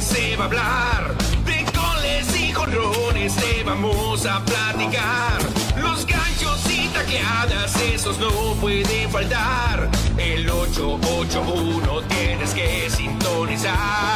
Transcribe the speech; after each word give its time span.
se 0.00 0.36
va 0.36 0.44
a 0.44 0.46
hablar. 0.46 1.14
De 1.44 1.64
goles 1.76 2.40
y 2.40 2.52
jonrones 2.52 3.34
te 3.36 3.62
vamos 3.64 4.24
a 4.24 4.42
platicar. 4.44 5.38
Los 5.76 6.06
ganchos 6.06 6.60
y 6.70 6.88
tacleadas, 6.88 7.76
esos 7.82 8.18
no 8.18 8.30
pueden 8.60 9.10
faltar. 9.10 9.90
El 10.16 10.48
881 10.48 12.02
tienes 12.08 12.54
que 12.54 12.88
sintonizar. 12.88 14.14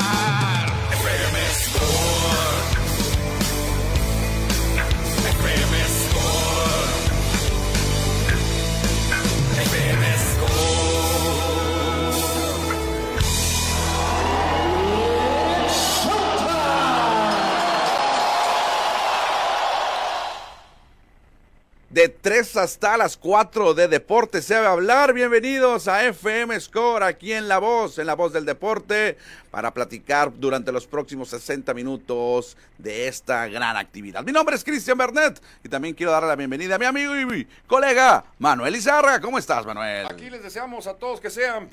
3 22.28 22.58
hasta 22.58 22.98
las 22.98 23.16
4 23.16 23.72
de 23.72 23.88
Deporte 23.88 24.42
se 24.42 24.54
va 24.60 24.66
a 24.66 24.72
hablar. 24.72 25.14
Bienvenidos 25.14 25.88
a 25.88 26.04
FM 26.04 26.60
Score 26.60 27.02
aquí 27.02 27.32
en 27.32 27.48
La 27.48 27.56
Voz, 27.56 27.98
en 27.98 28.06
La 28.06 28.16
Voz 28.16 28.34
del 28.34 28.44
Deporte, 28.44 29.16
para 29.50 29.72
platicar 29.72 30.32
durante 30.34 30.70
los 30.72 30.86
próximos 30.86 31.28
60 31.30 31.72
minutos 31.74 32.56
de 32.76 33.08
esta 33.08 33.46
gran 33.48 33.76
actividad. 33.76 34.22
Mi 34.24 34.32
nombre 34.32 34.54
es 34.56 34.64
Cristian 34.64 34.98
Bernet 34.98 35.40
y 35.64 35.68
también 35.68 35.94
quiero 35.94 36.12
darle 36.12 36.28
la 36.28 36.36
bienvenida 36.36 36.74
a 36.74 36.78
mi 36.78 36.84
amigo 36.86 37.16
y 37.16 37.24
mi 37.26 37.46
colega 37.66 38.24
Manuel 38.38 38.76
Izarra. 38.76 39.20
¿Cómo 39.20 39.38
estás, 39.38 39.64
Manuel? 39.66 40.06
Aquí 40.06 40.28
les 40.30 40.42
deseamos 40.42 40.86
a 40.86 40.94
todos 40.94 41.20
que 41.20 41.30
sean 41.30 41.68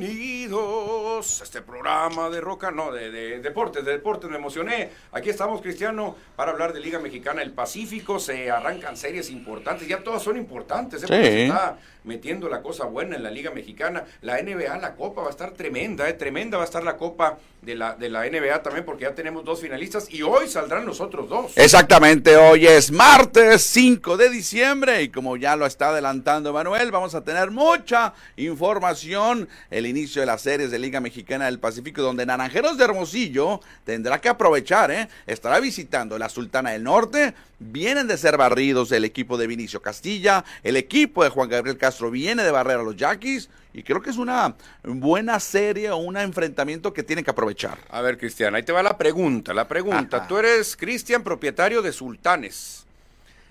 bienvenidos 0.00 1.40
a 1.40 1.44
este 1.44 1.62
programa 1.62 2.30
de 2.30 2.40
roca, 2.40 2.70
no, 2.70 2.92
de, 2.92 3.10
de 3.10 3.40
deportes, 3.40 3.84
de 3.84 3.92
deportes, 3.92 4.30
me 4.30 4.36
emocioné. 4.36 4.90
Aquí 5.12 5.30
estamos, 5.30 5.60
Cristiano, 5.60 6.16
para 6.36 6.52
hablar 6.52 6.72
de 6.72 6.80
Liga 6.80 6.98
Mexicana 6.98 7.40
del 7.40 7.52
Pacífico. 7.52 8.18
Se 8.18 8.50
arrancan 8.50 8.96
series 8.96 9.30
importantes, 9.30 9.86
ya 9.88 10.02
todas 10.02 10.22
son 10.22 10.36
importantes, 10.36 11.02
¿eh? 11.02 11.06
porque 11.06 11.20
Sí. 11.24 11.30
se 11.30 11.44
está 11.46 11.78
metiendo 12.04 12.48
la 12.48 12.62
cosa 12.62 12.84
buena 12.84 13.16
en 13.16 13.22
la 13.22 13.30
Liga 13.30 13.50
Mexicana. 13.50 14.04
La 14.22 14.40
NBA, 14.42 14.78
la 14.78 14.94
Copa 14.94 15.22
va 15.22 15.28
a 15.28 15.30
estar 15.30 15.52
tremenda, 15.52 16.08
¿eh? 16.08 16.14
tremenda 16.14 16.56
va 16.56 16.64
a 16.64 16.66
estar 16.66 16.84
la 16.84 16.96
Copa 16.96 17.38
de 17.62 17.74
la, 17.74 17.94
de 17.94 18.08
la 18.08 18.22
NBA 18.22 18.62
también, 18.62 18.84
porque 18.84 19.04
ya 19.04 19.14
tenemos 19.14 19.44
dos 19.44 19.60
finalistas 19.60 20.10
y 20.10 20.22
hoy 20.22 20.48
saldrán 20.48 20.86
los 20.86 21.00
otros 21.00 21.28
dos. 21.28 21.52
Exactamente, 21.56 22.36
hoy 22.36 22.66
es 22.66 22.90
martes 22.90 23.62
5 23.62 24.16
de 24.16 24.30
diciembre 24.30 25.02
y 25.02 25.08
como 25.10 25.36
ya 25.36 25.56
lo 25.56 25.66
está 25.66 25.90
adelantando 25.90 26.52
Manuel, 26.52 26.90
vamos 26.90 27.14
a 27.14 27.22
tener 27.22 27.50
mucha 27.50 28.14
información. 28.36 29.48
El 29.70 29.86
inicio 29.86 30.22
de 30.22 30.26
las 30.26 30.42
series 30.42 30.70
de 30.70 30.78
Liga 30.78 31.00
Mexicana 31.00 31.46
del 31.46 31.58
Pacífico, 31.58 32.00
donde 32.00 32.24
Naranjeros 32.24 32.78
de 32.78 32.84
Hermosillo 32.84 33.60
tendrá 33.84 34.20
que 34.20 34.30
aprovechar, 34.30 34.90
¿eh? 34.90 35.08
estará 35.26 35.60
visitando 35.60 36.18
la 36.18 36.28
Sultana 36.28 36.70
del 36.70 36.84
Norte. 36.84 37.34
Vienen 37.58 38.06
de 38.06 38.16
ser 38.16 38.38
barridos 38.38 38.90
el 38.92 39.04
equipo 39.04 39.36
de 39.36 39.46
Vinicio 39.46 39.82
Castilla, 39.82 40.44
el 40.62 40.76
equipo 40.76 41.22
de 41.22 41.28
Juan 41.28 41.50
Gabriel 41.50 41.76
Castro 41.76 42.10
viene 42.10 42.42
de 42.42 42.50
barrer 42.50 42.78
a 42.78 42.82
los 42.82 42.96
Yaquis 42.96 43.50
y 43.72 43.82
creo 43.82 44.02
que 44.02 44.10
es 44.10 44.16
una 44.16 44.54
buena 44.82 45.38
serie 45.38 45.90
o 45.90 45.96
un 45.96 46.16
enfrentamiento 46.16 46.92
que 46.92 47.02
tienen 47.02 47.24
que 47.24 47.30
aprovechar. 47.30 47.78
A 47.90 48.00
ver, 48.00 48.18
Cristian, 48.18 48.54
ahí 48.54 48.62
te 48.62 48.72
va 48.72 48.82
la 48.82 48.98
pregunta. 48.98 49.54
La 49.54 49.68
pregunta, 49.68 50.18
Ajá. 50.18 50.26
tú 50.26 50.38
eres, 50.38 50.76
Cristian, 50.76 51.22
propietario 51.22 51.82
de 51.82 51.92
Sultanes 51.92 52.84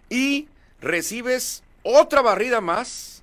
y 0.10 0.48
recibes 0.82 1.64
otra 1.84 2.22
barrida 2.22 2.62
más 2.62 3.19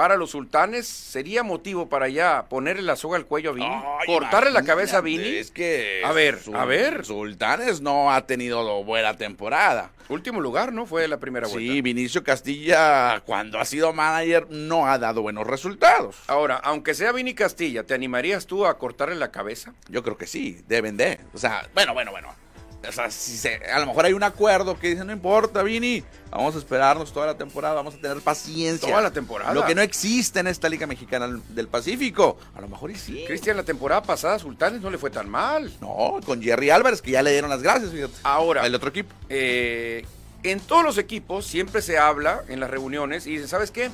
para 0.00 0.16
los 0.16 0.30
Sultanes. 0.30 0.86
¿Sería 0.86 1.42
motivo 1.42 1.90
para 1.90 2.08
ya 2.08 2.46
ponerle 2.48 2.80
la 2.80 2.96
soga 2.96 3.18
al 3.18 3.26
cuello 3.26 3.50
a 3.50 3.52
Vini? 3.52 3.82
¿Cortarle 4.06 4.50
la 4.50 4.62
cabeza 4.64 4.96
a 4.96 5.00
Vini? 5.02 5.26
Es 5.26 5.50
que. 5.50 6.00
A 6.02 6.12
ver, 6.12 6.38
a 6.54 6.64
ver. 6.64 7.04
Sultanes 7.04 7.82
no 7.82 8.10
ha 8.10 8.26
tenido 8.26 8.82
buena 8.82 9.18
temporada. 9.18 9.90
Último 10.08 10.40
lugar, 10.40 10.72
¿no? 10.72 10.86
Fue 10.86 11.06
la 11.06 11.18
primera 11.18 11.48
vuelta. 11.48 11.70
Sí, 11.70 11.82
Vinicio 11.82 12.24
Castilla, 12.24 13.20
cuando 13.26 13.58
ha 13.58 13.66
sido 13.66 13.92
manager, 13.92 14.46
no 14.48 14.86
ha 14.86 14.98
dado 14.98 15.20
buenos 15.20 15.46
resultados. 15.46 16.16
Ahora, 16.28 16.56
aunque 16.56 16.94
sea 16.94 17.12
Vini 17.12 17.34
Castilla, 17.34 17.84
¿te 17.84 17.92
animarías 17.92 18.46
tú 18.46 18.64
a 18.64 18.78
cortarle 18.78 19.16
la 19.16 19.30
cabeza? 19.30 19.74
Yo 19.90 20.02
creo 20.02 20.16
que 20.16 20.26
sí, 20.26 20.62
deben 20.66 20.96
de. 20.96 21.20
O 21.34 21.38
sea, 21.38 21.68
bueno, 21.74 21.92
bueno, 21.92 22.10
bueno. 22.10 22.28
O 22.88 22.92
sea, 22.92 23.10
si 23.10 23.36
se- 23.36 23.56
a 23.70 23.78
lo 23.80 23.86
mejor 23.86 24.06
hay 24.06 24.14
un 24.14 24.22
acuerdo 24.22 24.78
que 24.78 24.88
dice, 24.88 25.04
no 25.04 25.12
importa, 25.12 25.62
Vini, 25.62 26.02
vamos 26.30 26.54
a 26.54 26.58
esperarnos 26.58 27.12
toda 27.12 27.26
la 27.26 27.36
temporada, 27.36 27.74
vamos 27.74 27.94
a 27.94 27.98
tener 27.98 28.18
paciencia. 28.22 28.88
Toda 28.88 29.02
la 29.02 29.10
temporada. 29.10 29.52
Lo 29.52 29.66
que 29.66 29.74
no 29.74 29.82
existe 29.82 30.40
en 30.40 30.46
esta 30.46 30.68
Liga 30.70 30.86
Mexicana 30.86 31.28
del 31.50 31.68
Pacífico. 31.68 32.38
A 32.54 32.60
lo 32.62 32.68
mejor 32.68 32.90
y 32.90 32.94
sí. 32.96 33.24
Cristian, 33.26 33.58
la 33.58 33.64
temporada 33.64 34.02
pasada 34.02 34.38
Sultanes 34.38 34.80
no 34.80 34.88
le 34.90 34.96
fue 34.96 35.10
tan 35.10 35.28
mal. 35.28 35.70
No, 35.82 36.20
con 36.24 36.40
Jerry 36.42 36.70
Álvarez, 36.70 37.02
que 37.02 37.10
ya 37.10 37.22
le 37.22 37.32
dieron 37.32 37.50
las 37.50 37.62
gracias, 37.62 37.90
fíjate. 37.92 38.14
Ahora, 38.22 38.64
El 38.64 38.74
otro 38.74 38.88
equipo. 38.88 39.14
eh, 39.28 40.06
en 40.42 40.58
todos 40.60 40.82
los 40.82 40.96
equipos 40.96 41.44
siempre 41.46 41.82
se 41.82 41.98
habla 41.98 42.44
en 42.48 42.60
las 42.60 42.70
reuniones 42.70 43.26
y 43.26 43.32
dicen, 43.32 43.48
¿sabes 43.48 43.70
qué? 43.70 43.90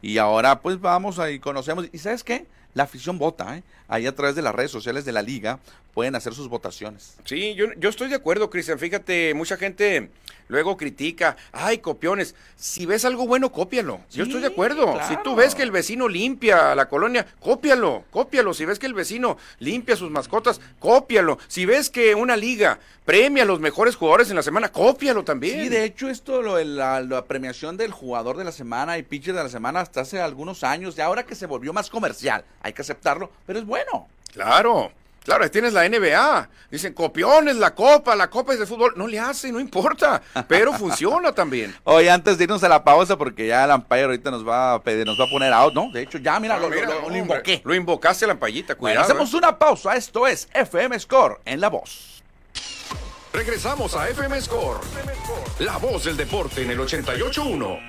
Y 0.01 0.18
ahora 0.19 0.62
pues 0.62 0.80
vamos 0.80 1.19
ahí 1.19 1.39
conocemos. 1.39 1.88
¿Y 1.92 1.98
sabes 1.98 2.24
qué? 2.24 2.45
La 2.74 2.84
afición 2.84 3.18
vota, 3.18 3.58
¿eh? 3.58 3.64
Ahí 3.88 4.08
a 4.08 4.16
través 4.16 4.36
de 4.36 4.42
las 4.42 4.56
redes 4.56 4.72
sociales 4.72 5.04
de 5.06 5.12
la 5.12 5.22
liga 5.22 5.60
pueden 5.94 6.16
hacer 6.16 6.34
sus 6.34 6.48
votaciones. 6.48 7.18
Sí, 7.26 7.54
yo, 7.56 7.74
yo 7.78 7.90
estoy 7.90 8.08
de 8.08 8.16
acuerdo, 8.16 8.50
Cristian. 8.50 8.80
Fíjate, 8.80 9.34
mucha 9.34 9.58
gente 9.58 10.10
luego 10.51 10.75
critica, 10.75 11.38
ay, 11.53 11.77
copiones. 11.77 12.36
Si 12.57 12.86
ves 12.86 13.06
algo 13.06 13.25
bueno, 13.25 13.53
cópialo. 13.53 14.01
yo 14.12 14.25
estoy 14.25 14.42
de 14.42 14.48
acuerdo. 14.48 15.00
Si 15.07 15.15
tú 15.24 15.33
ves 15.33 15.56
que 15.56 15.63
el 15.63 15.71
vecino 15.71 16.09
limpia 16.09 16.75
la 16.75 16.89
colonia, 16.89 17.25
cópialo, 17.39 18.03
cópialo. 18.12 18.53
Si 18.53 18.65
ves 18.65 18.77
que 18.77 18.86
el 18.86 18.94
vecino 18.94 19.38
limpia 19.59 19.95
sus 19.95 20.12
mascotas, 20.12 20.59
cópialo. 20.80 21.39
Si 21.48 21.65
ves 21.65 21.89
que 21.89 22.15
una 22.15 22.36
liga 22.36 22.80
premia 23.06 23.44
a 23.44 23.45
los 23.45 23.62
mejores 23.62 23.95
jugadores 23.95 24.30
en 24.30 24.36
la 24.36 24.44
semana, 24.44 24.69
cópialo 24.69 25.24
también. 25.24 25.62
Sí, 25.62 25.69
de 25.69 25.86
hecho, 25.86 26.09
esto, 26.09 26.42
lo 26.42 26.62
la, 26.62 27.00
la 27.00 27.24
premiación 27.25 27.77
del 27.77 27.92
jugador 27.92 28.36
de 28.36 28.44
la 28.44 28.51
semana 28.51 28.98
y 28.98 29.03
pitcher 29.03 29.33
de 29.33 29.44
la 29.44 29.50
semana 29.50 29.80
hasta 29.80 30.01
hace 30.01 30.19
algunos 30.19 30.65
años, 30.65 30.98
de 30.98 31.01
ahora 31.01 31.25
que 31.25 31.36
se 31.36 31.45
volvió 31.45 31.71
más 31.71 31.89
comercial, 31.89 32.44
hay 32.62 32.74
que 32.74 32.81
aceptarlo, 32.81 33.31
pero 33.48 33.57
es 33.57 33.65
bueno. 33.65 34.09
Claro. 34.33 34.92
Claro, 35.24 35.44
ahí 35.44 35.50
tienes 35.52 35.74
la 35.74 35.88
NBA. 35.88 36.50
Dicen, 36.72 36.94
copiones, 36.94 37.56
la 37.58 37.76
copa, 37.76 38.16
la 38.16 38.28
copa 38.30 38.54
es 38.54 38.60
de 38.60 38.66
fútbol. 38.66 38.94
No 38.96 39.08
le 39.08 39.20
hace, 39.20 39.52
no 39.52 39.60
importa. 39.60 40.22
Pero 40.48 40.74
funciona 40.74 41.32
también. 41.32 41.76
Oye, 41.84 42.10
antes 42.10 42.38
de 42.40 42.46
irnos 42.46 42.64
a 42.64 42.70
la 42.70 42.84
pausa, 42.84 43.18
porque 43.18 43.46
ya 43.46 43.66
el 43.66 43.72
umpire 43.72 44.04
ahorita 44.06 44.32
nos 44.32 44.48
va 44.48 44.74
a 44.74 44.82
pedir, 44.82 45.06
nos 45.06 45.20
va 45.20 45.26
a 45.26 45.30
poner 45.30 45.54
out, 45.54 45.74
¿no? 45.76 45.92
De 45.92 46.02
hecho, 46.02 46.18
ya, 46.18 46.40
mira, 46.40 46.56
No, 46.56 46.62
lo, 46.64 46.70
mira, 46.70 46.88
lo- 46.88 46.94
lo 46.94 47.00
hombre, 47.06 47.20
invoqué. 47.20 47.62
Lo 47.64 47.76
invocaste 47.76 48.26
la 48.26 48.34
ampallita, 48.34 48.74
Bueno, 48.74 48.96
cuidado. 49.00 49.06
hacemos 49.06 49.32
eh. 49.34 49.38
una 49.38 49.60
pausa. 49.60 49.96
Esto 49.96 50.26
es 50.26 50.50
FM 50.54 51.00
Score 51.00 51.40
en 51.46 51.62
La 51.62 51.70
Voz. 51.70 52.24
Regresamos 53.34 53.96
a 53.96 54.10
FM 54.10 54.42
Score. 54.42 54.80
La 55.60 55.78
voz 55.78 56.04
del 56.04 56.18
deporte 56.18 56.64
en 56.64 56.72
el 56.72 56.80
88.1. 56.80 57.80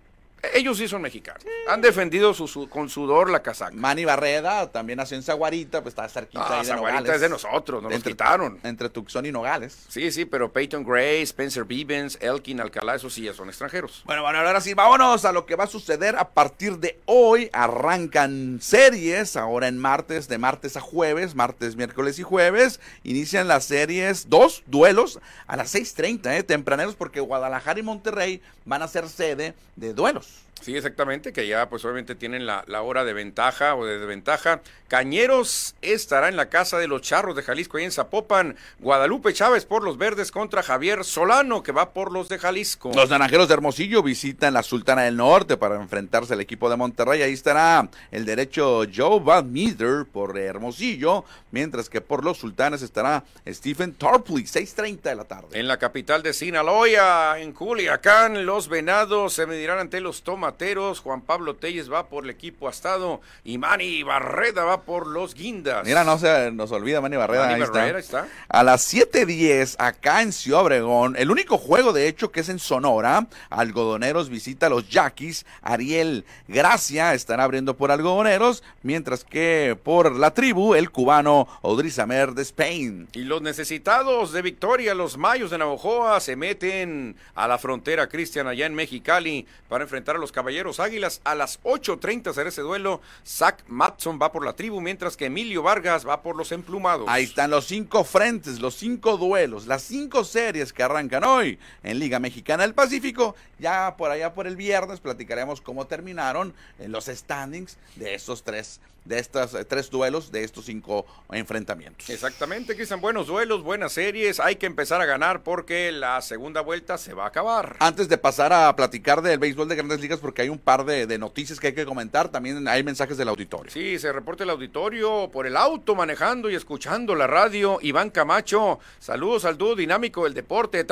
Ellos 0.53 0.77
sí 0.77 0.87
son 0.87 1.01
mexicanos. 1.01 1.43
Han 1.69 1.81
defendido 1.81 2.33
su, 2.33 2.47
su, 2.47 2.67
con 2.67 2.89
sudor 2.89 3.29
la 3.29 3.41
casaca. 3.41 3.73
Manny 3.73 4.03
Barreda 4.03 4.69
también 4.71 4.97
nació 4.97 5.15
en 5.15 5.23
Zaguarita, 5.23 5.81
pues 5.81 5.93
está 5.93 6.07
cerquita 6.09 6.43
ah, 6.43 6.53
ahí 6.55 6.61
de 6.61 6.67
Zaguarita 6.67 6.99
Nogales. 6.99 7.15
es 7.15 7.21
de 7.21 7.29
nosotros, 7.29 7.81
nos 7.81 7.93
entre, 7.93 8.11
los 8.11 8.17
quitaron. 8.17 8.59
Entre 8.63 8.89
Tucson 8.89 9.25
y 9.25 9.31
Nogales. 9.31 9.85
Sí, 9.87 10.11
sí, 10.11 10.25
pero 10.25 10.51
Peyton 10.51 10.83
Gray, 10.83 11.21
Spencer 11.21 11.63
Vivens, 11.63 12.17
Elkin 12.21 12.59
Alcalá, 12.59 12.95
esos 12.95 13.13
sí 13.13 13.23
ya 13.23 13.33
son 13.33 13.47
extranjeros. 13.47 14.03
Bueno, 14.05 14.21
bueno, 14.21 14.39
ahora 14.39 14.59
sí, 14.59 14.73
vámonos 14.73 15.23
a 15.23 15.31
lo 15.31 15.45
que 15.45 15.55
va 15.55 15.63
a 15.63 15.67
suceder 15.67 16.17
a 16.17 16.29
partir 16.29 16.77
de 16.77 16.99
hoy. 17.05 17.49
Arrancan 17.53 18.59
series, 18.61 19.37
ahora 19.37 19.69
en 19.69 19.77
martes, 19.77 20.27
de 20.27 20.37
martes 20.37 20.75
a 20.75 20.81
jueves, 20.81 21.35
martes, 21.35 21.77
miércoles 21.77 22.19
y 22.19 22.23
jueves. 22.23 22.81
Inician 23.03 23.47
las 23.47 23.63
series, 23.63 24.29
dos 24.29 24.63
duelos 24.67 25.19
a 25.47 25.55
las 25.55 25.73
6.30, 25.73 26.37
eh, 26.37 26.43
tempraneros, 26.43 26.95
porque 26.95 27.21
Guadalajara 27.21 27.79
y 27.79 27.83
Monterrey 27.83 28.41
van 28.65 28.81
a 28.81 28.87
ser 28.87 29.07
sede 29.07 29.53
de 29.75 29.93
duelos. 29.93 30.32
Adiós. 30.33 30.52
Sí, 30.63 30.77
exactamente, 30.77 31.33
que 31.33 31.45
ya 31.45 31.67
pues 31.67 31.83
obviamente 31.83 32.15
tienen 32.15 32.45
la, 32.45 32.63
la, 32.67 32.81
hora 32.83 33.03
de 33.03 33.11
ventaja 33.11 33.75
o 33.75 33.85
de 33.85 33.99
desventaja. 33.99 34.61
Cañeros 34.87 35.75
estará 35.81 36.29
en 36.29 36.37
la 36.37 36.47
casa 36.47 36.77
de 36.77 36.87
los 36.87 37.01
Charros 37.01 37.35
de 37.35 37.43
Jalisco 37.43 37.77
ahí 37.77 37.83
en 37.83 37.91
Zapopan. 37.91 38.55
Guadalupe 38.79 39.33
Chávez 39.33 39.65
por 39.65 39.83
los 39.83 39.97
verdes 39.97 40.31
contra 40.31 40.63
Javier 40.63 41.03
Solano 41.03 41.63
que 41.63 41.73
va 41.73 41.91
por 41.91 42.13
los 42.13 42.29
de 42.29 42.39
Jalisco. 42.39 42.91
Los 42.95 43.09
naranjeros 43.09 43.49
de 43.49 43.55
Hermosillo 43.55 44.01
visitan 44.03 44.53
la 44.53 44.63
Sultana 44.63 45.01
del 45.01 45.17
Norte 45.17 45.57
para 45.57 45.75
enfrentarse 45.75 46.33
al 46.33 46.39
equipo 46.39 46.69
de 46.69 46.77
Monterrey. 46.77 47.21
Ahí 47.21 47.33
estará 47.33 47.89
el 48.11 48.23
derecho 48.23 48.83
Joe 48.95 49.19
Van 49.19 49.51
Meter 49.51 50.05
por 50.09 50.37
Hermosillo, 50.37 51.25
mientras 51.51 51.89
que 51.89 51.99
por 51.99 52.23
los 52.23 52.37
sultanes 52.37 52.81
estará 52.81 53.25
Stephen 53.45 53.95
Tarpley, 53.95 54.45
6.30 54.45 55.01
de 55.01 55.15
la 55.15 55.25
tarde. 55.25 55.59
En 55.59 55.67
la 55.67 55.77
capital 55.77 56.23
de 56.23 56.33
Sinaloa, 56.33 57.39
en 57.39 57.51
Culiacán, 57.51 58.45
los 58.45 58.69
venados 58.69 59.33
se 59.33 59.45
medirán 59.45 59.79
ante 59.79 59.99
los 59.99 60.23
tomateros. 60.53 60.99
Juan 60.99 61.21
Pablo 61.21 61.55
Telles 61.55 61.91
va 61.91 62.07
por 62.07 62.23
el 62.23 62.29
equipo 62.29 62.67
Astado 62.67 63.21
y 63.43 63.57
Manny 63.57 64.03
Barreda 64.03 64.63
va 64.63 64.81
por 64.81 65.07
los 65.07 65.33
Guindas. 65.33 65.85
Mira, 65.85 66.03
no 66.03 66.17
se 66.17 66.51
nos 66.51 66.71
olvida 66.71 67.01
Manny 67.01 67.17
Barreda. 67.17 67.47
Manny 67.47 67.63
ahí 67.79 67.93
está. 67.97 68.27
A 68.47 68.63
las 68.63 68.93
7.10 68.93 69.75
acá 69.79 70.21
en 70.21 70.31
Ciudad 70.31 70.61
Obregón, 70.61 71.15
el 71.17 71.31
único 71.31 71.57
juego 71.57 71.93
de 71.93 72.07
hecho 72.07 72.31
que 72.31 72.41
es 72.41 72.49
en 72.49 72.59
Sonora, 72.59 73.27
Algodoneros 73.49 74.29
visita 74.29 74.67
a 74.67 74.69
los 74.69 74.87
Yaquis, 74.89 75.45
Ariel 75.61 76.25
Gracia 76.47 77.13
estará 77.13 77.43
abriendo 77.43 77.75
por 77.75 77.91
Algodoneros, 77.91 78.63
mientras 78.83 79.23
que 79.23 79.77
por 79.83 80.15
la 80.15 80.33
tribu 80.33 80.75
el 80.75 80.91
cubano 80.91 81.47
Odrizamer 81.61 82.33
de 82.33 82.43
Spain. 82.43 83.07
Y 83.13 83.23
los 83.23 83.41
necesitados 83.41 84.31
de 84.31 84.41
victoria, 84.41 84.93
los 84.93 85.17
Mayos 85.17 85.51
de 85.51 85.57
Navojoa, 85.57 86.19
se 86.19 86.35
meten 86.35 87.15
a 87.35 87.47
la 87.47 87.57
frontera 87.57 88.07
cristiana 88.07 88.51
allá 88.51 88.65
en 88.65 88.75
Mexicali 88.75 89.47
para 89.69 89.83
enfrentar 89.83 90.15
a 90.15 90.19
los 90.19 90.31
Caballeros 90.33 90.81
Águilas. 90.81 91.21
A 91.23 91.35
las 91.35 91.61
8.30 91.63 92.33
será 92.33 92.49
ese 92.49 92.61
duelo. 92.61 92.99
Zach 93.25 93.63
Matson 93.67 94.19
va 94.21 94.33
por 94.33 94.43
la 94.43 94.53
tribu, 94.53 94.81
mientras 94.81 95.15
que 95.15 95.27
Emilio 95.27 95.63
Vargas 95.63 96.05
va 96.05 96.21
por 96.21 96.35
los 96.35 96.51
emplumados. 96.51 97.07
Ahí 97.07 97.23
están 97.23 97.51
los 97.51 97.65
cinco 97.65 98.03
frentes, 98.03 98.59
los 98.59 98.75
cinco 98.75 99.17
duelos, 99.17 99.65
las 99.65 99.83
cinco 99.83 100.25
series 100.25 100.73
que 100.73 100.83
arrancan 100.83 101.23
hoy 101.23 101.57
en 101.83 101.99
Liga 101.99 102.19
Mexicana 102.19 102.63
del 102.63 102.73
Pacífico. 102.73 103.35
Ya 103.59 103.95
por 103.95 104.11
allá 104.11 104.33
por 104.33 104.47
el 104.47 104.57
viernes 104.57 104.99
platicaremos 104.99 105.61
cómo 105.61 105.87
terminaron 105.87 106.53
los 106.79 107.05
standings 107.05 107.77
de 107.95 108.15
estos 108.15 108.43
tres 108.43 108.81
de 109.05 109.19
estos 109.19 109.53
eh, 109.53 109.65
tres 109.65 109.89
duelos, 109.89 110.31
de 110.31 110.43
estos 110.43 110.65
cinco 110.65 111.05
enfrentamientos. 111.31 112.09
Exactamente, 112.09 112.75
Cristian, 112.75 113.01
buenos 113.01 113.27
duelos, 113.27 113.63
buenas 113.63 113.93
series, 113.93 114.39
hay 114.39 114.55
que 114.55 114.65
empezar 114.65 115.01
a 115.01 115.05
ganar 115.05 115.43
porque 115.43 115.91
la 115.91 116.21
segunda 116.21 116.61
vuelta 116.61 116.97
se 116.97 117.13
va 117.13 117.25
a 117.25 117.27
acabar. 117.27 117.75
Antes 117.79 118.07
de 118.09 118.17
pasar 118.17 118.53
a 118.53 118.75
platicar 118.75 119.21
del 119.21 119.39
béisbol 119.39 119.67
de 119.67 119.75
grandes 119.75 119.99
ligas, 119.99 120.19
porque 120.19 120.43
hay 120.43 120.49
un 120.49 120.59
par 120.59 120.85
de, 120.85 121.07
de 121.07 121.17
noticias 121.17 121.59
que 121.59 121.67
hay 121.67 121.73
que 121.73 121.85
comentar, 121.85 122.29
también 122.29 122.67
hay 122.67 122.83
mensajes 122.83 123.17
del 123.17 123.29
auditorio. 123.29 123.71
Sí, 123.71 123.99
se 123.99 124.11
reporta 124.11 124.43
el 124.43 124.49
auditorio 124.49 125.29
por 125.31 125.47
el 125.47 125.57
auto, 125.57 125.95
manejando 125.95 126.49
y 126.49 126.55
escuchando 126.55 127.15
la 127.15 127.27
radio. 127.27 127.79
Iván 127.81 128.09
Camacho, 128.09 128.79
saludos 128.99 129.45
al 129.45 129.57
dúo 129.57 129.75
dinámico 129.75 130.23
del 130.23 130.33
deporte. 130.33 130.83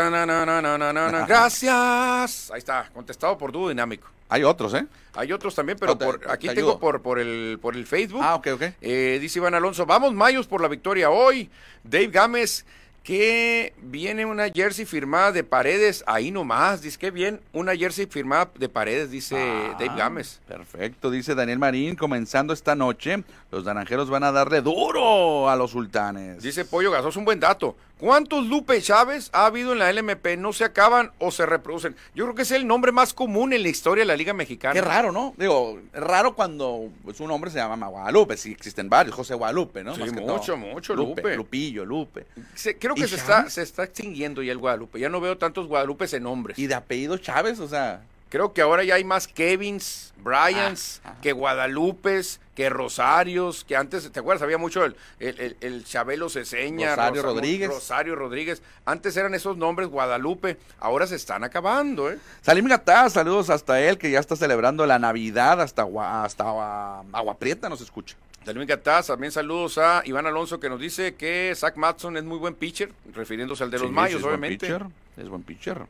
Gracias. 1.28 2.52
Ahí 2.52 2.60
está, 2.60 2.90
contestado 2.94 3.38
por 3.38 3.52
dúo 3.52 3.70
dinámico. 3.70 4.10
Hay 4.32 4.44
otros, 4.44 4.74
¿eh? 4.74 4.86
Hay 5.14 5.32
otros 5.34 5.54
también, 5.54 5.78
pero 5.78 5.98
te- 5.98 6.06
por, 6.06 6.22
aquí 6.32 6.48
te 6.48 6.56
tengo 6.56 6.80
por, 6.80 7.02
por, 7.02 7.20
el, 7.20 7.60
por 7.62 7.76
el 7.76 7.86
Facebook. 7.86 8.22
Ah, 8.24 8.36
ok, 8.36 8.48
ok. 8.54 8.62
Eh, 8.82 9.18
dice 9.22 9.40
Iván 9.40 9.54
Alonso, 9.54 9.86
vamos 9.86 10.14
Mayos 10.14 10.48
por 10.48 10.62
la 10.62 10.70
victoria 10.70 11.10
hoy. 11.10 11.50
Dave 11.84 12.08
Gámez, 12.08 12.66
que 13.04 13.74
viene 13.82 14.26
una 14.26 14.50
jersey 14.50 14.86
firmada 14.86 15.32
de 15.32 15.44
paredes, 15.44 16.04
ahí 16.08 16.30
nomás, 16.32 16.82
dice 16.82 16.98
que 17.00 17.10
bien, 17.12 17.42
una 17.52 17.76
jersey 17.76 18.06
firmada 18.06 18.52
de 18.58 18.70
paredes, 18.70 19.10
dice 19.12 19.36
Ah, 19.38 19.76
Dave 19.80 19.98
Gámez. 19.98 20.40
Perfecto, 20.48 21.10
dice 21.10 21.34
Daniel 21.36 21.60
Marín, 21.60 21.96
comenzando 21.96 22.54
esta 22.54 22.76
noche, 22.76 23.24
los 23.52 23.66
naranjeros 23.66 24.10
van 24.10 24.24
a 24.24 24.32
darle 24.32 24.62
duro 24.62 25.50
a 25.50 25.56
los 25.56 25.72
sultanes. 25.72 26.42
Dice 26.44 26.64
Pollo 26.64 26.92
Gasos, 26.92 27.18
un 27.18 27.26
buen 27.26 27.40
dato. 27.40 27.76
¿Cuántos 28.02 28.48
Lupe 28.48 28.82
Chávez 28.82 29.30
ha 29.32 29.46
habido 29.46 29.74
en 29.74 29.78
la 29.80 29.94
LMP? 29.94 30.36
¿No 30.36 30.54
se 30.54 30.64
acaban 30.64 31.12
o 31.20 31.30
se 31.30 31.46
reproducen? 31.46 31.96
Yo 32.16 32.26
creo 32.26 32.34
que 32.36 32.42
es 32.42 32.50
el 32.50 32.66
nombre 32.66 32.92
más 32.92 33.14
común 33.14 33.54
en 33.54 33.62
la 33.62 33.70
historia 33.70 34.02
de 34.02 34.08
la 34.08 34.16
Liga 34.16 34.34
Mexicana. 34.34 34.74
Qué 34.74 34.82
raro, 34.82 35.12
¿no? 35.12 35.36
Digo, 35.38 35.80
es 35.94 36.02
raro 36.02 36.34
cuando 36.34 36.90
pues, 37.04 37.20
un 37.20 37.30
hombre 37.30 37.52
se 37.52 37.58
llama 37.60 37.86
Guadalupe, 37.86 38.38
sí 38.38 38.54
existen 38.54 38.90
varios, 38.90 39.16
José 39.16 39.36
Guadalupe, 39.36 39.84
¿no? 39.84 39.94
Sí, 39.94 40.02
Más 40.02 40.12
que 40.14 40.20
mucho, 40.20 40.58
mucho, 40.58 40.96
Lupe. 40.96 41.22
Lupe. 41.22 41.36
Lupillo, 41.38 41.86
Lupe. 41.86 42.26
Se- 42.56 42.76
creo 42.80 42.94
¿Y 42.98 43.02
que 43.02 43.08
se 43.08 43.18
está, 43.18 43.48
se 43.52 43.62
está 43.62 43.84
extinguiendo 43.84 44.42
ya 44.42 44.52
el 44.52 44.58
Guadalupe. 44.58 45.00
Ya 45.00 45.10
no 45.10 45.22
veo 45.22 45.38
tantos 45.38 45.68
Guadalupes 45.68 46.12
en 46.16 46.24
nombres. 46.24 46.58
Y 46.58 46.66
de 46.66 46.74
apellido 46.74 47.18
Chávez, 47.20 47.60
o 47.60 47.68
sea, 47.68 48.02
Creo 48.32 48.54
que 48.54 48.62
ahora 48.62 48.84
ya 48.86 48.96
hay 48.96 49.04
más 49.04 49.28
Kevins, 49.28 50.14
Bryans, 50.24 51.02
Ah, 51.04 51.16
que 51.22 51.34
Guadalupes, 51.34 52.40
que 52.56 52.70
Rosarios, 52.70 53.66
que 53.66 53.76
antes, 53.76 54.10
¿te 54.10 54.20
acuerdas? 54.22 54.42
Había 54.42 54.58
mucho 54.58 54.86
el, 54.86 54.96
el, 55.20 55.38
el- 55.40 55.58
el 55.60 55.84
Chabelo 55.84 56.30
Ceseña, 56.30 56.96
Rosario 56.96 57.22
Rosa- 57.24 57.34
Rodríguez. 57.36 57.68
Rosario 57.70 58.16
Rodríguez. 58.16 58.62
Antes 58.86 59.18
eran 59.18 59.34
esos 59.34 59.58
nombres 59.58 59.90
Guadalupe, 59.90 60.58
ahora 60.80 61.08
se 61.08 61.16
están 61.18 61.44
acabando, 61.44 62.10
¿eh? 62.10 62.18
Salim 62.42 62.66
Gatá, 62.68 63.10
saludos 63.10 63.50
hasta 63.50 63.82
él, 63.82 63.98
que 63.98 64.10
ya 64.10 64.20
está 64.20 64.36
celebrando 64.38 64.86
la 64.86 64.98
Navidad, 64.98 65.60
hasta, 65.62 65.86
hasta 66.24 66.44
Agua, 66.46 67.04
Agua 67.12 67.38
Prieta 67.38 67.68
nos 67.68 67.82
escucha. 67.82 68.16
También 68.46 68.66
Gataz, 68.66 69.08
también 69.08 69.32
saludos 69.34 69.78
a 69.78 70.02
Iván 70.06 70.26
Alonso 70.26 70.60
que 70.60 70.70
nos 70.70 70.80
dice 70.80 71.16
que 71.16 71.54
Zach 71.56 71.76
Matson 71.76 72.16
es 72.18 72.24
muy 72.24 72.38
buen 72.40 72.56
pitcher, 72.56 72.92
refiriéndose 73.14 73.64
al 73.64 73.70
de 73.72 73.78
los 73.78 73.88
Sí, 73.90 73.94
Mayos, 73.94 74.22
buen 74.22 74.36
obviamente. 74.36 74.66
pitcher, 74.68 74.86
es 75.18 75.28
buen 75.30 75.44
pitcher. 75.44 75.82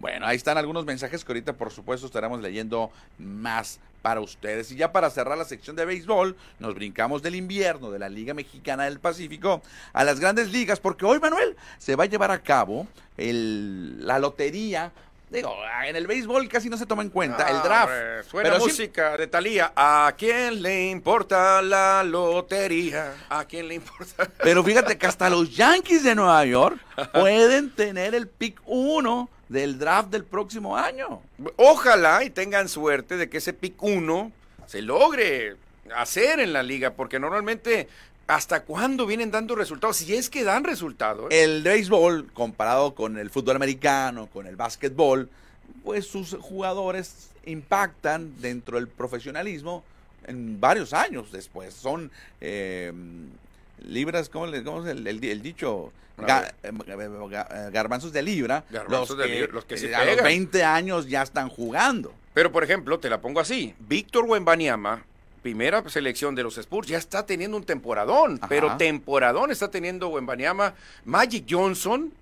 Bueno, 0.00 0.26
ahí 0.26 0.36
están 0.36 0.58
algunos 0.58 0.84
mensajes 0.84 1.24
que 1.24 1.32
ahorita, 1.32 1.54
por 1.54 1.70
supuesto, 1.72 2.06
estaremos 2.06 2.40
leyendo 2.40 2.90
más 3.18 3.80
para 4.00 4.20
ustedes. 4.20 4.70
Y 4.70 4.76
ya 4.76 4.92
para 4.92 5.10
cerrar 5.10 5.36
la 5.36 5.44
sección 5.44 5.74
de 5.74 5.84
béisbol, 5.84 6.36
nos 6.60 6.74
brincamos 6.76 7.20
del 7.20 7.34
invierno 7.34 7.90
de 7.90 7.98
la 7.98 8.08
Liga 8.08 8.32
Mexicana 8.32 8.84
del 8.84 9.00
Pacífico 9.00 9.60
a 9.92 10.04
las 10.04 10.20
grandes 10.20 10.52
ligas, 10.52 10.78
porque 10.78 11.04
hoy, 11.04 11.18
Manuel, 11.18 11.56
se 11.78 11.96
va 11.96 12.04
a 12.04 12.06
llevar 12.06 12.30
a 12.30 12.40
cabo 12.42 12.86
el- 13.16 14.06
la 14.06 14.20
lotería. 14.20 14.92
Digo, 15.30 15.54
en 15.84 15.94
el 15.96 16.06
béisbol 16.06 16.48
casi 16.48 16.68
no 16.70 16.76
se 16.78 16.86
toma 16.86 17.02
en 17.02 17.10
cuenta 17.10 17.48
el 17.50 17.56
Ah, 17.56 17.62
draft. 17.62 17.92
hombre, 17.92 18.22
Suena 18.24 18.48
pero 18.50 18.60
sí- 18.62 18.66
música 18.70 19.16
de 19.16 19.26
Talía. 19.26 19.72
¿A 19.76 20.12
quién 20.16 20.62
le 20.62 20.88
importa 20.88 21.60
la 21.62 22.02
lotería? 22.02 23.14
¿A 23.28 23.44
quién 23.44 23.68
le 23.68 23.74
importa? 23.74 24.28
Pero 24.42 24.64
fíjate 24.64 24.96
que 24.96 25.06
hasta 25.06 25.28
los 25.28 25.54
Yankees 25.54 26.02
de 26.04 26.14
Nueva 26.14 26.44
York 26.46 26.78
pueden 27.12 27.70
tener 27.74 28.14
el 28.14 28.26
pick 28.28 28.58
1 28.64 29.28
del 29.48 29.78
draft 29.78 30.10
del 30.10 30.24
próximo 30.24 30.76
año. 30.76 31.20
Ojalá 31.56 32.24
y 32.24 32.30
tengan 32.30 32.68
suerte 32.68 33.16
de 33.16 33.28
que 33.28 33.38
ese 33.38 33.52
pick 33.52 33.82
1 33.82 34.32
se 34.66 34.82
logre 34.82 35.56
hacer 35.94 36.40
en 36.40 36.52
la 36.52 36.62
liga, 36.62 36.90
porque 36.92 37.18
normalmente, 37.18 37.88
¿hasta 38.28 38.62
cuándo 38.62 39.04
vienen 39.06 39.30
dando 39.32 39.56
resultados? 39.56 39.96
Si 39.96 40.14
es 40.14 40.30
que 40.30 40.44
dan 40.44 40.62
resultados. 40.64 41.26
¿eh? 41.32 41.42
El 41.42 41.62
béisbol, 41.64 42.30
comparado 42.32 42.94
con 42.94 43.18
el 43.18 43.30
fútbol 43.30 43.56
americano, 43.56 44.28
con 44.28 44.46
el 44.46 44.54
básquetbol, 44.54 45.28
pues 45.84 46.06
sus 46.06 46.36
jugadores 46.40 47.30
impactan 47.46 48.40
dentro 48.40 48.76
del 48.76 48.86
profesionalismo 48.88 49.82
en 50.26 50.60
varios 50.60 50.92
años 50.92 51.32
después. 51.32 51.74
Son 51.74 52.10
eh, 52.40 52.92
libras, 53.86 54.28
¿cómo, 54.28 54.46
le- 54.46 54.62
cómo 54.62 54.84
es 54.84 54.90
el, 54.90 55.06
el- 55.06 55.24
el 55.24 55.42
dicho? 55.42 55.92
Ga- 56.18 56.52
eh, 56.64 56.72
ga- 56.72 57.70
garbanzos 57.70 58.12
de 58.12 58.22
libra, 58.22 58.64
Garbanzos 58.70 59.16
de 59.16 59.28
libra, 59.28 59.52
los 59.52 59.64
que 59.64 59.76
eh, 59.76 59.94
a 59.94 60.00
los 60.04 60.08
pegan. 60.16 60.24
20 60.24 60.64
años 60.64 61.06
ya 61.08 61.22
están 61.22 61.48
jugando. 61.48 62.12
Pero, 62.34 62.50
por 62.52 62.64
ejemplo, 62.64 62.98
te 62.98 63.08
la 63.08 63.20
pongo 63.20 63.38
así. 63.40 63.74
Víctor 63.78 64.24
Wembanyama, 64.24 65.04
primera 65.42 65.88
selección 65.88 66.34
de 66.34 66.42
los 66.42 66.58
Spurs, 66.58 66.88
ya 66.88 66.98
está 66.98 67.24
teniendo 67.26 67.56
un 67.56 67.64
temporadón. 67.64 68.38
Ajá. 68.38 68.48
Pero 68.48 68.76
temporadón 68.76 69.50
está 69.50 69.70
teniendo 69.70 70.08
Wembanyama. 70.08 70.74
Magic 71.04 71.46
Johnson... 71.48 72.12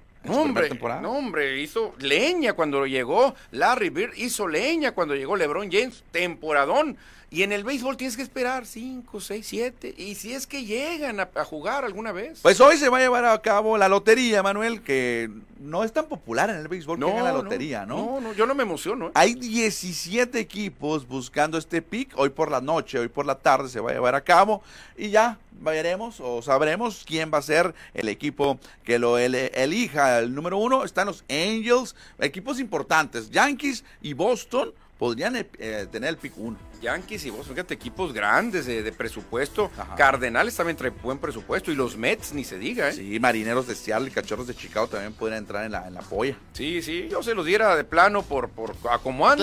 Hombre, 1.07 1.61
hizo 1.61 1.95
leña 2.01 2.55
cuando 2.55 2.85
llegó. 2.85 3.37
Larry 3.53 3.91
Bird 3.91 4.15
hizo 4.17 4.49
leña 4.49 4.91
cuando 4.91 5.15
llegó 5.15 5.37
LeBron 5.37 5.71
James. 5.71 6.03
Temporadón. 6.11 6.97
Y 7.29 7.43
en 7.43 7.51
el 7.53 7.65
béisbol 7.65 7.97
tienes 7.97 8.17
que 8.17 8.23
esperar 8.23 8.67
5, 8.67 9.21
6, 9.21 9.47
7. 9.47 9.95
Y 9.99 10.15
si 10.15 10.33
es 10.33 10.47
que 10.47 10.65
llegan 10.65 11.19
a, 11.19 11.29
a 11.35 11.45
jugar 11.45 11.85
alguna 11.85 12.13
vez. 12.13 12.39
Pues 12.41 12.61
hoy 12.61 12.77
se 12.77 12.89
va 12.89 12.99
a 12.99 13.01
llevar 13.01 13.25
a 13.25 13.43
cabo 13.43 13.77
la 13.77 13.89
lotería, 13.89 14.45
Manuel, 14.45 14.81
que 14.81 15.29
no 15.59 15.83
es 15.83 15.93
tan 15.93 16.07
popular 16.07 16.51
en 16.51 16.57
el 16.57 16.69
béisbol 16.69 16.99
que 17.01 17.05
hagan 17.11 17.25
la 17.25 17.33
lotería, 17.33 17.85
¿no? 17.85 17.97
No, 17.97 18.21
no, 18.21 18.33
yo 18.33 18.47
no 18.47 18.55
me 18.55 18.63
emociono. 18.63 19.09
¿eh? 19.09 19.13
Hay 19.15 19.35
17 19.35 20.39
equipos 20.39 21.07
buscando 21.09 21.59
este 21.59 21.83
pick. 21.83 22.13
Hoy 22.17 22.31
por 22.31 22.49
la 22.51 22.61
noche, 22.61 22.99
hoy 23.01 23.09
por 23.09 23.27
la 23.27 23.35
tarde 23.35 23.69
se 23.69 23.81
va 23.81 23.91
a 23.91 23.95
llevar 23.95 24.15
a 24.15 24.21
cabo. 24.23 24.63
Y 24.97 25.11
ya 25.11 25.37
veremos 25.61 26.21
o 26.21 26.43
sabremos 26.43 27.03
quién 27.05 27.31
va 27.35 27.39
a 27.39 27.43
ser 27.43 27.75
el 27.95 28.09
equipo 28.09 28.61
que 28.85 29.01
lo 29.01 29.19
ele- 29.19 29.51
elija. 29.55 30.21
El 30.21 30.33
número 30.33 30.59
uno 30.59 30.85
están 30.85 31.07
los 31.09 31.25
Angels, 31.29 31.97
equipos 32.21 32.61
importantes. 32.61 33.31
Yankees 33.31 33.85
y 34.01 34.13
Boston 34.13 34.73
podrían 34.99 35.37
eh, 35.37 35.47
eh, 35.59 35.87
tener 35.91 36.11
el 36.11 36.17
pick 36.17 36.33
1. 36.37 36.57
Yankees 36.83 37.25
y 37.25 37.31
vos, 37.31 37.47
fíjate, 37.47 37.75
equipos 37.75 38.13
grandes 38.13 38.67
de, 38.67 38.83
de 38.83 38.93
presupuesto. 38.93 39.71
Ajá. 39.79 39.95
Cardenales 39.95 40.55
también 40.57 40.77
trae 40.77 40.91
buen 40.91 41.19
presupuesto. 41.19 41.73
Y 41.73 41.75
los 41.75 41.97
Mets, 41.97 42.33
ni 42.33 42.45
se 42.45 42.59
diga, 42.59 42.89
¿eh? 42.89 42.93
Sí, 42.93 43.19
marineros 43.19 43.67
de 43.67 43.75
Seattle 43.75 44.09
y 44.09 44.11
cachorros 44.11 44.47
de 44.47 44.55
Chicago 44.55 44.87
también 44.87 45.13
podrían 45.15 45.39
entrar 45.39 45.65
en 45.65 45.73
la, 45.73 45.87
en 45.87 45.95
la 45.95 46.03
polla. 46.03 46.37
Sí, 46.53 46.83
sí, 46.83 47.09
yo 47.11 47.23
se 47.23 47.35
los 47.35 47.47
diera 47.47 47.77
de 47.77 47.85
plano 47.85 48.23
por, 48.23 48.51
por 48.51 48.75
a 48.91 48.99
como 48.99 49.29
a 49.29 49.37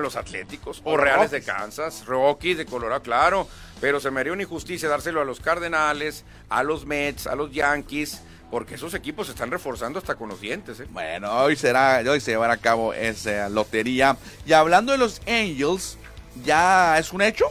los 0.00 0.16
Atléticos 0.16 0.80
O 0.84 0.96
Reales 0.96 1.30
de. 1.30 1.42
Kansas, 1.42 2.04
Rockies 2.06 2.58
de 2.58 2.66
Colorado, 2.66 3.02
claro, 3.02 3.48
pero 3.80 4.00
se 4.00 4.10
me 4.10 4.20
haría 4.20 4.32
una 4.32 4.42
injusticia 4.42 4.88
dárselo 4.88 5.20
a 5.20 5.24
los 5.24 5.40
Cardenales, 5.40 6.24
a 6.48 6.62
los 6.62 6.84
Mets, 6.84 7.26
a 7.26 7.34
los 7.34 7.52
Yankees, 7.52 8.22
porque 8.50 8.76
esos 8.76 8.94
equipos 8.94 9.26
se 9.26 9.32
están 9.32 9.50
reforzando 9.50 9.98
hasta 9.98 10.14
con 10.14 10.28
los 10.28 10.40
dientes, 10.40 10.80
¿eh? 10.80 10.86
Bueno, 10.90 11.32
hoy 11.42 11.56
será, 11.56 12.02
hoy 12.08 12.20
se 12.20 12.32
llevará 12.32 12.54
a 12.54 12.58
cabo 12.58 12.94
esa 12.94 13.48
lotería. 13.48 14.16
Y 14.46 14.52
hablando 14.52 14.92
de 14.92 14.98
los 14.98 15.20
Angels, 15.26 15.98
ya 16.44 16.98
es 16.98 17.12
un 17.12 17.22
hecho 17.22 17.46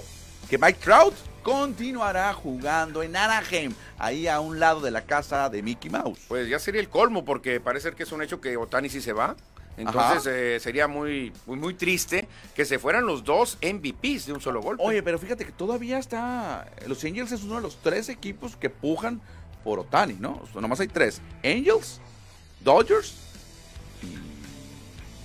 que 0.50 0.58
Mike 0.58 0.80
Trout 0.84 1.14
continuará 1.44 2.34
jugando 2.34 3.04
en 3.04 3.16
Anaheim, 3.16 3.74
ahí 3.98 4.28
a 4.28 4.40
un 4.40 4.60
lado 4.60 4.82
de 4.82 4.92
la 4.92 5.04
casa 5.06 5.50
de 5.50 5.62
Mickey 5.62 5.90
Mouse. 5.90 6.20
Pues 6.28 6.50
ya 6.50 6.60
sería 6.60 6.82
el 6.82 6.90
colmo, 6.90 7.24
porque 7.24 7.60
parece 7.60 7.84
ser 7.84 7.96
que 7.96 8.04
es 8.04 8.12
un 8.12 8.22
hecho 8.22 8.42
que 8.42 8.58
Otani 8.58 8.90
sí 8.90 9.02
se 9.02 9.14
va. 9.14 9.36
Entonces 9.78 10.26
eh, 10.26 10.60
sería 10.60 10.88
muy, 10.88 11.32
muy, 11.46 11.58
muy 11.58 11.74
triste 11.76 12.28
que 12.56 12.66
se 12.66 12.80
fueran 12.80 13.06
los 13.06 13.24
dos 13.24 13.60
MVPs 13.62 14.26
de 14.26 14.34
un 14.34 14.42
solo 14.42 14.60
golpe. 14.60 14.84
Oye, 14.84 15.04
pero 15.04 15.20
fíjate 15.20 15.46
que 15.46 15.52
todavía 15.52 16.00
está. 16.00 16.68
Los 16.88 17.04
Angels 17.06 17.32
es 17.32 17.44
uno 17.44 17.58
de 17.58 17.62
los 17.62 17.78
tres 17.78 18.10
equipos 18.10 18.56
que 18.56 18.72
pujan 18.72 19.22
por 19.68 19.80
Otani, 19.80 20.14
¿no? 20.18 20.40
O 20.42 20.48
sea, 20.50 20.62
nomás 20.62 20.80
hay 20.80 20.88
tres: 20.88 21.20
Angels, 21.44 22.00
Dodgers 22.62 23.14
y. 24.02 24.16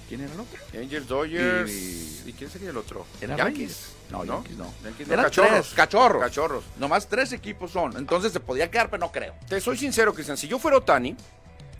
¿Quién 0.08 0.22
era 0.22 0.32
el 0.34 0.40
otro? 0.40 0.58
Angels, 0.76 1.06
Dodgers. 1.06 1.70
Y- 1.70 2.22
¿Y, 2.26 2.32
quién 2.32 2.50
sería 2.50 2.70
el 2.70 2.76
otro? 2.76 3.06
¿Era 3.20 3.36
Yankees. 3.36 3.92
No, 4.10 4.24
Yankees 4.24 4.56
no. 4.56 4.72
Yankees 4.84 5.06
no, 5.06 5.12
Eran 5.14 5.24
cachorros. 5.26 5.50
tres, 5.52 5.74
cachorros. 5.74 6.22
Cachorros. 6.22 6.64
Nomás 6.78 7.08
tres 7.08 7.32
equipos 7.32 7.70
son. 7.70 7.96
Entonces 7.96 8.32
se 8.32 8.40
podía 8.40 8.68
quedar, 8.68 8.90
pero 8.90 8.98
no 9.00 9.12
creo. 9.12 9.32
Te 9.48 9.60
soy 9.60 9.76
sincero, 9.78 10.12
Cristian. 10.12 10.36
Si 10.36 10.48
yo 10.48 10.58
fuera 10.58 10.76
Otani, 10.78 11.16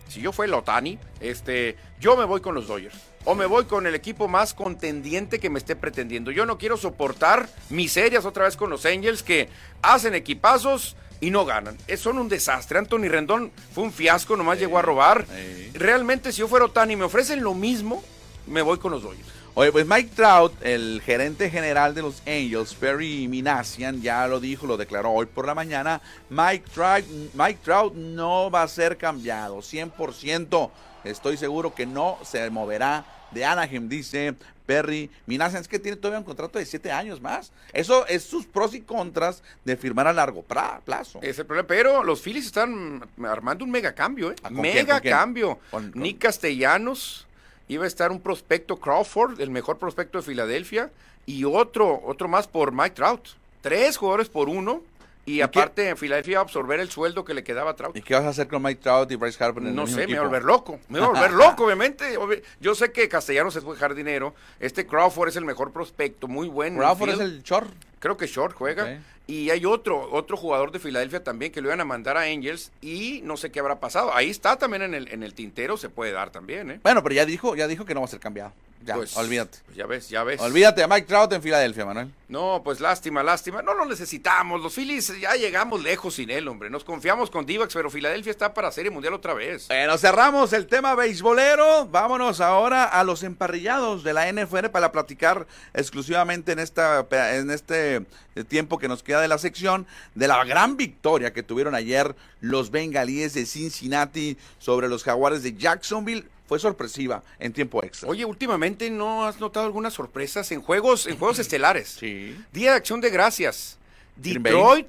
si 0.09 0.21
yo 0.21 0.33
fuera 0.33 0.53
el 0.53 0.59
Otani, 0.61 0.99
este, 1.21 1.77
yo 2.01 2.17
me 2.17 2.25
voy 2.25 2.41
con 2.41 2.55
los 2.55 2.69
Dodgers. 2.69 2.95
O 3.25 3.35
me 3.35 3.47
voy 3.47 3.65
con 3.65 3.87
el 3.89 3.95
equipo 3.97 4.29
más 4.29 4.55
contendiente 4.55 5.41
que 5.41 5.51
me 5.51 5.59
esté 5.59 5.75
pretendiendo. 5.75 6.31
Yo 6.31 6.47
no 6.47 6.59
quiero 6.59 6.77
soportar 6.77 7.49
miserias 7.71 8.25
otra 8.25 8.45
vez 8.45 8.57
con 8.57 8.71
los 8.71 8.87
Angels 8.87 9.23
que 9.25 9.49
hacen 9.83 10.15
equipazos 10.15 10.97
y 11.23 11.31
no 11.31 11.47
ganan. 11.47 11.79
Son 11.97 12.19
un 12.19 12.29
desastre. 12.29 12.79
Anthony 12.79 13.09
Rendón 13.09 13.53
fue 13.73 13.85
un 13.85 13.93
fiasco, 13.93 14.37
nomás 14.37 14.59
llegó 14.59 14.79
a 14.79 14.83
robar. 14.83 15.25
sí. 15.25 15.71
Realmente, 15.73 16.33
si 16.33 16.41
yo 16.41 16.49
fuera 16.49 16.67
Otani 16.67 16.93
y 16.93 16.97
me 16.97 17.05
ofrecen 17.05 17.43
lo 17.43 17.55
mismo, 17.55 18.03
me 18.47 18.61
voy 18.61 18.79
con 18.79 18.91
los 18.91 19.03
Dodgers. 19.03 19.29
Oye, 19.55 19.71
pues 19.71 19.87
Mike 19.87 20.11
Trout, 20.17 20.53
el 20.63 21.01
gerente 21.05 21.49
general 21.49 21.95
de 21.95 22.03
los 22.03 22.23
Angels, 22.27 22.75
Perry 22.75 23.29
Minasian, 23.29 24.03
ya 24.03 24.27
lo 24.27 24.41
dijo, 24.41 24.67
lo 24.67 24.77
declaró 24.77 25.13
hoy 25.13 25.27
por 25.27 25.47
la 25.47 25.55
mañana. 25.55 26.01
Mike 26.29 26.65
Trout, 26.75 27.05
Mike 27.35 27.61
Trout 27.63 27.95
no 27.95 28.51
va 28.51 28.63
a 28.63 28.69
ser 28.69 28.97
cambiado, 28.97 29.59
100%. 29.59 30.71
Estoy 31.05 31.37
seguro 31.37 31.75
que 31.75 31.87
no 31.87 32.19
se 32.25 32.49
moverá 32.51 33.05
de 33.31 33.45
Anaheim, 33.45 33.89
dice 33.89 34.35
Perry 34.67 35.11
Minasian. 35.27 35.61
Es 35.63 35.69
que 35.69 35.79
tiene 35.79 35.97
todavía 35.97 36.19
un 36.19 36.25
contrato 36.25 36.59
de 36.59 36.67
7 36.67 36.91
años 36.93 37.21
más. 37.21 37.53
Eso 37.73 38.07
es 38.07 38.23
sus 38.25 38.47
pros 38.47 38.75
y 38.75 38.81
contras 38.81 39.43
de 39.65 39.77
firmar 39.77 40.07
a 40.07 40.13
largo 40.13 40.43
plazo. 40.43 41.19
Es 41.23 41.39
el 41.39 41.47
problema. 41.47 41.67
Pero 41.67 42.05
los 42.05 42.21
Phillies 42.23 42.47
están 42.47 43.07
armando 43.25 43.65
un 43.65 43.71
mega 43.71 43.95
cambio, 43.95 44.31
¿eh? 44.33 44.37
Ah, 44.43 44.49
¿con 44.49 44.63
quién, 44.63 44.75
Mega 44.75 45.01
quién? 45.01 45.15
cambio. 45.15 45.59
Con- 45.71 45.91
con- 45.93 46.03
Nick 46.03 46.19
Castellanos, 46.19 47.27
iba 47.69 47.85
a 47.85 47.89
estar 47.89 48.11
un 48.13 48.21
prospecto 48.21 48.77
Crawford, 48.77 49.41
el 49.41 49.51
mejor 49.51 49.79
prospecto 49.79 50.19
de 50.19 50.25
Filadelfia, 50.25 50.91
y 51.27 51.45
otro, 51.45 52.01
otro 52.05 52.29
más 52.29 52.47
por 52.49 52.73
Mike 52.73 52.91
Trout. 52.97 53.29
Tres 53.61 53.97
jugadores 53.97 54.29
por 54.29 54.49
uno. 54.49 54.83
Y, 55.25 55.41
aparte, 55.41 55.95
Filadelfia 55.95 56.39
va 56.39 56.41
a 56.41 56.45
absorber 56.45 56.81
el 56.81 56.91
sueldo 56.91 57.25
que 57.25 57.33
le 57.33 57.45
quedaba 57.45 57.71
a 57.71 57.77
Trout. 57.77 57.97
¿Y 57.97 58.03
qué 58.03 58.15
vas 58.15 58.25
a 58.25 58.31
hacer 58.31 58.49
con 58.49 58.61
Mike 58.63 58.81
Trout 58.83 59.11
y 59.13 59.17
Bryce 59.17 59.43
Harper 59.43 59.63
en 59.63 59.69
el 59.69 59.75
No 59.77 59.87
sé, 59.87 60.07
me 60.09 60.15
va 60.15 60.21
a 60.21 60.25
volver 60.25 60.43
loco. 60.43 60.81
Me 60.89 60.99
va 60.99 61.07
a 61.07 61.09
volver 61.11 61.31
loco, 61.33 61.65
obviamente. 61.67 62.19
Obvi- 62.19 62.43
Yo 62.61 62.75
sé 62.75 62.91
que 62.91 63.09
Castellanos 63.09 63.55
es 63.55 63.63
buen 63.63 63.79
jardinero. 63.79 64.35
Este 64.59 64.85
Crawford 64.87 65.29
es 65.29 65.37
el 65.37 65.45
mejor 65.45 65.73
prospecto, 65.73 66.27
muy 66.27 66.49
bueno. 66.49 66.79
Crawford 66.79 67.11
es 67.11 67.21
el 67.21 67.43
chor. 67.45 67.69
Creo 68.01 68.17
que 68.17 68.27
Short 68.27 68.55
juega. 68.57 69.01
Y 69.29 69.51
hay 69.51 69.65
otro, 69.65 70.11
otro 70.11 70.37
jugador 70.37 70.73
de 70.73 70.81
Filadelfia 70.81 71.23
también 71.23 71.53
que 71.53 71.61
lo 71.61 71.69
iban 71.69 71.81
a 71.81 71.85
mandar 71.85 72.17
a 72.17 72.23
Angels 72.23 72.73
y 72.83 73.21
no 73.23 73.37
sé 73.37 73.53
qué 73.53 73.61
habrá 73.61 73.79
pasado. 73.79 74.13
Ahí 74.13 74.29
está 74.29 74.57
también 74.57 74.83
en 74.83 74.95
el, 74.95 75.07
en 75.13 75.23
el 75.23 75.33
tintero, 75.35 75.77
se 75.77 75.89
puede 75.89 76.11
dar 76.11 76.31
también, 76.31 76.73
¿eh? 76.73 76.81
Bueno, 76.83 77.05
pero 77.05 77.15
ya 77.15 77.25
dijo, 77.25 77.55
ya 77.55 77.69
dijo 77.69 77.85
que 77.85 77.95
no 77.95 78.01
va 78.01 78.07
a 78.07 78.11
ser 78.11 78.19
cambiado. 78.19 78.53
Ya, 78.85 78.95
Pues, 78.97 79.17
olvídate. 79.17 79.59
pues 79.65 79.77
ya 79.77 79.87
ves, 79.87 80.09
ya 80.09 80.25
ves. 80.25 80.41
Olvídate 80.41 80.81
de 80.81 80.89
Mike 80.89 81.07
Trout 81.07 81.33
en 81.33 81.43
Filadelfia, 81.43 81.85
Manuel. 81.85 82.11
No, 82.29 82.63
pues 82.65 82.81
lástima, 82.81 83.23
lástima. 83.23 83.63
No 83.63 83.75
lo 83.75 83.85
necesitamos. 83.85 84.61
Los 84.61 84.75
Phillies 84.75 85.13
ya 85.21 85.35
llegamos 85.35 85.83
lejos 85.83 86.15
sin 86.15 86.31
él, 86.31 86.49
hombre. 86.49 86.71
Nos 86.71 86.83
confiamos 86.83 87.31
con 87.31 87.45
Divax, 87.47 87.75
pero 87.75 87.91
Filadelfia 87.91 88.31
está 88.31 88.55
para 88.55 88.73
Serie 88.73 88.91
Mundial 88.91 89.13
otra 89.15 89.35
vez. 89.35 89.69
Bueno, 89.69 89.97
cerramos 89.99 90.53
el 90.53 90.67
tema 90.67 90.95
beisbolero. 90.95 91.87
Vámonos 91.87 92.41
ahora 92.41 92.85
a 92.85 93.05
los 93.05 93.23
emparrillados 93.23 94.03
de 94.03 94.13
la 94.15 94.33
NFL 94.33 94.69
para 94.71 94.91
platicar 94.93 95.47
exclusivamente 95.75 96.53
en, 96.53 96.59
esta, 96.59 97.07
en 97.35 97.51
este 97.51 98.05
tiempo 98.49 98.79
que 98.79 98.89
nos 98.89 99.03
queda 99.03 99.21
de 99.21 99.29
la 99.29 99.39
sección 99.39 99.87
de 100.15 100.27
la 100.27 100.43
gran 100.45 100.77
victoria 100.77 101.33
que 101.33 101.43
tuvieron 101.43 101.75
ayer 101.75 102.17
los 102.41 102.71
bengalíes 102.71 103.35
de 103.35 103.45
Cincinnati 103.47 104.39
sobre 104.59 104.89
los 104.89 105.05
jaguares 105.05 105.43
de 105.43 105.55
Jacksonville. 105.55 106.25
Fue 106.53 106.59
sorpresiva 106.59 107.23
en 107.39 107.55
tiempo 107.55 107.83
extra. 107.83 108.11
Oye, 108.11 108.27
últimamente 108.27 108.91
no 108.91 109.25
has 109.25 109.41
notado 109.41 109.65
algunas 109.65 109.95
sorpresas 109.95 110.53
en 110.53 110.61
juegos, 110.61 111.07
en 111.07 111.17
juegos 111.17 111.39
estelares. 111.39 111.97
Sí. 111.99 112.37
Día 112.53 112.73
de 112.73 112.77
Acción 112.77 113.01
de 113.01 113.09
Gracias. 113.09 113.79
Green 114.19 114.43
Bay. 114.43 114.53
Detroit 114.53 114.87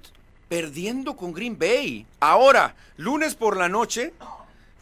perdiendo 0.49 1.15
con 1.15 1.31
Green 1.31 1.57
Bay. 1.57 2.05
Ahora, 2.19 2.75
lunes 2.97 3.35
por 3.35 3.55
la 3.55 3.69
noche, 3.69 4.11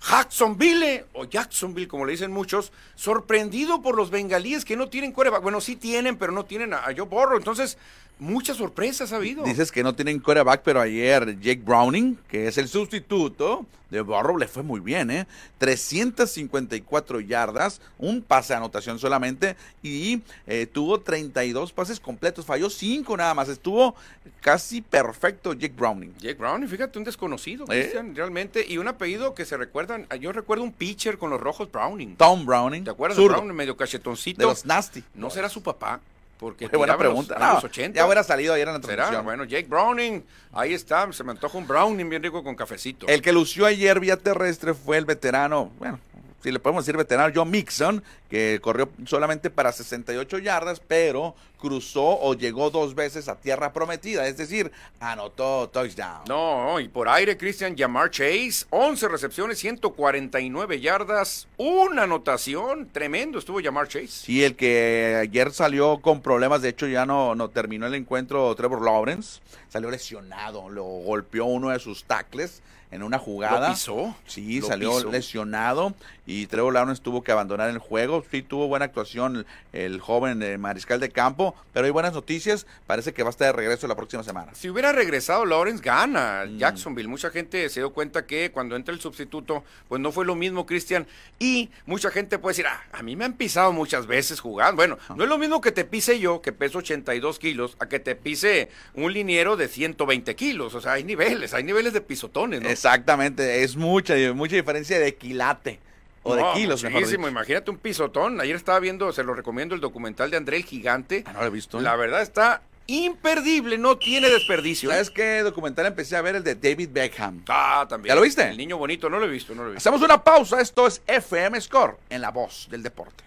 Jacksonville, 0.09 1.05
o 1.13 1.25
Jacksonville 1.25 1.87
como 1.87 2.03
le 2.03 2.13
dicen 2.13 2.31
muchos, 2.31 2.71
sorprendido 2.95 3.83
por 3.83 3.95
los 3.95 4.09
bengalíes 4.09 4.65
que 4.65 4.75
no 4.75 4.89
tienen 4.89 5.11
quarterback. 5.11 5.43
Bueno, 5.43 5.61
sí 5.61 5.75
tienen, 5.75 6.17
pero 6.17 6.31
no 6.31 6.45
tienen 6.45 6.73
a, 6.73 6.85
Joe 6.85 7.05
Burrow. 7.05 7.37
Entonces, 7.37 7.77
muchas 8.21 8.57
sorpresas 8.57 9.11
ha 9.11 9.15
habido. 9.17 9.43
Dices 9.43 9.71
que 9.71 9.83
no 9.83 9.95
tienen 9.95 10.19
quarterback, 10.19 10.61
pero 10.63 10.79
ayer 10.79 11.39
Jake 11.39 11.61
Browning, 11.65 12.17
que 12.29 12.47
es 12.47 12.57
el 12.57 12.67
sustituto 12.67 13.65
de 13.89 13.99
Burrow, 14.01 14.37
le 14.37 14.47
fue 14.47 14.63
muy 14.63 14.79
bien, 14.79 15.09
¿eh? 15.11 15.27
354 15.57 17.19
yardas, 17.19 17.81
un 17.97 18.21
pase 18.21 18.53
de 18.53 18.57
anotación 18.57 18.99
solamente, 18.99 19.57
y 19.83 20.21
eh, 20.47 20.67
tuvo 20.71 21.01
32 21.01 21.73
pases 21.73 21.99
completos, 21.99 22.45
falló 22.45 22.69
5 22.69 23.17
nada 23.17 23.33
más, 23.33 23.49
estuvo 23.49 23.95
casi 24.39 24.81
perfecto 24.81 25.53
Jake 25.53 25.73
Browning. 25.75 26.13
Jake 26.19 26.35
Browning, 26.35 26.69
fíjate, 26.69 26.99
un 26.99 27.05
desconocido, 27.05 27.65
¿Eh? 27.69 27.91
Realmente. 28.13 28.65
Y 28.65 28.77
un 28.77 28.87
apellido 28.87 29.33
que 29.33 29.45
se 29.45 29.57
recuerdan. 29.57 30.07
Yo 30.19 30.31
recuerdo 30.31 30.63
un 30.63 30.71
pitcher 30.71 31.17
con 31.17 31.31
los 31.31 31.41
rojos 31.41 31.71
Browning. 31.71 32.15
Tom 32.15 32.45
Browning, 32.45 32.83
¿Te 32.83 32.91
acuerdas 32.91 33.17
zurdo, 33.17 33.37
Browning? 33.37 33.55
Medio 33.55 33.75
cachetoncito. 33.75 34.39
de 34.39 34.45
los 34.45 34.65
Nasty. 34.65 35.03
¿No 35.15 35.29
será 35.31 35.49
su 35.49 35.63
papá? 35.63 35.99
Porque 36.41 36.67
Qué 36.67 36.75
buena 36.75 36.93
los- 36.93 36.99
pregunta. 36.99 37.37
No, 37.39 37.53
los 37.53 37.63
80. 37.63 37.95
ya 37.97 38.05
hubiera 38.07 38.23
salido 38.23 38.55
ayer 38.55 38.67
en 38.67 38.73
la 38.73 38.79
¿Será? 38.81 38.95
transmisión. 38.95 39.23
Bueno, 39.25 39.43
Jake 39.45 39.67
Browning, 39.69 40.23
ahí 40.53 40.73
está, 40.73 41.13
se 41.13 41.23
me 41.23 41.31
antoja 41.31 41.55
un 41.55 41.67
Browning 41.67 42.09
bien 42.09 42.23
rico 42.23 42.43
con 42.43 42.55
cafecito. 42.55 43.07
El 43.07 43.21
que 43.21 43.31
lució 43.31 43.67
ayer 43.67 43.99
vía 43.99 44.17
terrestre 44.17 44.73
fue 44.73 44.97
el 44.97 45.05
veterano, 45.05 45.71
bueno, 45.77 45.99
si 46.41 46.51
le 46.51 46.57
podemos 46.59 46.83
decir 46.83 46.97
veterano, 46.97 47.31
John 47.33 47.51
Mixon, 47.51 48.03
que 48.31 48.59
corrió 48.61 48.89
solamente 49.05 49.49
para 49.49 49.73
68 49.73 50.37
yardas, 50.39 50.79
pero 50.79 51.35
cruzó 51.59 52.17
o 52.21 52.33
llegó 52.33 52.69
dos 52.71 52.95
veces 52.95 53.27
a 53.27 53.35
tierra 53.35 53.73
prometida, 53.73 54.25
es 54.25 54.37
decir, 54.37 54.71
anotó 55.01 55.69
touchdown. 55.69 56.23
No, 56.29 56.79
y 56.79 56.87
por 56.87 57.09
aire, 57.09 57.37
Christian 57.37 57.75
Yamar 57.75 58.09
Chase, 58.09 58.65
11 58.69 59.07
recepciones, 59.09 59.59
149 59.59 60.79
yardas, 60.79 61.47
una 61.57 62.03
anotación, 62.03 62.87
tremendo 62.91 63.37
estuvo 63.37 63.59
Yamar 63.59 63.89
Chase. 63.89 64.07
Sí, 64.07 64.43
el 64.45 64.55
que 64.55 65.17
ayer 65.21 65.51
salió 65.51 65.99
con 65.99 66.21
problemas, 66.21 66.61
de 66.61 66.69
hecho 66.69 66.87
ya 66.87 67.05
no, 67.05 67.35
no 67.35 67.49
terminó 67.49 67.85
el 67.85 67.95
encuentro 67.95 68.55
Trevor 68.55 68.81
Lawrence, 68.83 69.41
salió 69.67 69.91
lesionado, 69.91 70.69
lo 70.69 70.85
golpeó 70.85 71.45
uno 71.45 71.69
de 71.69 71.79
sus 71.79 72.05
tackles 72.05 72.63
en 72.91 73.03
una 73.03 73.17
jugada. 73.19 73.69
¿Lo 73.69 73.73
pisó? 73.73 74.15
Sí, 74.25 74.59
Lo 74.59 74.67
salió 74.67 74.95
pisó. 74.95 75.11
lesionado 75.11 75.93
y 76.25 76.47
Trevor 76.47 76.73
Lawrence 76.73 77.01
tuvo 77.01 77.23
que 77.23 77.31
abandonar 77.31 77.69
el 77.69 77.77
juego. 77.77 78.20
Sí, 78.29 78.41
tuvo 78.41 78.67
buena 78.67 78.85
actuación 78.85 79.45
el, 79.73 79.99
joven 79.99 80.43
eh, 80.43 80.57
mariscal 80.57 80.99
de 80.99 81.09
campo, 81.09 81.55
pero 81.73 81.85
hay 81.85 81.91
buenas 81.91 82.13
noticias. 82.13 82.67
Parece 82.87 83.13
que 83.13 83.23
va 83.23 83.29
a 83.29 83.31
estar 83.31 83.47
de 83.47 83.53
regreso 83.53 83.87
la 83.87 83.95
próxima 83.95 84.23
semana. 84.23 84.53
Si 84.53 84.69
hubiera 84.69 84.91
regresado 84.91 85.45
Lawrence, 85.45 85.83
gana 85.83 86.45
Mm. 86.45 86.57
Jacksonville. 86.57 87.07
Mucha 87.07 87.29
gente 87.29 87.69
se 87.69 87.79
dio 87.79 87.91
cuenta 87.91 88.25
que 88.25 88.51
cuando 88.51 88.75
entra 88.75 88.93
el 88.93 89.01
sustituto, 89.01 89.63
pues 89.87 90.01
no 90.01 90.11
fue 90.11 90.25
lo 90.25 90.35
mismo, 90.35 90.65
Cristian. 90.65 91.07
Y 91.39 91.69
mucha 91.85 92.11
gente 92.11 92.39
puede 92.39 92.51
decir, 92.53 92.67
ah, 92.67 92.83
a 92.91 93.03
mí 93.03 93.15
me 93.15 93.25
han 93.25 93.33
pisado 93.33 93.71
muchas 93.71 94.07
veces 94.07 94.39
jugando. 94.39 94.75
Bueno, 94.75 94.97
no 95.15 95.23
es 95.23 95.29
lo 95.29 95.37
mismo 95.37 95.61
que 95.61 95.71
te 95.71 95.85
pise 95.85 96.19
yo, 96.19 96.41
que 96.41 96.51
peso 96.51 96.79
82 96.79 97.39
kilos, 97.39 97.77
a 97.79 97.87
que 97.87 97.99
te 97.99 98.15
pise 98.15 98.69
un 98.93 99.13
liniero 99.13 99.57
de 99.57 99.67
120 99.67 100.35
kilos. 100.35 100.75
O 100.75 100.81
sea, 100.81 100.93
hay 100.93 101.03
niveles, 101.03 101.53
hay 101.53 101.63
niveles 101.63 101.93
de 101.93 102.01
pisotones, 102.01 102.61
¿no? 102.61 102.69
Exactamente, 102.69 103.63
es 103.63 103.75
mucha, 103.75 104.15
mucha 104.33 104.55
diferencia 104.55 104.99
de 104.99 105.15
quilate. 105.15 105.79
O 106.23 106.35
de 106.35 106.41
No, 106.41 106.53
kilos, 106.53 106.83
mejor. 106.83 107.13
Imagínate 107.13 107.71
un 107.71 107.77
pisotón. 107.77 108.39
Ayer 108.41 108.55
estaba 108.55 108.79
viendo, 108.79 109.11
se 109.11 109.23
lo 109.23 109.33
recomiendo, 109.33 109.75
el 109.75 109.81
documental 109.81 110.29
de 110.29 110.37
André 110.37 110.57
el 110.57 110.63
Gigante. 110.63 111.23
Ah, 111.25 111.33
no 111.33 111.41
lo 111.41 111.47
he 111.47 111.49
visto. 111.49 111.79
¿eh? 111.79 111.81
La 111.81 111.95
verdad 111.95 112.21
está 112.21 112.61
imperdible, 112.87 113.77
no 113.77 113.97
tiene 113.97 114.29
desperdicio. 114.29 114.89
¿Sabes 114.89 115.09
qué 115.09 115.41
documental 115.43 115.85
empecé 115.85 116.17
a 116.17 116.21
ver? 116.21 116.35
El 116.35 116.43
de 116.43 116.55
David 116.55 116.89
Beckham. 116.91 117.43
Ah, 117.47 117.85
también. 117.87 118.11
¿Ya 118.11 118.15
lo 118.15 118.21
viste? 118.21 118.49
El 118.49 118.57
niño 118.57 118.77
bonito, 118.77 119.09
no 119.09 119.19
lo 119.19 119.25
he 119.25 119.29
visto, 119.29 119.55
no 119.55 119.63
lo 119.63 119.69
he 119.69 119.73
visto. 119.73 119.89
Hacemos 119.89 120.05
una 120.05 120.23
pausa. 120.23 120.59
Esto 120.61 120.87
es 120.87 121.01
FM 121.07 121.59
Score 121.61 121.97
en 122.09 122.21
la 122.21 122.31
voz 122.31 122.67
del 122.69 122.83
deporte. 122.83 123.23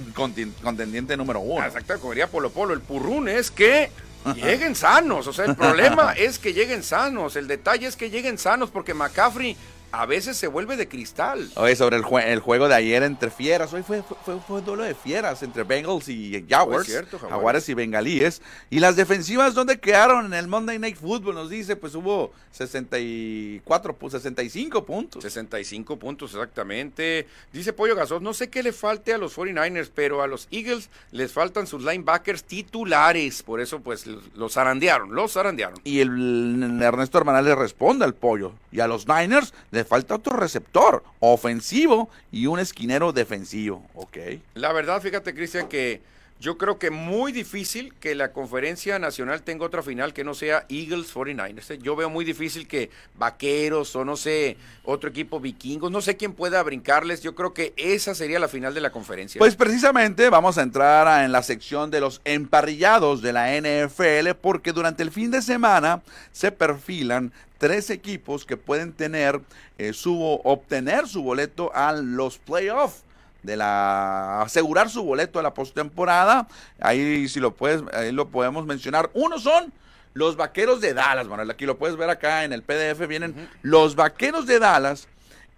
contendiente 0.63 1.17
número 1.17 1.41
uno. 1.41 1.65
Exacto, 1.65 1.99
como 1.99 2.11
diría 2.13 2.27
Polo 2.27 2.49
Polo, 2.49 2.73
el 2.73 2.79
purrún 2.79 3.27
es 3.27 3.51
que 3.51 3.91
lleguen 4.37 4.73
sanos. 4.73 5.27
O 5.27 5.33
sea, 5.33 5.45
el 5.45 5.55
problema 5.57 6.13
es 6.17 6.39
que 6.39 6.53
lleguen 6.53 6.81
sanos. 6.81 7.35
El 7.35 7.49
detalle 7.49 7.85
es 7.85 7.97
que 7.97 8.09
lleguen 8.09 8.37
sanos 8.37 8.69
porque 8.69 8.93
McCaffrey 8.93 9.57
a 9.91 10.05
veces 10.05 10.37
se 10.37 10.47
vuelve 10.47 10.77
de 10.77 10.87
cristal. 10.87 11.49
Oye, 11.55 11.75
sobre 11.75 11.97
el, 11.97 12.03
jue- 12.03 12.25
el 12.25 12.39
juego 12.39 12.67
de 12.67 12.75
ayer 12.75 13.03
entre 13.03 13.29
fieras, 13.31 13.73
hoy 13.73 13.83
fue, 13.83 14.03
fue, 14.03 14.35
un 14.35 14.65
duelo 14.65 14.83
de 14.83 14.93
fieras 14.95 15.41
entre 15.43 15.63
Bengals 15.63 16.07
y 16.09 16.45
Jaguars, 16.47 16.85
cierto, 16.85 17.17
Jaguares. 17.17 17.35
Jaguares 17.37 17.69
y 17.69 17.73
Bengalíes. 17.73 18.41
Y 18.69 18.79
las 18.79 18.95
defensivas, 18.95 19.53
¿dónde 19.53 19.79
quedaron 19.79 20.25
en 20.27 20.33
el 20.33 20.47
Monday 20.47 20.77
Night 20.79 20.97
Football? 20.97 21.35
Nos 21.35 21.49
dice, 21.49 21.75
pues 21.75 21.95
hubo 21.95 22.31
64, 22.51 23.97
pu- 23.97 24.09
65 24.11 24.85
puntos. 24.85 25.23
65 25.23 25.97
puntos 25.97 26.33
exactamente. 26.33 27.27
Dice 27.51 27.73
Pollo 27.73 27.95
Gasol, 27.95 28.21
no 28.23 28.33
sé 28.33 28.49
qué 28.49 28.63
le 28.63 28.73
falte 28.73 29.13
a 29.13 29.17
los 29.17 29.35
49ers, 29.37 29.89
pero 29.93 30.21
a 30.21 30.27
los 30.27 30.47
Eagles 30.51 30.89
les 31.11 31.31
faltan 31.31 31.67
sus 31.67 31.83
linebackers 31.83 32.43
titulares. 32.43 33.43
Por 33.43 33.59
eso, 33.61 33.79
pues, 33.79 34.05
los 34.35 34.53
zarandearon, 34.53 35.13
los 35.15 35.33
zarandearon. 35.33 35.79
Y 35.83 35.99
el 36.01 36.79
Ernesto 36.81 37.17
Hermanal 37.17 37.45
le 37.45 37.55
responde 37.55 38.05
al 38.05 38.13
pollo. 38.13 38.53
Y 38.71 38.79
a 38.81 38.87
los 38.87 39.07
Niners 39.07 39.53
le 39.71 39.78
falta 39.85 40.15
otro 40.15 40.37
receptor 40.37 41.03
ofensivo 41.19 42.09
y 42.31 42.45
un 42.45 42.59
esquinero 42.59 43.11
defensivo. 43.11 43.83
Ok. 43.93 44.17
La 44.55 44.71
verdad, 44.73 45.01
fíjate, 45.01 45.33
Cristian, 45.33 45.67
que 45.67 46.01
yo 46.39 46.57
creo 46.57 46.79
que 46.79 46.89
muy 46.89 47.33
difícil 47.33 47.93
que 47.99 48.15
la 48.15 48.31
conferencia 48.31 48.97
nacional 48.97 49.41
tenga 49.41 49.65
otra 49.65 49.83
final 49.83 50.13
que 50.13 50.23
no 50.23 50.33
sea 50.33 50.65
Eagles 50.69 51.13
49ers. 51.13 51.71
¿eh? 51.71 51.79
Yo 51.81 51.97
veo 51.97 52.09
muy 52.09 52.23
difícil 52.23 52.65
que 52.65 52.89
Vaqueros 53.15 53.93
o 53.97 54.05
no 54.05 54.15
sé, 54.15 54.55
otro 54.85 55.09
equipo 55.09 55.41
vikingos, 55.41 55.91
no 55.91 55.99
sé 55.99 56.15
quién 56.15 56.31
pueda 56.31 56.63
brincarles. 56.63 57.21
Yo 57.21 57.35
creo 57.35 57.53
que 57.53 57.73
esa 57.75 58.15
sería 58.15 58.39
la 58.39 58.47
final 58.47 58.73
de 58.73 58.79
la 58.79 58.91
conferencia. 58.91 59.37
Pues 59.37 59.57
precisamente 59.57 60.29
vamos 60.29 60.57
a 60.57 60.61
entrar 60.61 61.25
en 61.25 61.33
la 61.33 61.43
sección 61.43 61.91
de 61.91 61.99
los 61.99 62.21
emparrillados 62.23 63.21
de 63.21 63.33
la 63.33 63.59
NFL 63.59 64.39
porque 64.41 64.71
durante 64.71 65.03
el 65.03 65.11
fin 65.11 65.31
de 65.31 65.41
semana 65.41 66.01
se 66.31 66.53
perfilan 66.53 67.33
tres 67.57 67.89
equipos 67.89 68.45
que 68.45 68.55
pueden 68.55 68.93
tener 68.93 69.41
eh, 69.77 69.91
su 69.91 70.39
obtener 70.45 71.05
su 71.07 71.21
boleto 71.21 71.71
a 71.75 71.91
los 71.91 72.37
playoffs 72.37 73.03
de 73.43 73.57
la 73.57 74.41
asegurar 74.41 74.89
su 74.89 75.03
boleto 75.03 75.39
a 75.39 75.43
la 75.43 75.53
postemporada. 75.53 76.47
Ahí 76.79 77.27
si 77.27 77.39
lo 77.39 77.55
puedes 77.55 77.83
ahí 77.93 78.11
lo 78.11 78.29
podemos 78.29 78.65
mencionar. 78.65 79.09
Uno 79.13 79.39
son 79.39 79.71
los 80.13 80.35
Vaqueros 80.35 80.81
de 80.81 80.93
Dallas, 80.93 81.27
Manuel. 81.27 81.51
Aquí 81.51 81.65
lo 81.65 81.77
puedes 81.77 81.95
ver 81.95 82.09
acá 82.09 82.43
en 82.43 82.53
el 82.53 82.63
PDF 82.63 83.07
vienen 83.07 83.49
los 83.61 83.95
Vaqueros 83.95 84.45
de 84.45 84.59
Dallas 84.59 85.07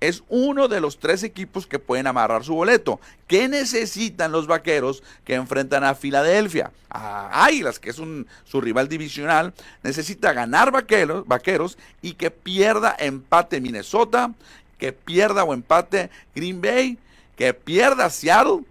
es 0.02 0.24
uno 0.30 0.68
de 0.68 0.82
los 0.82 1.00
tres 1.00 1.22
equipos 1.22 1.68
que 1.68 1.80
pueden 1.80 2.08
amarrar 2.08 2.44
su 2.44 2.56
boleto. 2.56 3.00
¿Qué 3.28 3.48
necesitan 3.48 4.32
los 4.32 4.48
vaqueros 4.48 5.04
que 5.24 5.36
enfrentan 5.36 5.84
a 5.84 5.94
Filadelfia? 5.94 6.72
A 6.90 7.46
Águilas, 7.46 7.80
que 7.80 7.92
es 7.92 8.00
un, 8.00 8.28
su 8.44 8.60
rival 8.60 8.90
divisional. 8.90 9.54
Necesita 9.84 10.34
ganar 10.34 10.72
vaqueros, 10.72 11.26
vaqueros 11.28 11.78
y 12.02 12.14
que 12.14 12.32
pierda 12.32 12.96
empate 12.98 13.62
Minnesota, 13.62 14.34
que 14.80 14.92
pierda 14.92 15.44
o 15.44 15.54
empate 15.54 16.10
Green 16.34 16.62
Bay, 16.62 16.98
que 17.36 17.54
pierda 17.54 18.10
Seattle 18.10 18.62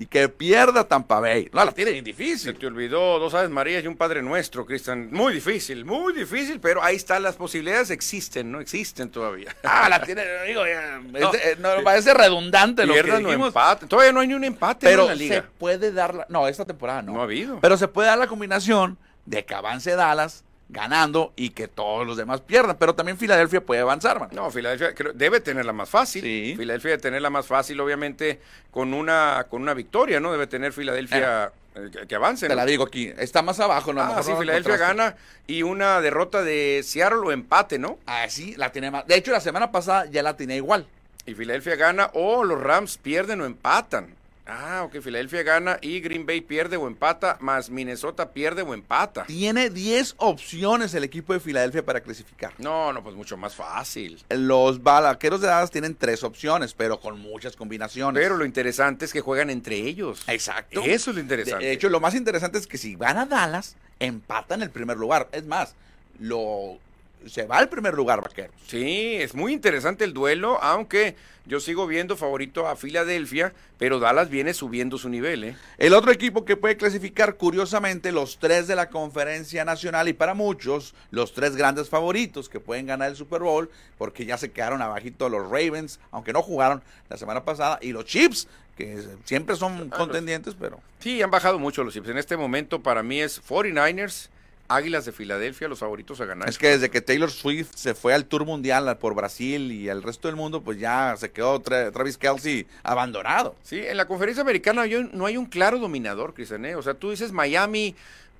y 0.00 0.06
que 0.06 0.28
pierda 0.28 0.84
Tampa 0.86 1.18
Bay. 1.18 1.50
No, 1.52 1.64
la 1.64 1.72
tiene 1.72 1.90
bien 1.90 2.04
Se 2.04 2.12
difícil. 2.12 2.54
te 2.56 2.66
olvidó 2.68 3.18
dos 3.18 3.34
Aves 3.34 3.50
Marías 3.50 3.82
y 3.82 3.88
un 3.88 3.96
Padre 3.96 4.22
Nuestro, 4.22 4.64
Cristian. 4.64 5.08
Muy 5.10 5.32
difícil, 5.34 5.84
muy 5.84 6.12
difícil, 6.12 6.60
pero 6.60 6.80
ahí 6.84 6.94
están 6.94 7.24
las 7.24 7.34
posibilidades, 7.34 7.90
existen, 7.90 8.52
no 8.52 8.60
existen 8.60 9.10
todavía. 9.10 9.54
Ah, 9.64 9.88
la 9.88 10.00
tiene, 10.02 10.22
digo, 10.46 10.64
ya, 10.66 11.00
No. 11.02 11.32
es 11.32 11.32
de- 11.32 11.56
no, 11.56 11.82
parece 11.82 12.14
redundante 12.14 12.86
lo 12.86 12.94
que 12.94 13.02
dijimos. 13.02 13.48
empate. 13.48 13.86
Todavía 13.86 14.12
no 14.12 14.20
hay 14.20 14.28
ni 14.28 14.34
un 14.34 14.44
empate. 14.44 14.86
Pero 14.86 15.02
en 15.02 15.08
la 15.08 15.14
se 15.14 15.18
liga. 15.18 15.44
puede 15.58 15.90
dar 15.90 16.14
la, 16.14 16.26
no, 16.28 16.46
esta 16.46 16.64
temporada 16.64 17.02
no. 17.02 17.14
No 17.14 17.20
ha 17.20 17.24
habido. 17.24 17.58
Pero 17.60 17.76
se 17.76 17.88
puede 17.88 18.06
dar 18.08 18.18
la 18.18 18.28
combinación 18.28 18.98
de 19.26 19.44
que 19.44 19.54
avance 19.54 19.96
Dallas 19.96 20.44
ganando 20.68 21.32
y 21.36 21.50
que 21.50 21.66
todos 21.68 22.06
los 22.06 22.16
demás 22.16 22.40
pierdan. 22.40 22.76
Pero 22.78 22.94
también 22.94 23.16
Filadelfia 23.18 23.60
puede 23.64 23.80
avanzar, 23.80 24.20
man. 24.20 24.28
No, 24.32 24.50
Filadelfia 24.50 24.94
creo- 24.94 25.12
debe 25.12 25.40
tenerla 25.40 25.72
más 25.72 25.88
fácil. 25.88 26.22
Sí. 26.22 26.54
Filadelfia 26.56 26.90
debe 26.90 27.02
tenerla 27.02 27.30
más 27.30 27.46
fácil, 27.46 27.80
obviamente, 27.80 28.40
con 28.70 28.92
una, 28.94 29.46
con 29.48 29.62
una 29.62 29.74
victoria, 29.74 30.20
¿no? 30.20 30.30
Debe 30.30 30.46
tener 30.46 30.72
Filadelfia 30.72 31.52
eh, 31.74 31.88
que, 31.92 32.06
que 32.06 32.14
avance. 32.14 32.48
Te 32.48 32.54
la 32.54 32.66
digo 32.66 32.84
aquí. 32.84 33.12
Está 33.18 33.42
más 33.42 33.58
abajo, 33.60 33.92
¿no? 33.92 34.02
Ah, 34.02 34.22
sí, 34.22 34.30
no 34.32 34.38
Filadelfia 34.38 34.76
gana 34.76 35.16
y 35.46 35.62
una 35.62 36.00
derrota 36.00 36.42
de 36.42 36.82
Seattle 36.84 37.20
o 37.24 37.32
empate, 37.32 37.78
¿no? 37.78 37.98
Ah, 38.06 38.26
sí, 38.28 38.54
la 38.56 38.70
tiene 38.70 38.90
más. 38.90 39.06
De 39.06 39.16
hecho, 39.16 39.32
la 39.32 39.40
semana 39.40 39.72
pasada 39.72 40.06
ya 40.10 40.22
la 40.22 40.36
tenía 40.36 40.56
igual. 40.56 40.86
Y 41.24 41.34
Filadelfia 41.34 41.76
gana 41.76 42.10
o 42.14 42.44
los 42.44 42.60
Rams 42.60 42.98
pierden 42.98 43.40
o 43.40 43.46
empatan. 43.46 44.14
Ah, 44.50 44.82
ok, 44.84 45.02
Filadelfia 45.02 45.42
gana 45.42 45.78
y 45.82 46.00
Green 46.00 46.24
Bay 46.24 46.40
pierde 46.40 46.78
o 46.78 46.86
empata, 46.86 47.36
más 47.40 47.68
Minnesota 47.68 48.32
pierde 48.32 48.62
o 48.62 48.72
empata. 48.72 49.24
Tiene 49.26 49.68
10 49.68 50.14
opciones 50.16 50.94
el 50.94 51.04
equipo 51.04 51.34
de 51.34 51.40
Filadelfia 51.40 51.84
para 51.84 52.00
clasificar. 52.00 52.54
No, 52.56 52.90
no, 52.94 53.02
pues 53.02 53.14
mucho 53.14 53.36
más 53.36 53.54
fácil. 53.54 54.24
Los 54.30 54.82
balaqueros 54.82 55.42
de 55.42 55.48
Dallas 55.48 55.70
tienen 55.70 55.94
tres 55.94 56.24
opciones, 56.24 56.72
pero 56.72 56.98
con 56.98 57.20
muchas 57.20 57.56
combinaciones. 57.56 58.22
Pero 58.22 58.38
lo 58.38 58.46
interesante 58.46 59.04
es 59.04 59.12
que 59.12 59.20
juegan 59.20 59.50
entre 59.50 59.76
ellos. 59.76 60.22
Exacto. 60.26 60.80
Eso 60.82 61.10
es 61.10 61.16
lo 61.16 61.20
interesante. 61.20 61.66
De 61.66 61.72
hecho, 61.72 61.90
lo 61.90 62.00
más 62.00 62.14
interesante 62.14 62.56
es 62.56 62.66
que 62.66 62.78
si 62.78 62.96
gana 62.96 63.26
Dallas, 63.26 63.76
empatan 64.00 64.62
el 64.62 64.70
primer 64.70 64.96
lugar. 64.96 65.28
Es 65.32 65.44
más, 65.44 65.74
lo 66.18 66.78
se 67.26 67.46
va 67.46 67.58
al 67.58 67.68
primer 67.68 67.94
lugar, 67.94 68.22
vaqueros. 68.22 68.54
Sí, 68.66 69.16
es 69.16 69.34
muy 69.34 69.52
interesante 69.52 70.04
el 70.04 70.14
duelo, 70.14 70.62
aunque 70.62 71.16
yo 71.48 71.60
sigo 71.60 71.86
viendo 71.86 72.16
favorito 72.16 72.68
a 72.68 72.76
Filadelfia, 72.76 73.54
pero 73.78 73.98
Dallas 73.98 74.28
viene 74.28 74.52
subiendo 74.52 74.98
su 74.98 75.08
nivel. 75.08 75.44
¿eh? 75.44 75.56
El 75.78 75.94
otro 75.94 76.12
equipo 76.12 76.44
que 76.44 76.56
puede 76.56 76.76
clasificar, 76.76 77.36
curiosamente, 77.36 78.12
los 78.12 78.38
tres 78.38 78.66
de 78.66 78.76
la 78.76 78.90
conferencia 78.90 79.64
nacional 79.64 80.08
y 80.08 80.12
para 80.12 80.34
muchos, 80.34 80.94
los 81.10 81.32
tres 81.32 81.56
grandes 81.56 81.88
favoritos 81.88 82.50
que 82.50 82.60
pueden 82.60 82.86
ganar 82.86 83.08
el 83.08 83.16
Super 83.16 83.40
Bowl, 83.40 83.70
porque 83.96 84.26
ya 84.26 84.36
se 84.36 84.50
quedaron 84.50 84.82
abajito 84.82 85.30
los 85.30 85.44
Ravens, 85.44 86.00
aunque 86.10 86.34
no 86.34 86.42
jugaron 86.42 86.82
la 87.08 87.16
semana 87.16 87.44
pasada, 87.44 87.78
y 87.80 87.92
los 87.92 88.04
Chips, 88.04 88.46
que 88.76 89.02
siempre 89.24 89.56
son 89.56 89.88
contendientes, 89.88 90.54
pero... 90.54 90.80
Sí, 91.00 91.22
han 91.22 91.30
bajado 91.30 91.58
mucho 91.58 91.82
los 91.82 91.94
Chips. 91.94 92.10
En 92.10 92.18
este 92.18 92.36
momento 92.36 92.82
para 92.82 93.02
mí 93.02 93.22
es 93.22 93.42
49ers, 93.42 94.28
Águilas 94.68 95.04
de 95.04 95.12
Filadelfia, 95.12 95.66
los 95.66 95.78
favoritos 95.78 96.20
a 96.20 96.26
ganar. 96.26 96.48
Es 96.48 96.58
que 96.58 96.68
desde 96.68 96.90
que 96.90 97.00
Taylor 97.00 97.30
Swift 97.30 97.70
se 97.74 97.94
fue 97.94 98.14
al 98.14 98.26
Tour 98.26 98.44
Mundial 98.44 98.98
por 98.98 99.14
Brasil 99.14 99.72
y 99.72 99.88
el 99.88 100.02
resto 100.02 100.28
del 100.28 100.36
mundo, 100.36 100.62
pues 100.62 100.78
ya 100.78 101.14
se 101.16 101.30
quedó 101.30 101.60
Travis 101.60 102.18
Kelsey 102.18 102.66
abandonado. 102.82 103.56
Sí, 103.62 103.80
en 103.80 103.96
la 103.96 104.06
conferencia 104.06 104.42
americana 104.42 104.84
no 105.12 105.26
hay 105.26 105.36
un 105.36 105.46
claro 105.46 105.78
dominador, 105.78 106.34
Cristian. 106.34 106.64
¿eh? 106.66 106.74
O 106.76 106.82
sea, 106.82 106.94
tú 106.94 107.10
dices 107.10 107.32
Miami 107.32 107.96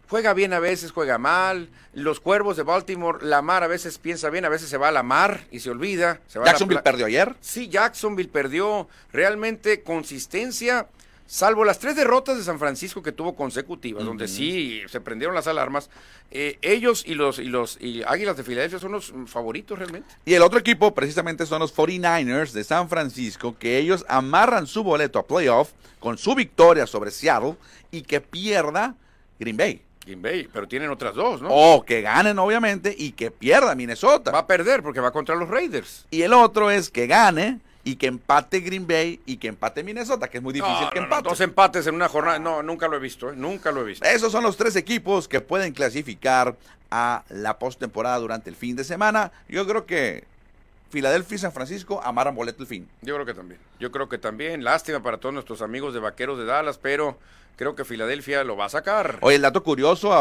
juega 0.09 0.35
bien 0.35 0.53
a 0.53 0.59
veces, 0.59 0.91
juega 0.91 1.19
mal. 1.19 1.69
Los 1.93 2.21
Cuervos 2.21 2.57
de 2.57 2.63
Baltimore, 2.63 3.19
la 3.23 3.43
mar 3.43 3.63
a 3.63 3.67
veces 3.67 3.99
piensa 3.99 4.31
bien, 4.31 4.45
a 4.45 4.49
veces 4.49 4.69
se 4.69 4.77
va 4.77 4.89
a 4.89 4.93
la 4.93 5.03
mar 5.03 5.47
y 5.51 5.61
se 5.61 5.71
olvida. 5.71 6.21
Se 6.27 6.39
¿Jacksonville 6.43 6.83
perdió 6.83 7.07
ayer? 7.07 7.35
Sí, 7.41 7.69
Jacksonville 7.69 8.31
perdió. 8.31 8.89
Realmente 9.13 9.83
consistencia 9.83 10.87
salvo 11.29 11.63
las 11.63 11.79
tres 11.79 11.95
derrotas 11.95 12.39
de 12.39 12.43
San 12.43 12.59
Francisco 12.59 13.03
que 13.03 13.13
tuvo 13.13 13.37
consecutivas, 13.37 14.05
donde 14.05 14.27
sí 14.27 14.81
se 14.89 15.01
prendieron 15.01 15.35
las 15.35 15.47
alarmas, 15.47 15.91
eh, 16.31 16.59
ellos 16.63 17.05
y 17.07 17.15
los, 17.15 17.39
y 17.39 17.45
los 17.45 17.79
y 17.81 18.03
Águilas 18.03 18.39
de 18.39 18.45
Filadelfia 18.45 18.79
son 18.79 18.93
los 18.93 19.13
favoritos 19.27 19.79
realmente. 19.79 20.09
Y 20.25 20.35
el 20.35 20.43
otro 20.43 20.59
equipo 20.59 20.95
precisamente 20.95 21.45
son 21.45 21.61
los 21.61 21.77
49ers 21.77 22.53
de 22.53 22.65
San 22.65 22.89
Francisco, 22.89 23.57
que 23.59 23.79
ellos 23.79 24.07
amarran 24.09 24.67
su 24.67 24.83
boleto 24.83 25.19
a 25.19 25.27
playoff 25.27 25.71
con 26.01 26.17
su 26.17 26.35
victoria 26.35 26.87
sobre 26.87 27.11
Seattle 27.11 27.57
y 27.91 28.03
que 28.03 28.23
pierda 28.23 28.95
Green 29.39 29.57
Bay. 29.57 29.83
Green 30.07 30.23
Bay, 30.23 30.49
pero 30.51 30.67
tienen 30.67 30.89
otras 30.89 31.15
dos, 31.15 31.43
¿no? 31.43 31.51
O 31.51 31.85
que 31.85 32.01
ganen, 32.01 32.39
obviamente, 32.39 32.95
y 32.97 33.13
que 33.13 33.31
pierda 33.31 33.75
Minnesota. 33.75 34.31
Va 34.31 34.39
a 34.39 34.47
perder 34.47 34.83
porque 34.83 35.01
va 35.01 35.11
contra 35.11 35.37
los 35.37 35.51
Raiders. 35.51 36.07
Y 36.11 36.23
el 36.23 36.33
otro 36.33 36.71
es 36.71 36.89
que 36.89 37.07
gane 37.07 37.61
y 37.85 37.97
que 37.97 38.07
empate 38.07 38.61
Green 38.61 38.87
Bay 38.87 39.21
y 39.25 39.37
que 39.37 39.49
empate 39.49 39.83
Minnesota, 39.83 40.29
que 40.29 40.39
es 40.39 40.43
muy 40.43 40.53
difícil 40.53 40.89
que 40.93 40.99
empate. 40.99 41.29
dos 41.29 41.41
empates 41.41 41.87
en 41.87 41.95
una 41.95 42.09
jornada, 42.09 42.39
no, 42.39 42.63
nunca 42.63 42.89
lo 42.89 42.97
he 42.97 43.01
visto, 43.01 43.31
¿eh? 43.31 43.35
nunca 43.37 43.73
lo 43.73 43.83
he 43.83 43.85
visto. 43.85 44.07
Esos 44.07 44.33
son 44.33 44.43
los 44.43 44.57
tres 44.57 44.77
equipos 44.77 45.29
que 45.29 45.41
pueden 45.41 45.73
clasificar 45.73 46.57
a 46.91 47.25
la 47.29 47.59
postemporada 47.59 48.19
durante 48.19 48.51
el 48.51 48.57
fin 48.57 48.77
de 48.77 48.85
semana. 48.85 49.33
Yo 49.49 49.67
creo 49.67 49.87
que 49.87 50.25
Filadelfia 50.91 51.35
y 51.35 51.39
San 51.39 51.53
Francisco 51.53 52.01
amaran 52.03 52.35
boleto 52.35 52.63
el 52.63 52.67
fin. 52.67 52.89
Yo 53.03 53.15
creo 53.15 53.27
que 53.27 53.35
también. 53.35 53.61
Yo 53.79 53.93
creo 53.93 54.09
que 54.09 54.19
también. 54.19 54.65
Lástima 54.65 55.03
para 55.03 55.19
todos 55.19 55.35
nuestros 55.35 55.63
amigos 55.63 55.95
de 55.95 56.01
Vaqueros 56.01 56.39
de 56.39 56.47
Dallas, 56.47 56.79
pero 56.79 57.19
creo 57.59 57.75
que 57.75 57.85
Filadelfia 57.85 58.45
lo 58.45 58.57
va 58.57 58.67
a 58.67 58.69
sacar. 58.69 59.19
Oye, 59.21 59.37
el 59.37 59.43
dato 59.43 59.63
curioso, 59.65 60.15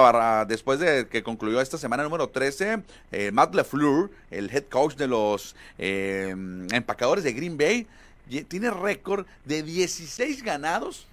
después 0.48 0.80
de 0.80 1.08
que 1.08 1.22
concluyó 1.22 1.62
esta 1.62 1.78
semana 1.78 2.04
número 2.04 2.30
13, 2.30 2.82
eh, 3.12 3.32
Matt 3.32 3.54
LeFleur, 3.54 4.10
el 4.32 4.50
head 4.50 4.66
coach 4.70 4.96
de 4.96 5.08
los 5.08 5.56
eh, 5.78 6.36
empacadores 6.72 7.24
de 7.24 7.34
Green 7.34 7.58
Bay, 7.58 7.88
tiene 8.50 8.72
récord 8.72 9.26
de 9.46 9.62
16 9.64 10.44
ganados 10.44 11.08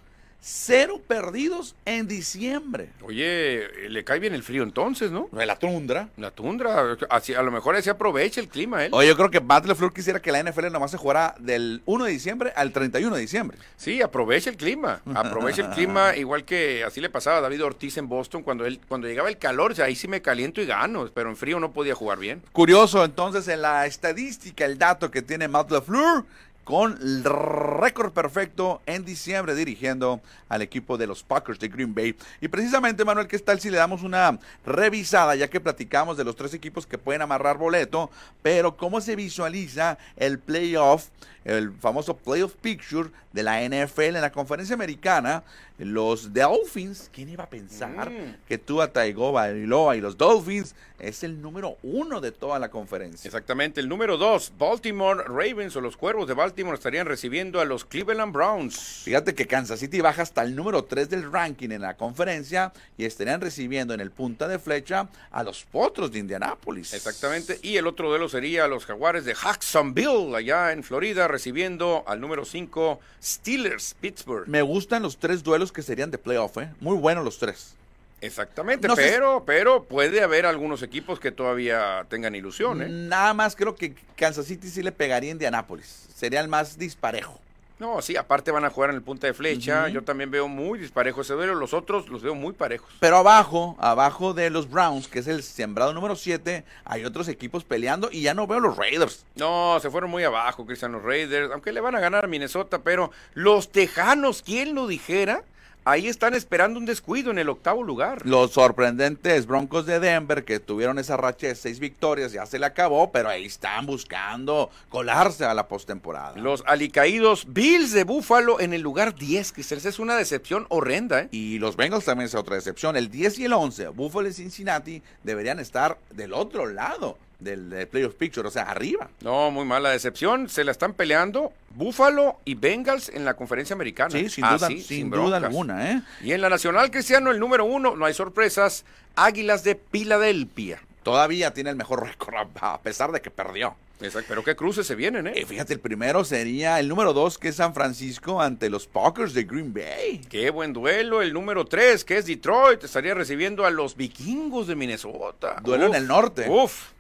Cero 0.47 1.01
perdidos 1.07 1.75
en 1.87 2.07
diciembre. 2.07 2.91
Oye, 3.01 3.67
le 3.89 4.05
cae 4.05 4.19
bien 4.19 4.35
el 4.35 4.43
frío 4.43 4.63
entonces, 4.63 5.11
¿no? 5.11 5.31
La 5.33 5.59
tundra. 5.59 6.11
La 6.19 6.33
tundra. 6.33 6.99
Así, 7.09 7.33
a 7.33 7.41
lo 7.41 7.51
mejor 7.51 7.77
así 7.77 7.89
aprovecha 7.89 8.43
el 8.43 8.49
clima, 8.49 8.85
¿eh? 8.85 8.91
Oye, 8.93 9.09
yo 9.09 9.17
creo 9.17 9.31
que 9.31 9.41
Matt 9.41 9.65
LeFleur 9.65 9.95
quisiera 9.95 10.21
que 10.21 10.31
la 10.31 10.43
NFL 10.43 10.71
nomás 10.71 10.91
se 10.91 10.99
jugara 10.99 11.35
del 11.39 11.81
1 11.87 12.05
de 12.05 12.11
diciembre 12.11 12.53
al 12.57 12.73
31 12.73 13.15
de 13.15 13.23
diciembre. 13.23 13.57
Sí, 13.79 14.03
aprovecha 14.03 14.51
el 14.51 14.59
clima. 14.59 15.01
Aprovecha 15.15 15.63
el 15.63 15.71
clima, 15.71 16.15
igual 16.19 16.45
que 16.45 16.85
así 16.85 17.01
le 17.01 17.09
pasaba 17.09 17.39
a 17.39 17.41
David 17.41 17.65
Ortiz 17.65 17.97
en 17.97 18.07
Boston 18.07 18.43
cuando 18.43 18.67
él 18.67 18.81
cuando 18.87 19.07
llegaba 19.07 19.31
el 19.31 19.39
calor, 19.39 19.73
o 19.73 19.75
sea, 19.75 19.87
ahí 19.87 19.97
sí 19.97 20.09
me 20.09 20.21
caliento 20.21 20.61
y 20.61 20.67
gano, 20.67 21.09
pero 21.15 21.31
en 21.31 21.37
frío 21.37 21.59
no 21.59 21.73
podía 21.73 21.95
jugar 21.95 22.19
bien. 22.19 22.43
Curioso, 22.53 23.03
entonces, 23.03 23.49
en 23.49 23.63
la 23.63 23.87
estadística, 23.87 24.67
el 24.67 24.77
dato 24.77 25.11
que 25.11 25.23
tiene 25.23 25.49
Matt 25.49 25.71
LeFleur 25.71 26.27
con 26.65 26.99
récord 27.23 28.13
perfecto 28.13 28.81
en 28.87 29.05
diciembre 29.05 29.55
dirigiendo 29.55 30.21
al 30.49 30.63
equipo 30.63 30.97
de 30.97 31.07
los 31.07 31.23
Packers 31.23 31.59
de 31.59 31.69
Green 31.69 31.95
Bay. 31.95 32.17
Y 32.41 32.49
precisamente, 32.49 33.05
Manuel, 33.05 33.29
¿qué 33.29 33.39
tal 33.39 33.61
si 33.61 33.71
le 33.71 33.77
damos 33.77 34.03
una 34.03 34.39
revisada, 34.65 35.37
ya 35.37 35.49
que 35.49 35.61
platicamos 35.61 36.17
de 36.17 36.25
los 36.25 36.37
tres 36.37 36.55
equipos 36.55 36.87
que 36.87 36.99
pueden 36.99 37.23
amarrar 37.23 37.59
boleto, 37.59 38.11
pero 38.43 38.77
cómo 38.77 39.01
se 39.01 39.15
visualiza 39.15 39.99
el 40.17 40.39
playoff, 40.39 41.09
el 41.45 41.73
famoso 41.73 42.17
playoff 42.17 42.55
picture 42.55 43.11
de 43.33 43.43
la 43.43 43.61
NFL 43.61 44.17
en 44.17 44.21
la 44.21 44.33
conferencia 44.33 44.75
americana? 44.75 45.45
Los 45.77 46.33
Dolphins, 46.33 47.11
¿quién 47.13 47.29
iba 47.31 47.45
a 47.45 47.51
pensar 47.51 48.09
mm. 48.09 48.37
que 48.47 48.59
Tua 48.59 48.93
Tagovailoa 48.93 49.97
y 49.97 50.01
los 50.01 50.17
Dolphins 50.17 50.77
es 51.01 51.25
el 51.25 51.43
número 51.43 51.79
uno 51.83 52.21
de 52.21 52.31
toda 52.31 52.61
la 52.61 52.71
conferencia? 52.71 53.27
Exactamente, 53.27 53.81
el 53.81 53.89
número 53.89 54.17
dos, 54.17 54.53
Baltimore 54.57 55.25
Ravens 55.25 55.75
o 55.75 55.81
los 55.81 55.97
Cuervos 55.97 56.29
de 56.29 56.35
Baltimore 56.35 56.77
estarían 56.77 57.07
recibiendo 57.07 57.61
a 57.61 57.65
los 57.65 57.85
Cleveland 57.85 58.33
Browns. 58.33 59.03
Fíjate 59.03 59.35
que 59.35 59.49
Kansas 59.49 59.81
City 59.81 60.01
baja 60.01 60.23
hasta 60.23 60.43
el 60.43 60.55
número 60.55 60.85
tres 60.85 61.11
del 61.11 61.33
ranking 61.33 61.71
en 61.71 61.83
la 61.83 61.97
conferencia 61.97 62.73
y 62.97 63.05
estarían 63.05 63.41
recibiendo 63.41 63.95
en 63.95 64.01
el 64.01 64.13
punta 64.13 64.47
de 64.47 64.61
flecha 64.61 65.09
a 65.33 65.43
los 65.43 65.65
Potros 65.65 66.13
de 66.13 66.21
Indianápolis. 66.21 66.95
Exactamente, 66.95 67.59
y 67.63 67.79
el 67.79 67.89
otro 67.89 68.09
duelo 68.09 68.29
sería 68.29 68.69
los 68.69 68.87
Jaguares 68.87 69.25
de 69.25 69.35
Jacksonville, 69.35 70.37
allá 70.37 70.71
en 70.71 70.85
Florida, 70.85 71.27
recibiendo 71.35 72.05
al 72.07 72.21
número 72.21 72.45
cinco 72.45 73.01
Steelers, 73.21 73.97
Pittsburgh. 74.01 74.47
Me 74.47 74.63
gustan 74.63 75.03
los 75.03 75.19
tres 75.19 75.43
duelos 75.43 75.73
que 75.73 75.83
serían 75.83 76.13
de 76.13 76.19
playoff, 76.19 76.57
¿eh? 76.59 76.73
Muy 76.81 76.97
buenos 76.97 77.25
los 77.25 77.39
tres. 77.39 77.75
Exactamente, 78.21 78.89
pero, 78.95 79.43
pero 79.45 79.83
puede 79.83 80.23
haber 80.23 80.47
algunos 80.47 80.83
equipos 80.83 81.21
que 81.21 81.33
todavía 81.33 82.07
tengan 82.09 82.35
ilusión. 82.35 82.81
¿eh? 82.81 82.89
Nada 82.89 83.35
más 83.35 83.55
creo 83.55 83.75
que 83.75 83.95
Kansas 84.17 84.47
City 84.47 84.69
sí 84.69 84.83
le 84.83 84.93
pegaría 84.93 85.31
a 85.31 85.33
Indianapolis. 85.33 86.07
Sería 86.15 86.41
el 86.41 86.49
más 86.49 86.79
disparejo. 86.79 87.39
No, 87.79 88.01
sí, 88.03 88.17
aparte 88.17 88.53
van 88.53 88.65
a 88.65 88.71
jugar 88.71 88.91
en 88.91 88.97
el 88.97 89.03
punta 89.03 89.27
de 89.27 89.35
flecha. 89.35 89.89
Yo 89.89 90.03
también 90.05 90.31
veo 90.31 90.47
muy 90.47 90.79
disparejo 90.79 91.23
ese 91.23 91.35
duelo. 91.35 91.55
Los 91.55 91.75
otros 91.75 92.09
los 92.09 92.23
veo 92.23 92.35
muy 92.35 92.53
parejos. 92.53 92.89
Pero 93.01 93.17
abajo, 93.17 93.77
abajo 93.81 94.33
de 94.33 94.49
los 94.51 94.71
Browns, 94.71 95.09
que 95.09 95.19
es 95.19 95.27
el 95.27 95.43
sembrado 95.43 95.93
número 95.93 96.15
7, 96.15 96.65
hay 96.85 97.05
otros 97.05 97.27
equipos 97.29 97.65
peleando 97.65 98.11
y 98.13 98.23
ya 98.23 98.33
no 98.33 98.47
veo 98.47 98.61
los 98.61 98.77
Raiders. 98.77 99.27
No, 99.35 99.79
se 99.81 99.91
fueron 99.91 100.11
muy 100.11 100.23
abajo, 100.23 100.65
Cristian, 100.65 100.93
los 100.93 101.03
Raiders. 101.03 101.51
Aunque 101.53 101.73
le 101.73 101.81
van 101.81 101.97
a 101.97 102.01
ganar 102.01 102.25
a 102.25 102.29
Minnesota, 102.29 102.79
pero 102.79 103.11
los 103.35 103.73
Tejanos, 103.73 104.43
¿quién 104.43 104.75
lo 104.75 104.87
dijera? 104.87 105.43
Ahí 105.85 106.09
están 106.09 106.35
esperando 106.35 106.79
un 106.79 106.87
descuido 106.87 107.31
en 107.31 107.39
el 107.39 107.49
octavo 107.49 107.83
lugar. 107.83 108.27
Los 108.27 108.53
sorprendentes 108.53 109.47
Broncos 109.47 109.87
de 109.87 110.01
Denver 110.01 110.45
que 110.45 110.61
tuvieron 110.61 110.99
esa 110.99 111.17
racha 111.17 111.47
de 111.47 111.55
seis 111.55 111.79
victorias 111.79 112.33
ya 112.33 112.47
se 112.47 112.59
le 112.59 112.67
acabó, 112.67 113.13
pero 113.13 113.29
ahí 113.29 113.45
están 113.45 113.87
buscando 113.87 114.71
colarse 114.89 115.45
a 115.45 115.55
la 115.55 115.69
postemporada. 115.69 116.37
Los 116.37 116.65
alicaídos 116.67 117.47
Bills 117.49 117.93
de 117.93 118.05
Buffalo 118.05 118.61
en 118.61 118.73
el 118.73 118.81
lugar 118.81 119.15
10, 119.15 119.53
que 119.53 119.61
es 119.61 119.99
una 119.99 120.17
decepción 120.17 120.67
horrenda. 120.69 121.23
¿eh? 121.23 121.29
Y 121.31 121.59
los 121.59 121.77
Bengals 121.77 122.05
también 122.05 122.27
es 122.27 122.35
otra 122.35 122.57
decepción. 122.57 122.97
El 122.97 123.11
10 123.11 123.41
y 123.41 123.45
el 123.45 123.53
11, 123.53 123.89
Buffalo 123.89 124.29
y 124.29 124.33
Cincinnati 124.33 125.03
deberían 125.23 125.59
estar 125.59 125.99
del 126.11 126.33
otro 126.33 126.67
lado 126.67 127.19
del, 127.39 127.89
Playoff 127.91 128.15
Picture, 128.15 128.47
o 128.47 128.51
sea, 128.51 128.65
arriba. 128.65 129.09
No, 129.23 129.51
muy 129.51 129.65
mala 129.65 129.91
decepción. 129.91 130.49
Se 130.49 130.65
la 130.65 130.73
están 130.73 130.95
peleando 130.95 131.53
Buffalo 131.75 132.39
y 132.45 132.55
Bengals 132.55 133.09
en 133.09 133.25
la 133.25 133.35
conferencia 133.35 133.75
americana. 133.75 134.11
Sí, 134.11 134.29
sin 134.29 134.45
duda, 134.45 134.69
sin, 134.69 135.11
duda 135.11 135.37
alguna. 135.39 135.91
¿eh? 135.93 136.03
Y 136.23 136.33
en 136.33 136.41
la 136.41 136.49
Nacional 136.49 136.91
Cristiano, 136.91 137.31
el 137.31 137.39
número 137.39 137.65
uno, 137.65 137.97
no 137.97 138.05
hay 138.07 138.15
sorpresas, 138.15 138.85
Águilas 139.17 139.65
de 139.65 139.81
Filadelfia. 139.91 140.81
Todavía 141.03 141.53
tiene 141.53 141.71
el 141.71 141.77
mejor 141.77 142.03
récord, 142.05 142.35
a 142.61 142.81
pesar 142.81 143.13
de 143.13 143.21
que 143.21 143.31
perdió. 143.31 143.77
Exacto, 144.01 144.27
pero 144.29 144.43
qué 144.43 144.57
cruces 144.57 144.87
se 144.87 144.95
vienen, 144.95 145.27
¿eh? 145.29 145.33
¿eh? 145.37 145.47
Fíjate, 145.47 145.73
el 145.75 145.81
primero 145.81 146.25
sería 146.25 146.81
el 146.81 146.89
número 146.89 147.13
dos, 147.13 147.39
que 147.39 147.49
es 147.49 147.57
San 147.57 147.75
Francisco, 147.75 148.41
ante 148.41 148.69
los 148.69 148.87
Packers 148.87 149.35
de 149.35 149.45
Green 149.45 149.73
Bay. 149.73 150.21
Qué 150.29 150.51
buen 150.51 150.73
duelo. 150.73 151.23
El 151.23 151.33
número 151.33 151.65
tres, 151.65 152.05
que 152.05 152.19
es 152.19 152.27
Detroit, 152.27 152.83
estaría 152.83 153.15
recibiendo 153.15 153.65
a 153.65 153.71
los 153.71 153.97
vikingos 153.97 154.67
de 154.67 154.75
Minnesota. 154.75 155.61
Duelo 155.63 155.87
en 155.87 155.95
el 155.95 156.07
norte. 156.07 156.49
Uf. 156.49 156.94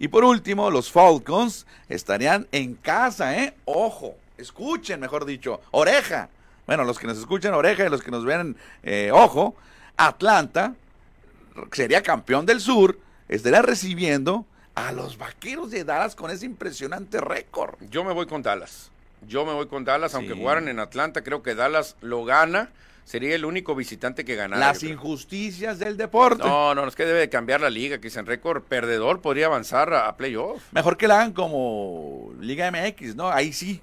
Y 0.00 0.08
por 0.08 0.24
último, 0.24 0.70
los 0.70 0.90
Falcons 0.90 1.66
estarían 1.90 2.48
en 2.52 2.74
casa, 2.74 3.36
¿eh? 3.36 3.54
Ojo, 3.66 4.16
escuchen, 4.38 4.98
mejor 4.98 5.26
dicho, 5.26 5.60
oreja. 5.72 6.30
Bueno, 6.66 6.84
los 6.84 6.98
que 6.98 7.06
nos 7.06 7.18
escuchan, 7.18 7.52
oreja, 7.52 7.84
y 7.84 7.90
los 7.90 8.02
que 8.02 8.10
nos 8.10 8.24
ven, 8.24 8.56
eh, 8.82 9.10
ojo. 9.12 9.54
Atlanta 9.98 10.74
sería 11.72 12.02
campeón 12.02 12.46
del 12.46 12.62
sur, 12.62 12.98
estaría 13.28 13.60
recibiendo 13.60 14.46
a 14.74 14.90
los 14.92 15.18
vaqueros 15.18 15.70
de 15.70 15.84
Dallas 15.84 16.14
con 16.14 16.30
ese 16.30 16.46
impresionante 16.46 17.20
récord. 17.20 17.74
Yo 17.90 18.02
me 18.02 18.14
voy 18.14 18.24
con 18.24 18.40
Dallas. 18.40 18.90
Yo 19.28 19.44
me 19.44 19.52
voy 19.52 19.66
con 19.66 19.84
Dallas, 19.84 20.14
aunque 20.14 20.32
jugaran 20.32 20.68
en 20.68 20.78
Atlanta, 20.78 21.22
creo 21.22 21.42
que 21.42 21.54
Dallas 21.54 21.96
lo 22.00 22.24
gana. 22.24 22.70
Sería 23.10 23.34
el 23.34 23.44
único 23.44 23.74
visitante 23.74 24.24
que 24.24 24.36
ganara. 24.36 24.68
Las 24.68 24.84
injusticias 24.84 25.80
del 25.80 25.96
deporte. 25.96 26.44
No, 26.46 26.76
no, 26.76 26.86
es 26.86 26.94
que 26.94 27.04
debe 27.04 27.18
de 27.18 27.28
cambiar 27.28 27.60
la 27.60 27.68
liga, 27.68 27.98
que 27.98 28.06
en 28.06 28.24
récord 28.24 28.62
perdedor 28.62 29.20
podría 29.20 29.46
avanzar 29.46 29.92
a, 29.92 30.06
a 30.06 30.16
playoff. 30.16 30.62
Mejor 30.70 30.96
que 30.96 31.08
la 31.08 31.16
hagan 31.16 31.32
como 31.32 32.32
Liga 32.38 32.70
MX, 32.70 33.16
¿no? 33.16 33.28
Ahí 33.28 33.52
sí. 33.52 33.80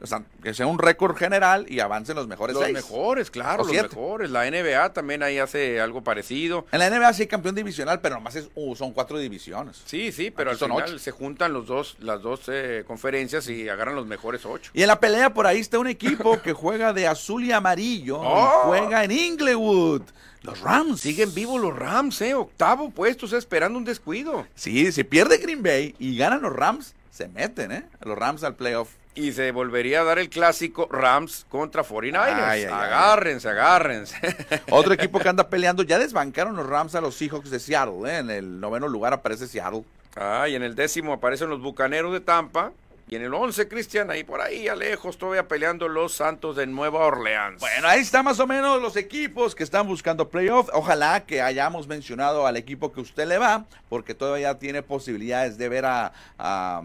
O 0.00 0.06
sea, 0.06 0.22
que 0.42 0.54
sea 0.54 0.66
un 0.68 0.78
récord 0.78 1.16
general 1.16 1.66
y 1.68 1.80
avancen 1.80 2.14
los 2.14 2.28
mejores 2.28 2.54
Los 2.54 2.62
seis. 2.64 2.74
mejores, 2.74 3.30
claro, 3.32 3.62
O 3.62 3.66
los 3.66 3.72
siete. 3.72 3.88
mejores. 3.88 4.30
La 4.30 4.48
NBA 4.48 4.92
también 4.92 5.24
ahí 5.24 5.38
hace 5.38 5.80
algo 5.80 6.02
parecido. 6.04 6.66
En 6.70 6.78
la 6.78 6.88
NBA 6.88 7.12
sí 7.14 7.22
hay 7.22 7.28
campeón 7.28 7.56
divisional, 7.56 8.00
pero 8.00 8.14
nomás 8.14 8.36
es, 8.36 8.48
uh, 8.54 8.76
son 8.76 8.92
cuatro 8.92 9.18
divisiones. 9.18 9.82
Sí, 9.86 10.12
sí, 10.12 10.30
pero 10.30 10.50
Aquí 10.50 10.54
al 10.54 10.58
son 10.60 10.70
final 10.76 10.88
ocho. 10.90 10.98
se 11.00 11.10
juntan 11.10 11.52
los 11.52 11.66
dos, 11.66 11.96
las 12.00 12.22
dos 12.22 12.42
eh, 12.46 12.84
conferencias 12.86 13.48
y 13.48 13.68
agarran 13.68 13.96
los 13.96 14.06
mejores 14.06 14.46
ocho. 14.46 14.70
Y 14.72 14.82
en 14.82 14.86
la 14.88 15.00
pelea 15.00 15.34
por 15.34 15.46
ahí 15.48 15.58
está 15.58 15.78
un 15.80 15.88
equipo 15.88 16.40
que 16.42 16.52
juega 16.52 16.92
de 16.92 17.08
azul 17.08 17.44
y 17.44 17.50
amarillo. 17.50 18.16
y 18.22 18.26
¡Oh! 18.26 18.60
juega 18.66 19.02
en 19.04 19.10
Inglewood. 19.10 20.02
Los 20.42 20.60
Rams. 20.60 21.00
Siguen 21.00 21.34
vivos 21.34 21.60
los 21.60 21.76
Rams, 21.76 22.20
¿eh? 22.22 22.34
Octavo 22.34 22.90
puesto, 22.90 23.26
o 23.26 23.28
sea, 23.28 23.40
esperando 23.40 23.76
un 23.78 23.84
descuido. 23.84 24.46
Sí, 24.54 24.92
si 24.92 25.02
pierde 25.02 25.38
Green 25.38 25.62
Bay 25.64 25.96
y 25.98 26.16
ganan 26.16 26.42
los 26.42 26.52
Rams, 26.54 26.94
se 27.10 27.26
meten, 27.26 27.72
¿eh? 27.72 27.84
Los 28.04 28.16
Rams 28.16 28.44
al 28.44 28.54
playoff. 28.54 28.90
Y 29.18 29.32
se 29.32 29.50
volvería 29.50 30.02
a 30.02 30.04
dar 30.04 30.20
el 30.20 30.28
clásico 30.28 30.88
Rams 30.88 31.44
contra 31.48 31.82
49ers. 31.82 32.20
Ay, 32.22 32.34
ay, 32.40 32.62
ay. 32.62 32.66
agárrense, 32.66 33.48
agárrense. 33.48 34.16
Otro 34.70 34.94
equipo 34.94 35.18
que 35.18 35.28
anda 35.28 35.48
peleando, 35.48 35.82
ya 35.82 35.98
desbancaron 35.98 36.54
los 36.54 36.64
Rams 36.64 36.94
a 36.94 37.00
los 37.00 37.16
Seahawks 37.16 37.50
de 37.50 37.58
Seattle, 37.58 38.08
¿eh? 38.08 38.18
En 38.18 38.30
el 38.30 38.60
noveno 38.60 38.86
lugar 38.86 39.12
aparece 39.12 39.48
Seattle. 39.48 39.82
Ah, 40.14 40.48
y 40.48 40.54
en 40.54 40.62
el 40.62 40.76
décimo 40.76 41.12
aparecen 41.12 41.50
los 41.50 41.60
Bucaneros 41.60 42.12
de 42.12 42.20
Tampa. 42.20 42.70
Y 43.10 43.16
en 43.16 43.22
el 43.22 43.34
once, 43.34 43.66
Cristian, 43.66 44.10
ahí 44.10 44.22
por 44.22 44.40
ahí, 44.40 44.68
a 44.68 44.76
lejos, 44.76 45.16
todavía 45.16 45.48
peleando 45.48 45.88
los 45.88 46.12
Santos 46.12 46.54
de 46.54 46.66
Nueva 46.66 47.00
Orleans. 47.00 47.58
Bueno, 47.58 47.88
ahí 47.88 48.00
está 48.00 48.22
más 48.22 48.38
o 48.38 48.46
menos 48.46 48.80
los 48.82 48.96
equipos 48.96 49.54
que 49.54 49.64
están 49.64 49.88
buscando 49.88 50.28
playoff. 50.28 50.68
Ojalá 50.74 51.24
que 51.24 51.40
hayamos 51.40 51.88
mencionado 51.88 52.46
al 52.46 52.56
equipo 52.56 52.92
que 52.92 53.00
usted 53.00 53.26
le 53.26 53.38
va, 53.38 53.64
porque 53.88 54.14
todavía 54.14 54.58
tiene 54.58 54.82
posibilidades 54.82 55.56
de 55.56 55.68
ver 55.70 55.86
a, 55.86 56.12
a, 56.38 56.82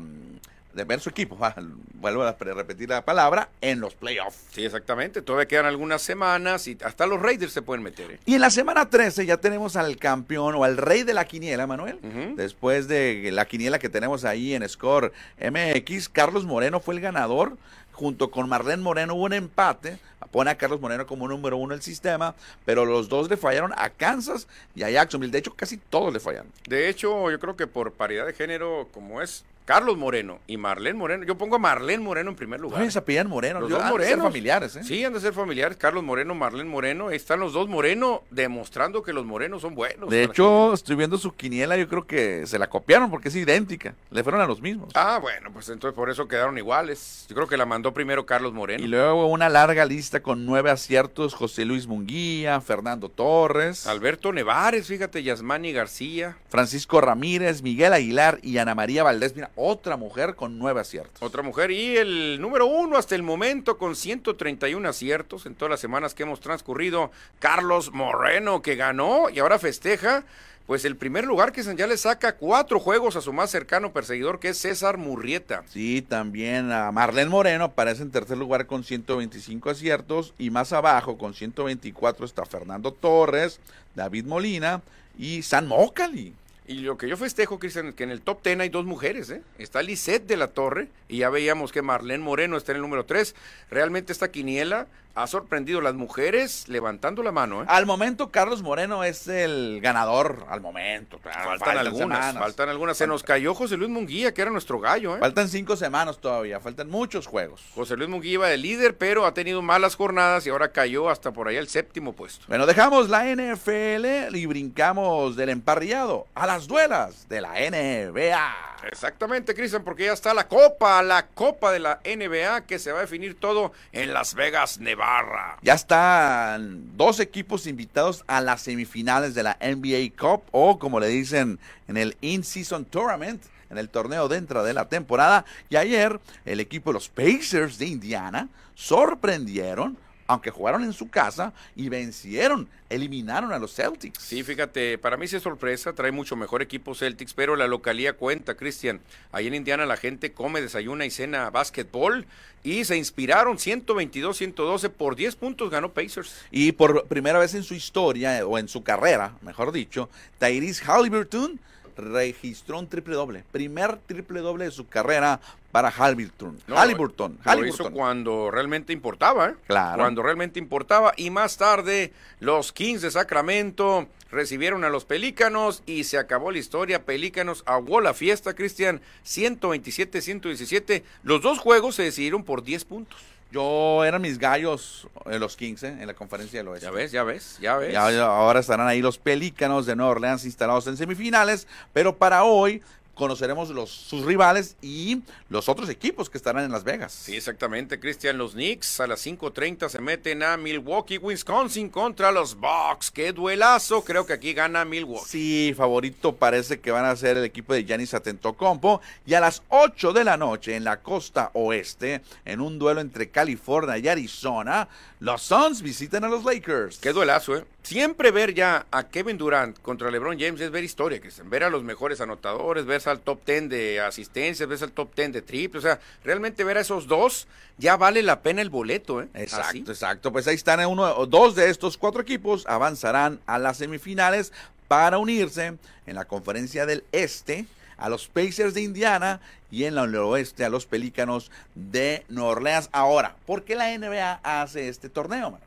de 0.73 0.83
ver 0.83 0.99
su 0.99 1.09
equipo. 1.09 1.37
va, 1.37 1.55
Vuelvo 1.93 2.23
a 2.23 2.33
repetir 2.33 2.89
la 2.89 3.05
palabra 3.05 3.49
en 3.61 3.79
los 3.79 3.95
playoffs. 3.95 4.37
Sí, 4.51 4.65
exactamente. 4.65 5.21
Todavía 5.21 5.47
quedan 5.47 5.65
algunas 5.65 6.01
semanas 6.01 6.67
y 6.67 6.77
hasta 6.83 7.05
los 7.05 7.21
Raiders 7.21 7.53
se 7.53 7.61
pueden 7.61 7.83
meter. 7.83 8.11
¿eh? 8.11 8.19
Y 8.25 8.35
en 8.35 8.41
la 8.41 8.49
semana 8.49 8.89
13 8.89 9.25
ya 9.25 9.37
tenemos 9.37 9.75
al 9.75 9.97
campeón 9.97 10.55
o 10.55 10.63
al 10.63 10.77
rey 10.77 11.03
de 11.03 11.13
la 11.13 11.25
quiniela, 11.25 11.67
Manuel. 11.67 11.99
Después 12.35 12.87
de 12.87 13.29
la 13.31 13.45
quiniela 13.45 13.79
que 13.79 13.89
tenemos 13.89 14.25
ahí 14.25 14.53
en 14.53 14.67
Score 14.67 15.13
MX, 15.39 16.09
Carlos 16.09 16.45
Moreno 16.45 16.79
fue 16.79 16.95
el 16.95 17.01
ganador. 17.01 17.57
Junto 17.93 18.31
con 18.31 18.49
Marlene 18.49 18.81
Moreno 18.81 19.13
hubo 19.13 19.25
un 19.25 19.33
empate. 19.33 19.99
Pone 20.31 20.49
a 20.49 20.57
Carlos 20.57 20.81
Moreno 20.81 21.05
como 21.05 21.27
número 21.27 21.57
uno 21.57 21.75
del 21.75 21.83
sistema. 21.83 22.33
Pero 22.65 22.85
los 22.85 23.07
dos 23.07 23.29
le 23.29 23.37
fallaron 23.37 23.71
a 23.77 23.91
Kansas 23.91 24.47
y 24.73 24.81
a 24.81 24.89
Jacksonville. 24.89 25.31
De 25.31 25.37
hecho, 25.37 25.53
casi 25.53 25.77
todos 25.77 26.11
le 26.11 26.19
fallaron. 26.19 26.51
De 26.67 26.89
hecho, 26.89 27.29
yo 27.29 27.39
creo 27.39 27.55
que 27.55 27.67
por 27.67 27.93
paridad 27.93 28.25
de 28.25 28.33
género, 28.33 28.87
como 28.91 29.21
es 29.21 29.45
Carlos 29.65 29.97
Moreno 29.97 30.39
y 30.47 30.57
Marlene 30.57 30.97
Moreno, 30.97 31.23
yo 31.23 31.37
pongo 31.37 31.55
a 31.55 31.59
Marlene 31.59 32.03
Moreno 32.03 32.29
en 32.31 32.35
primer 32.35 32.59
lugar. 32.59 32.89
Se 32.91 32.99
apellidan 32.99 33.27
Moreno. 33.29 33.61
Los 33.61 33.69
Yo- 33.69 33.75
dos 33.77 33.85
han 33.85 33.91
de 33.93 33.99
ser 33.99 34.17
morenos. 34.17 34.25
familiares, 34.25 34.75
¿eh? 34.75 34.83
Sí, 34.83 35.03
han 35.05 35.13
de 35.13 35.19
ser 35.19 35.33
familiares. 35.33 35.77
Carlos 35.77 36.03
Moreno, 36.03 36.35
Marlene 36.35 36.69
Moreno. 36.69 37.07
Ahí 37.07 37.15
están 37.15 37.39
los 37.39 37.53
dos 37.53 37.67
Moreno 37.69 38.23
demostrando 38.29 39.03
que 39.03 39.13
los 39.13 39.25
morenos 39.25 39.61
son 39.61 39.73
buenos. 39.75 40.09
De 40.09 40.23
hecho, 40.23 40.73
estoy 40.73 40.95
viendo 40.95 41.17
su 41.17 41.33
quiniela. 41.33 41.77
Yo 41.77 41.87
creo 41.87 42.05
que 42.05 42.45
se 42.45 42.59
la 42.59 42.67
copiaron 42.69 43.09
porque 43.09 43.29
es 43.29 43.35
idéntica. 43.35 43.95
Le 44.11 44.23
fueron 44.23 44.41
a 44.41 44.45
los 44.45 44.61
mismos. 44.61 44.89
Ah, 44.95 45.19
bueno, 45.21 45.49
pues 45.53 45.69
entonces 45.69 45.95
por 45.95 46.09
eso 46.09 46.27
quedaron 46.27 46.57
iguales. 46.57 47.25
Yo 47.29 47.35
creo 47.35 47.47
que 47.47 47.57
la 47.57 47.65
mandó 47.65 47.93
primero 47.93 48.25
Carlos 48.25 48.53
Moreno. 48.53 48.83
Y 48.83 48.87
luego 48.87 49.27
una 49.27 49.49
larga 49.49 49.85
lista 49.85 50.21
con 50.21 50.45
nueve 50.45 50.69
aciertos, 50.71 51.33
José 51.33 51.65
Luis 51.65 51.87
Munguía, 51.87 52.59
Fernando 52.61 53.09
Torres, 53.09 53.87
Alberto 53.87 54.33
Nevares, 54.33 54.87
fíjate, 54.87 55.23
Yasmani 55.23 55.71
García. 55.71 56.37
Francisco 56.49 57.01
Ramírez, 57.01 57.61
Miguel 57.63 57.93
Aguilar 57.93 58.39
y 58.43 58.57
Ana 58.57 58.75
María 58.75 59.03
Valdés. 59.03 59.35
Mira, 59.35 59.49
otra 59.55 59.97
mujer 59.97 60.35
con 60.35 60.57
nueve 60.57 60.81
aciertos. 60.81 61.21
Otra 61.21 61.41
mujer 61.41 61.71
y 61.71 61.97
el 61.97 62.41
número 62.41 62.65
uno 62.65 62.97
hasta 62.97 63.15
el 63.15 63.23
momento 63.23 63.77
con 63.77 63.95
131 63.95 64.87
aciertos 64.87 65.45
en 65.45 65.55
todas 65.55 65.71
las 65.71 65.79
semanas 65.79 66.13
que 66.13 66.23
hemos 66.23 66.39
transcurrido, 66.39 67.11
Carlos 67.39 67.91
Moreno, 67.91 68.61
que 68.61 68.75
ganó 68.75 69.29
y 69.29 69.39
ahora 69.39 69.59
festeja, 69.59 70.23
pues 70.65 70.85
el 70.85 70.95
primer 70.95 71.25
lugar 71.25 71.51
que 71.51 71.61
ya 71.61 71.87
le 71.87 71.97
saca 71.97 72.35
cuatro 72.35 72.79
juegos 72.79 73.15
a 73.15 73.21
su 73.21 73.33
más 73.33 73.51
cercano 73.51 73.91
perseguidor, 73.91 74.39
que 74.39 74.49
es 74.49 74.57
César 74.57 74.97
Murrieta. 74.97 75.63
Sí, 75.67 76.01
también 76.01 76.71
a 76.71 76.91
Marlene 76.91 77.29
Moreno 77.29 77.65
aparece 77.65 78.01
en 78.01 78.11
tercer 78.11 78.37
lugar 78.37 78.65
con 78.65 78.83
125 78.83 79.69
aciertos 79.69 80.33
y 80.37 80.49
más 80.49 80.73
abajo 80.73 81.17
con 81.17 81.33
124 81.33 82.25
está 82.25 82.45
Fernando 82.45 82.91
Torres, 82.91 83.59
David 83.93 84.25
Molina 84.25 84.81
y 85.17 85.43
San 85.43 85.67
Mocali. 85.67 86.33
Y 86.67 86.75
lo 86.79 86.97
que 86.97 87.09
yo 87.09 87.17
festejo, 87.17 87.59
Cristian, 87.59 87.87
es 87.87 87.95
que 87.95 88.03
en 88.03 88.09
el 88.11 88.21
top 88.21 88.41
10 88.43 88.59
hay 88.61 88.69
dos 88.69 88.85
mujeres, 88.85 89.29
¿eh? 89.29 89.41
Está 89.57 89.81
Lisette 89.81 90.25
de 90.25 90.37
la 90.37 90.47
Torre 90.47 90.87
y 91.09 91.17
ya 91.17 91.29
veíamos 91.29 91.71
que 91.71 91.81
Marlene 91.81 92.23
Moreno 92.23 92.55
está 92.57 92.71
en 92.71 92.77
el 92.77 92.81
número 92.81 93.05
3. 93.05 93.35
Realmente 93.69 94.13
esta 94.13 94.31
quiniela 94.31 94.87
ha 95.15 95.27
sorprendido 95.27 95.77
a 95.79 95.83
las 95.83 95.93
mujeres 95.93 96.67
levantando 96.67 97.21
la 97.21 97.31
mano, 97.31 97.61
¿eh? 97.61 97.65
Al 97.69 97.85
momento 97.85 98.31
Carlos 98.31 98.63
Moreno 98.63 99.03
es 99.03 99.27
el 99.27 99.79
ganador, 99.79 100.45
al 100.49 100.59
momento. 100.59 101.19
claro, 101.19 101.49
Faltan, 101.49 101.77
algunas, 101.77 101.99
semanas. 101.99 102.41
faltan 102.41 102.69
algunas. 102.69 102.97
Se 102.97 103.05
nos 103.05 103.21
cayó 103.21 103.53
José 103.53 103.77
Luis 103.77 103.91
Munguía, 103.91 104.33
que 104.33 104.41
era 104.41 104.49
nuestro 104.49 104.79
gallo, 104.79 105.15
¿eh? 105.15 105.19
Faltan 105.19 105.49
cinco 105.49 105.75
semanas 105.75 106.17
todavía, 106.17 106.59
faltan 106.59 106.89
muchos 106.89 107.27
juegos. 107.27 107.61
José 107.75 107.95
Luis 107.95 108.09
Munguía 108.09 108.33
iba 108.33 108.47
de 108.47 108.57
líder, 108.57 108.97
pero 108.97 109.25
ha 109.27 109.35
tenido 109.35 109.61
malas 109.61 109.95
jornadas 109.95 110.47
y 110.47 110.49
ahora 110.49 110.71
cayó 110.71 111.09
hasta 111.09 111.31
por 111.31 111.47
allá 111.47 111.59
el 111.59 111.67
séptimo 111.67 112.13
puesto. 112.13 112.45
Bueno, 112.47 112.65
dejamos 112.65 113.09
la 113.09 113.25
NFL 113.25 114.35
y 114.35 114.45
brincamos 114.47 115.35
del 115.35 115.49
emparrillado 115.49 116.25
a 116.33 116.47
las 116.53 116.67
duelas 116.67 117.27
de 117.29 117.41
la 117.41 117.53
NBA. 117.53 118.55
Exactamente, 118.91 119.55
Cristian, 119.55 119.83
porque 119.83 120.05
ya 120.05 120.13
está 120.13 120.35
la 120.35 120.47
Copa, 120.47 121.01
la 121.01 121.25
Copa 121.25 121.71
de 121.71 121.79
la 121.79 121.99
NBA, 122.05 122.67
que 122.67 122.77
se 122.77 122.91
va 122.91 122.99
a 122.99 123.01
definir 123.01 123.39
todo 123.39 123.71
en 123.91 124.13
Las 124.13 124.35
Vegas, 124.35 124.77
Nevada. 124.77 125.57
Ya 125.63 125.73
están 125.73 126.95
dos 126.95 127.19
equipos 127.19 127.65
invitados 127.65 128.23
a 128.27 128.39
las 128.39 128.61
semifinales 128.61 129.33
de 129.33 129.41
la 129.41 129.57
NBA 129.59 130.15
Cup 130.15 130.43
o 130.51 130.77
como 130.77 130.99
le 130.99 131.07
dicen 131.07 131.57
en 131.87 131.97
el 131.97 132.15
In-Season 132.21 132.85
Tournament, 132.85 133.41
en 133.71 133.79
el 133.79 133.89
torneo 133.89 134.27
dentro 134.27 134.63
de 134.63 134.73
la 134.73 134.87
temporada. 134.87 135.45
Y 135.71 135.77
ayer 135.77 136.19
el 136.45 136.59
equipo 136.59 136.91
de 136.91 136.93
los 136.93 137.09
Pacers 137.09 137.79
de 137.79 137.87
Indiana 137.87 138.47
sorprendieron, 138.75 139.97
aunque 140.33 140.51
jugaron 140.51 140.83
en 140.83 140.93
su 140.93 141.09
casa 141.09 141.53
y 141.75 141.89
vencieron, 141.89 142.67
eliminaron 142.89 143.53
a 143.53 143.59
los 143.59 143.75
Celtics. 143.75 144.21
Sí, 144.21 144.43
fíjate, 144.43 144.97
para 144.97 145.15
mí 145.15 145.27
sí 145.27 145.35
es 145.35 145.43
sorpresa, 145.43 145.93
trae 145.93 146.11
mucho 146.11 146.35
mejor 146.35 146.61
equipo 146.61 146.95
Celtics, 146.95 147.33
pero 147.33 147.55
la 147.55 147.67
localía 147.67 148.13
cuenta, 148.13 148.55
Cristian. 148.55 148.99
Ahí 149.31 149.47
en 149.47 149.53
Indiana 149.53 149.85
la 149.85 149.97
gente 149.97 150.31
come, 150.33 150.61
desayuna 150.61 151.05
y 151.05 151.11
cena 151.11 151.49
básquetbol 151.49 152.25
y 152.63 152.85
se 152.85 152.97
inspiraron 152.97 153.57
122-112 153.57 154.89
por 154.89 155.15
10 155.15 155.35
puntos 155.35 155.69
ganó 155.69 155.91
Pacers. 155.91 156.35
Y 156.49 156.71
por 156.71 157.05
primera 157.05 157.37
vez 157.37 157.53
en 157.53 157.63
su 157.63 157.75
historia, 157.75 158.45
o 158.47 158.57
en 158.57 158.67
su 158.67 158.83
carrera, 158.83 159.33
mejor 159.41 159.71
dicho, 159.71 160.09
Tyrese 160.39 160.83
Halliburton 160.85 161.59
registró 161.97 162.79
un 162.79 162.87
triple 162.87 163.15
doble. 163.15 163.43
Primer 163.51 163.97
triple 163.97 164.41
doble 164.41 164.65
de 164.65 164.71
su 164.71 164.87
carrera 164.87 165.39
para 165.71 165.89
Halliburton. 165.89 166.59
No, 166.67 166.77
Halliburton. 166.77 167.31
Lo 167.31 167.37
hizo 167.37 167.49
Halliburton. 167.49 167.93
cuando 167.93 168.51
realmente 168.51 168.93
importaba, 168.93 169.49
¿eh? 169.49 169.55
Claro. 169.67 170.03
Cuando 170.03 170.21
realmente 170.21 170.59
importaba. 170.59 171.13
Y 171.17 171.29
más 171.29 171.57
tarde, 171.57 172.13
los 172.39 172.71
Kings 172.71 173.01
de 173.01 173.11
Sacramento 173.11 174.07
recibieron 174.29 174.83
a 174.83 174.89
los 174.89 175.05
Pelícanos 175.05 175.81
y 175.85 176.03
se 176.03 176.17
acabó 176.17 176.51
la 176.51 176.59
historia. 176.59 177.05
Pelícanos 177.05 177.63
aguó 177.65 178.01
la 178.01 178.13
fiesta, 178.13 178.53
Cristian. 178.53 179.01
127-117. 179.25 181.03
Los 181.23 181.41
dos 181.41 181.59
juegos 181.59 181.95
se 181.95 182.03
decidieron 182.03 182.43
por 182.43 182.63
10 182.63 182.85
puntos. 182.85 183.19
Yo 183.53 184.03
eran 184.03 184.19
mis 184.19 184.39
gallos 184.39 185.07
en 185.27 185.39
los 185.39 185.55
Kings, 185.55 185.83
¿eh? 185.83 185.95
en 185.99 186.07
la 186.07 186.15
conferencia 186.15 186.59
del 186.59 186.69
oeste. 186.69 186.87
Ya 186.87 186.91
ves, 186.91 187.11
ya 187.11 187.23
ves, 187.23 187.57
ya 187.61 187.77
ves. 187.77 187.93
Y 187.93 187.95
ahora 187.95 188.25
ahora 188.25 188.59
estarán 188.59 188.87
ahí 188.87 188.99
los 188.99 189.19
Pelícanos 189.19 189.85
de 189.85 189.95
Nueva 189.95 190.13
Orleans 190.13 190.43
instalados 190.43 190.87
en 190.87 190.97
semifinales, 190.97 191.67
pero 191.93 192.17
para 192.17 192.45
hoy 192.45 192.81
conoceremos 193.15 193.69
los, 193.69 193.89
sus 193.89 194.25
rivales 194.25 194.75
y 194.81 195.21
los 195.49 195.69
otros 195.69 195.89
equipos 195.89 196.29
que 196.29 196.37
estarán 196.37 196.65
en 196.65 196.71
Las 196.71 196.83
Vegas. 196.83 197.11
Sí, 197.13 197.35
exactamente, 197.35 197.99
Cristian. 197.99 198.37
Los 198.37 198.53
Knicks 198.53 198.99
a 198.99 199.07
las 199.07 199.25
5.30 199.25 199.89
se 199.89 200.01
meten 200.01 200.43
a 200.43 200.57
Milwaukee, 200.57 201.17
Wisconsin 201.17 201.89
contra 201.89 202.31
los 202.31 202.55
Bucks. 202.55 203.11
¡Qué 203.11 203.31
duelazo! 203.31 204.03
Creo 204.03 204.25
que 204.25 204.33
aquí 204.33 204.53
gana 204.53 204.85
Milwaukee. 204.85 205.29
Sí, 205.29 205.73
favorito 205.75 206.35
parece 206.35 206.79
que 206.79 206.91
van 206.91 207.05
a 207.05 207.15
ser 207.15 207.37
el 207.37 207.43
equipo 207.43 207.73
de 207.73 207.85
Giannis 207.85 208.13
Atentocompo. 208.13 209.01
Y 209.25 209.33
a 209.35 209.39
las 209.39 209.61
8 209.69 210.13
de 210.13 210.23
la 210.23 210.37
noche 210.37 210.75
en 210.75 210.83
la 210.83 211.01
costa 211.01 211.51
oeste, 211.53 212.21
en 212.45 212.61
un 212.61 212.79
duelo 212.79 213.01
entre 213.01 213.29
California 213.29 213.97
y 213.97 214.07
Arizona, 214.07 214.87
los 215.19 215.41
Suns 215.41 215.81
visitan 215.81 216.23
a 216.23 216.29
los 216.29 216.43
Lakers. 216.43 216.97
Qué 216.97 217.13
duelazo, 217.13 217.55
¿eh? 217.55 217.65
Siempre 217.83 218.31
ver 218.31 218.53
ya 218.53 218.85
a 218.91 219.03
Kevin 219.09 219.37
Durant 219.37 219.79
contra 219.81 220.09
LeBron 220.09 220.39
James 220.39 220.59
es 220.61 220.71
ver 220.71 220.83
historia, 220.83 221.19
Cristian. 221.19 221.49
Ver 221.49 221.63
a 221.63 221.69
los 221.69 221.83
mejores 221.83 222.21
anotadores, 222.21 222.85
ver 222.85 223.01
al 223.05 223.19
top 223.19 223.45
10 223.45 223.69
de 223.69 223.99
asistencias, 224.01 224.67
ver 224.67 224.81
al 224.81 224.91
top 224.91 225.13
10 225.15 225.33
de 225.33 225.41
triple. 225.41 225.79
O 225.79 225.81
sea, 225.81 225.99
realmente 226.23 226.63
ver 226.63 226.77
a 226.77 226.81
esos 226.81 227.07
dos 227.07 227.47
ya 227.77 227.97
vale 227.97 228.23
la 228.23 228.41
pena 228.41 228.61
el 228.61 228.69
boleto, 228.69 229.21
¿eh? 229.21 229.27
Exacto, 229.33 229.67
Así. 229.67 229.79
exacto. 229.79 230.31
Pues 230.31 230.47
ahí 230.47 230.55
están 230.55 230.85
uno, 230.85 231.25
dos 231.25 231.55
de 231.55 231.69
estos 231.69 231.97
cuatro 231.97 232.21
equipos 232.21 232.65
avanzarán 232.67 233.39
a 233.45 233.59
las 233.59 233.77
semifinales 233.77 234.53
para 234.87 235.17
unirse 235.17 235.77
en 236.05 236.15
la 236.15 236.25
conferencia 236.25 236.85
del 236.85 237.03
Este 237.11 237.65
a 237.97 238.09
los 238.09 238.27
Pacers 238.27 238.73
de 238.73 238.81
Indiana 238.81 239.39
y 239.71 239.85
en 239.85 239.97
el 239.97 240.15
oeste 240.15 240.65
a 240.65 240.69
los 240.69 240.85
Pelícanos 240.85 241.51
de 241.73 242.25
Nueva 242.27 242.51
Orleans. 242.51 242.89
Ahora, 242.91 243.35
¿por 243.45 243.63
qué 243.63 243.75
la 243.75 243.97
NBA 243.97 244.39
hace 244.43 244.89
este 244.89 245.09
torneo? 245.09 245.51
man? 245.51 245.61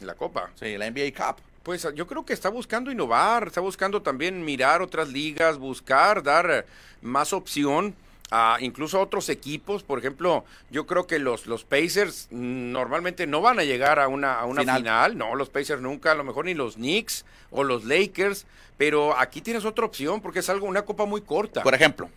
La 0.00 0.14
Copa. 0.14 0.50
Sí, 0.56 0.76
la 0.76 0.90
NBA 0.90 1.12
Cup. 1.14 1.40
Pues 1.66 1.84
yo 1.96 2.06
creo 2.06 2.24
que 2.24 2.32
está 2.32 2.48
buscando 2.48 2.92
innovar, 2.92 3.48
está 3.48 3.60
buscando 3.60 4.00
también 4.00 4.44
mirar 4.44 4.82
otras 4.82 5.08
ligas, 5.08 5.58
buscar 5.58 6.22
dar 6.22 6.64
más 7.02 7.32
opción 7.32 7.92
a 8.30 8.58
incluso 8.60 8.98
a 8.98 9.02
otros 9.02 9.28
equipos. 9.30 9.82
Por 9.82 9.98
ejemplo, 9.98 10.44
yo 10.70 10.86
creo 10.86 11.08
que 11.08 11.18
los, 11.18 11.46
los 11.48 11.64
Pacers 11.64 12.28
normalmente 12.30 13.26
no 13.26 13.40
van 13.40 13.58
a 13.58 13.64
llegar 13.64 13.98
a 13.98 14.06
una, 14.06 14.34
a 14.38 14.44
una 14.44 14.60
Final. 14.60 14.76
final. 14.76 15.18
No, 15.18 15.34
los 15.34 15.48
Pacers 15.50 15.82
nunca, 15.82 16.12
a 16.12 16.14
lo 16.14 16.22
mejor 16.22 16.44
ni 16.44 16.54
los 16.54 16.76
Knicks 16.76 17.24
o 17.50 17.64
los 17.64 17.84
Lakers. 17.84 18.46
Pero 18.78 19.18
aquí 19.18 19.40
tienes 19.40 19.64
otra 19.64 19.86
opción 19.86 20.20
porque 20.20 20.38
es 20.38 20.48
algo, 20.48 20.66
una 20.68 20.82
copa 20.82 21.04
muy 21.04 21.20
corta. 21.22 21.64
Por 21.64 21.74
ejemplo, 21.74 22.08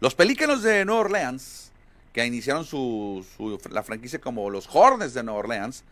los 0.00 0.14
Pelícanos 0.14 0.62
de 0.62 0.84
Nueva 0.84 1.00
Orleans, 1.00 1.72
que 2.12 2.26
iniciaron 2.26 2.66
su, 2.66 3.24
su- 3.38 3.58
la 3.70 3.82
franquicia 3.82 4.20
como 4.20 4.50
los 4.50 4.68
Hornets 4.70 5.14
de 5.14 5.22
Nueva 5.22 5.38
Orleans, 5.40 5.84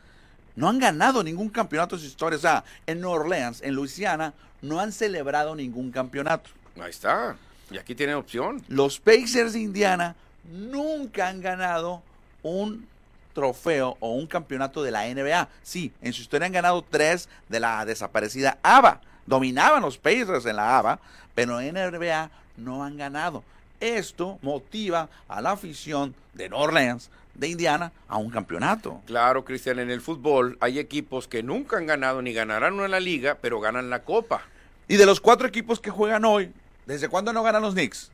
no 0.59 0.69
han 0.69 0.81
ganado 0.81 1.23
ningún 1.23 1.51
campeonato 1.51 1.95
en 1.95 2.01
su 2.01 2.09
historia. 2.09 2.37
O 2.37 2.41
sea, 2.41 2.65
en 2.85 3.01
Nueva 3.01 3.21
Orleans, 3.21 3.63
en 3.63 3.77
Luisiana, 3.77 4.35
no 4.61 4.81
han 4.81 4.91
celebrado 4.91 5.55
ningún 5.55 5.93
campeonato. 5.93 6.51
Ahí 6.81 6.91
está. 6.91 7.37
Y 7.71 7.79
aquí 7.79 7.95
tienen 7.95 8.17
opción. 8.17 8.61
Los 8.67 8.99
Pacers 8.99 9.53
de 9.53 9.61
Indiana 9.61 10.17
nunca 10.51 11.29
han 11.29 11.41
ganado 11.41 12.03
un 12.43 12.89
trofeo 13.35 13.97
o 14.01 14.15
un 14.15 14.27
campeonato 14.27 14.83
de 14.83 14.91
la 14.91 15.07
NBA. 15.07 15.49
Sí, 15.63 15.93
en 16.03 16.13
su 16.13 16.23
historia 16.23 16.47
han 16.47 16.53
ganado 16.53 16.83
tres 16.83 17.29
de 17.49 17.61
la 17.61 17.85
desaparecida 17.85 18.59
ABA. 18.61 19.01
Dominaban 19.27 19.81
los 19.81 19.97
Pacers 19.97 20.45
en 20.45 20.57
la 20.57 20.77
ABA, 20.77 20.99
pero 21.37 21.61
en 21.61 21.77
NBA 21.77 22.31
no 22.57 22.83
han 22.83 22.97
ganado. 22.97 23.45
Esto 23.79 24.41
motiva 24.43 25.09
a 25.29 25.41
la 25.41 25.53
afición 25.53 26.17
de 26.35 26.49
New 26.49 26.59
Orleans, 26.59 27.11
de 27.39 27.49
Indiana, 27.49 27.93
a 28.09 28.19
un 28.19 28.31
campeonato. 28.31 29.01
Claro, 29.07 29.45
Cristian, 29.45 29.79
en 29.79 29.91
el 29.91 30.01
fútbol 30.01 30.59
hay 30.61 30.79
equipos 30.79 31.29
que 31.29 31.43
nunca 31.43 31.77
han 31.79 31.87
ganado 31.87 32.21
ni 32.21 32.33
ganarán 32.33 32.75
una 32.75 32.85
en 32.87 32.91
la 32.91 33.01
liga, 33.01 33.39
pero 33.41 33.61
ganan 33.61 33.89
la 33.91 34.03
copa. 34.03 34.43
Y 34.89 34.97
de 34.97 35.07
los 35.07 35.21
cuatro 35.21 35.47
equipos 35.47 35.81
que 35.81 35.91
juegan 35.91 36.25
hoy, 36.25 36.53
¿desde 36.87 37.09
cuándo 37.09 37.33
no 37.33 37.43
ganan 37.43 37.63
los 37.63 37.75
Knicks? 37.75 38.11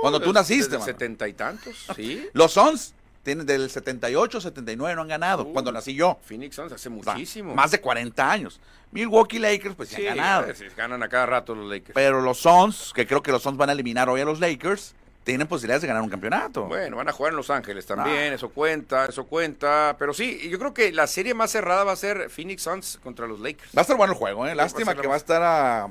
Cuando 0.00 0.18
tú 0.20 0.26
Desde- 0.32 0.40
naciste, 0.40 0.76
desde 0.76 0.84
setenta 0.92 1.28
y 1.28 1.32
tantos, 1.32 1.86
sí. 1.96 2.26
Los 2.32 2.52
Suns 2.52 2.94
tienen 3.24 3.44
del 3.46 3.68
78, 3.68 4.40
79 4.40 4.94
no 4.94 5.02
han 5.02 5.08
ganado, 5.08 5.42
Uh. 5.44 5.52
cuando 5.52 5.70
nací 5.72 5.94
yo. 5.94 6.18
Phoenix 6.22 6.54
Suns 6.56 6.72
hace 6.72 6.88
O 6.88 7.02
sea, 7.02 7.12
muchísimo. 7.14 7.54
Más 7.54 7.70
de 7.72 7.80
40 7.80 8.30
años. 8.30 8.60
Milwaukee 8.90 9.38
Lakers, 9.38 9.74
pues 9.74 9.88
sí, 9.90 10.06
han 10.06 10.16
ganado. 10.16 10.46
ganan 10.76 11.02
a 11.02 11.08
cada 11.08 11.26
rato 11.26 11.54
los 11.54 11.68
Lakers. 11.68 11.94
Pero 11.94 12.22
los 12.22 12.38
Suns, 12.38 12.92
que 12.94 13.06
creo 13.06 13.22
que 13.22 13.30
los 13.32 13.42
Suns 13.42 13.56
van 13.58 13.68
a 13.68 13.72
eliminar 13.72 14.08
hoy 14.08 14.20
a 14.20 14.24
los 14.24 14.40
Lakers, 14.40 14.94
tienen 15.28 15.46
posibilidades 15.46 15.82
de 15.82 15.88
ganar 15.88 16.02
un 16.02 16.08
campeonato. 16.08 16.64
Bueno, 16.64 16.96
van 16.96 17.06
a 17.06 17.12
jugar 17.12 17.32
en 17.32 17.36
Los 17.36 17.50
Ángeles 17.50 17.84
también, 17.84 18.32
Ah. 18.32 18.34
eso 18.36 18.48
cuenta, 18.48 19.04
eso 19.04 19.26
cuenta. 19.26 19.94
Pero 19.98 20.14
sí, 20.14 20.48
yo 20.48 20.58
creo 20.58 20.72
que 20.72 20.90
la 20.90 21.06
serie 21.06 21.34
más 21.34 21.50
cerrada 21.50 21.84
va 21.84 21.92
a 21.92 21.96
ser 21.96 22.30
Phoenix 22.30 22.62
Suns 22.62 22.98
contra 23.02 23.26
los 23.26 23.38
Lakers. 23.38 23.70
Va 23.76 23.80
a 23.80 23.82
estar 23.82 23.96
bueno 23.98 24.14
el 24.14 24.18
juego, 24.18 24.46
¿eh? 24.46 24.54
Lástima 24.54 24.94
va 24.94 25.00
que 25.02 25.06
va 25.06 25.14
a 25.14 25.18
estar 25.18 25.42
ah, 25.44 25.88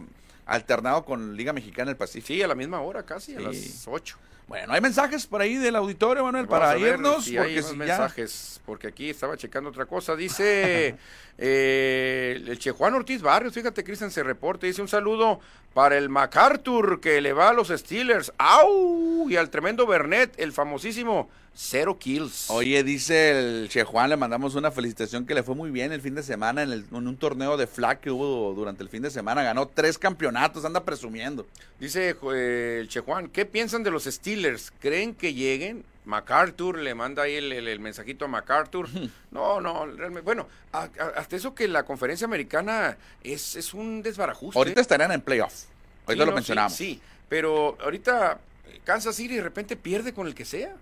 alternado 0.47 1.05
con 1.05 1.35
Liga 1.38 1.53
Mexicana 1.53 1.89
del 1.91 1.97
Pacífico. 1.97 2.27
Sí, 2.33 2.41
a 2.41 2.47
la 2.47 2.55
misma 2.55 2.81
hora 2.81 3.03
casi, 3.03 3.35
a 3.35 3.39
las 3.39 3.88
8. 3.88 4.17
Bueno, 4.48 4.74
hay 4.74 4.80
mensajes 4.80 5.28
por 5.28 5.41
ahí 5.41 5.56
del 5.56 5.76
auditorio, 5.76 6.24
Manuel, 6.24 6.45
Vamos 6.45 6.68
para 6.68 6.80
irnos. 6.80 7.26
si 7.26 7.38
hay 7.38 7.56
porque 7.56 7.64
si 7.64 7.72
ya... 7.72 7.76
mensajes, 7.76 8.62
porque 8.66 8.88
aquí 8.88 9.10
estaba 9.10 9.36
checando 9.36 9.70
otra 9.70 9.86
cosa. 9.86 10.16
Dice 10.16 10.95
eh, 11.38 12.41
el 12.48 12.58
Che 12.58 12.72
Juan 12.72 12.93
Ortiz 12.93 13.22
Barrios, 13.22 13.54
fíjate, 13.54 13.84
Cristian 13.84 14.10
se 14.10 14.24
reporta, 14.24 14.66
dice 14.66 14.82
un 14.82 14.88
saludo 14.88 15.41
para 15.74 15.98
el 15.98 16.08
MacArthur 16.08 17.02
que 17.02 17.20
le 17.20 17.34
va 17.34 17.50
a 17.50 17.54
los 17.54 17.68
Steelers. 17.68 18.32
¡Au! 18.38 19.30
Y 19.30 19.36
al 19.36 19.50
tremendo 19.50 19.86
Bernet, 19.86 20.34
el 20.39 20.54
famosísimo 20.54 21.30
Cero 21.60 21.97
Kills. 21.97 22.51
Oye, 22.51 22.84
dice 22.84 23.32
el 23.32 23.68
Che 23.70 23.84
Juan, 23.84 24.12
le 24.12 24.16
mandamos 24.16 24.53
una 24.53 24.70
felicitación 24.70 25.26
que 25.26 25.34
le 25.34 25.41
fue 25.41 25.55
muy 25.55 25.72
bien 25.72 25.91
el 25.91 26.01
fin 26.01 26.14
de 26.14 26.22
semana 26.22 26.62
en, 26.62 26.72
el- 26.72 26.86
en 26.91 27.08
un 27.08 27.18
torneo 27.18 27.58
de 27.58 27.66
flag 27.66 27.99
que 27.99 28.12
hubo 28.12 28.53
durante 28.53 28.84
el 28.84 28.89
fin 28.89 29.01
de 29.01 29.10
semana. 29.10 29.41
Ganó 29.41 29.68
tres 29.68 29.97
campeonatos, 29.97 30.66
anda 30.66 30.84
presumiendo. 30.84 31.47
Dice 31.80 32.16
eh, 32.32 32.78
el 32.82 32.88
Che 32.89 32.99
Juan, 32.99 33.28
¿qué 33.30 33.47
piensan 33.47 33.82
de 33.82 33.89
los 33.89 34.03
Steelers? 34.03 34.72
¿Creen 34.80 35.16
que 35.16 35.34
lleguen? 35.34 35.84
MacArthur 36.05 36.78
le 36.78 36.93
manda 36.93 37.24
ahí 37.24 37.34
el, 37.34 37.51
el- 37.51 37.68
el 37.68 37.80
mensajito 37.80 38.26
a 38.26 38.28
MacArthur. 38.28 38.88
No, 39.32 39.60
no, 39.60 39.86
realmente. 39.88 40.22
Bueno, 40.22 40.47
a- 40.72 40.84
a- 40.99 41.14
hasta 41.18 41.36
eso 41.36 41.55
que 41.55 41.68
la 41.68 41.84
conferencia 41.84 42.26
americana 42.26 42.97
es, 43.24 43.55
es 43.55 43.74
un 43.74 44.03
desbarajuste. 44.03 44.58
Ahorita 44.60 44.80
estarían 44.82 45.12
en 45.12 45.22
playoff. 45.22 45.64
Ahorita 46.05 46.14
Sí, 46.14 46.18
lo 46.20 46.26
no, 46.28 46.32
mencionamos. 46.36 46.74
Sí, 46.74 46.86
sí, 46.93 47.01
pero 47.28 47.78
ahorita 47.82 48.39
Kansas 48.84 49.16
City 49.16 49.36
de 49.38 49.41
repente 49.43 49.76
pierde 49.76 50.14
con 50.14 50.28
el 50.28 50.36
que 50.36 50.45
sea. 50.45 50.76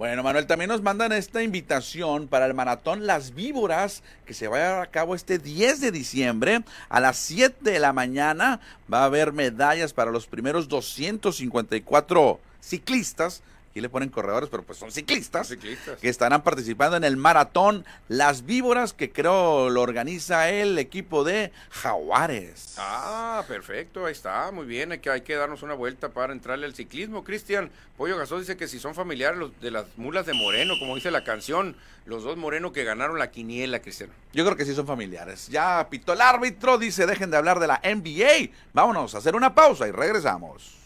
Bueno, 0.00 0.22
Manuel, 0.22 0.46
también 0.46 0.70
nos 0.70 0.80
mandan 0.80 1.12
esta 1.12 1.42
invitación 1.42 2.26
para 2.26 2.46
el 2.46 2.54
maratón 2.54 3.06
Las 3.06 3.34
Víboras, 3.34 4.02
que 4.24 4.32
se 4.32 4.48
va 4.48 4.56
a 4.56 4.60
llevar 4.60 4.82
a 4.82 4.90
cabo 4.90 5.14
este 5.14 5.38
10 5.38 5.82
de 5.82 5.92
diciembre 5.92 6.62
a 6.88 7.00
las 7.00 7.18
7 7.18 7.70
de 7.70 7.78
la 7.78 7.92
mañana. 7.92 8.60
Va 8.90 9.02
a 9.02 9.04
haber 9.04 9.34
medallas 9.34 9.92
para 9.92 10.10
los 10.10 10.26
primeros 10.26 10.68
254 10.68 12.40
ciclistas. 12.62 13.42
Aquí 13.70 13.80
le 13.80 13.88
ponen 13.88 14.08
corredores, 14.08 14.48
pero 14.50 14.64
pues 14.64 14.78
son 14.78 14.90
ciclistas. 14.90 15.46
Ciclistas. 15.46 16.00
Que 16.00 16.08
estarán 16.08 16.42
participando 16.42 16.96
en 16.96 17.04
el 17.04 17.16
maratón 17.16 17.84
Las 18.08 18.44
Víboras, 18.44 18.92
que 18.92 19.12
creo 19.12 19.70
lo 19.70 19.82
organiza 19.82 20.50
el 20.50 20.76
equipo 20.76 21.22
de 21.22 21.52
Jaguares. 21.70 22.74
Ah, 22.78 23.44
perfecto, 23.46 24.06
ahí 24.06 24.12
está, 24.12 24.50
muy 24.50 24.66
bien, 24.66 24.90
hay 24.90 24.98
que, 24.98 25.08
hay 25.08 25.20
que 25.20 25.36
darnos 25.36 25.62
una 25.62 25.74
vuelta 25.74 26.08
para 26.08 26.32
entrarle 26.32 26.66
al 26.66 26.74
ciclismo. 26.74 27.22
Cristian, 27.22 27.70
Pollo 27.96 28.16
Gasol 28.16 28.40
dice 28.40 28.56
que 28.56 28.66
si 28.66 28.80
son 28.80 28.96
familiares 28.96 29.38
los, 29.38 29.60
de 29.60 29.70
las 29.70 29.86
mulas 29.96 30.26
de 30.26 30.32
Moreno, 30.34 30.74
como 30.80 30.96
dice 30.96 31.12
la 31.12 31.22
canción, 31.22 31.76
los 32.06 32.24
dos 32.24 32.36
Moreno 32.36 32.72
que 32.72 32.82
ganaron 32.82 33.20
la 33.20 33.30
quiniela, 33.30 33.78
Cristian. 33.78 34.10
Yo 34.32 34.44
creo 34.44 34.56
que 34.56 34.64
sí 34.64 34.74
son 34.74 34.88
familiares. 34.88 35.46
Ya 35.46 35.86
pitó 35.88 36.14
el 36.14 36.22
árbitro, 36.22 36.76
dice 36.76 37.06
dejen 37.06 37.30
de 37.30 37.36
hablar 37.36 37.60
de 37.60 37.68
la 37.68 37.80
NBA. 37.84 38.50
Vámonos 38.72 39.14
a 39.14 39.18
hacer 39.18 39.36
una 39.36 39.54
pausa 39.54 39.86
y 39.86 39.92
regresamos. 39.92 40.79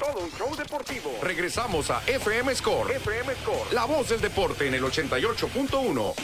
Todo 0.00 0.20
un 0.20 0.30
show 0.30 0.56
deportivo. 0.56 1.10
Regresamos 1.22 1.90
a 1.90 2.02
FM 2.06 2.54
Score. 2.54 2.90
FM 2.90 3.34
Score. 3.34 3.74
La 3.74 3.84
voz 3.84 4.08
del 4.08 4.22
deporte 4.22 4.66
en 4.66 4.72
el 4.72 4.82
88.1. 4.82 6.14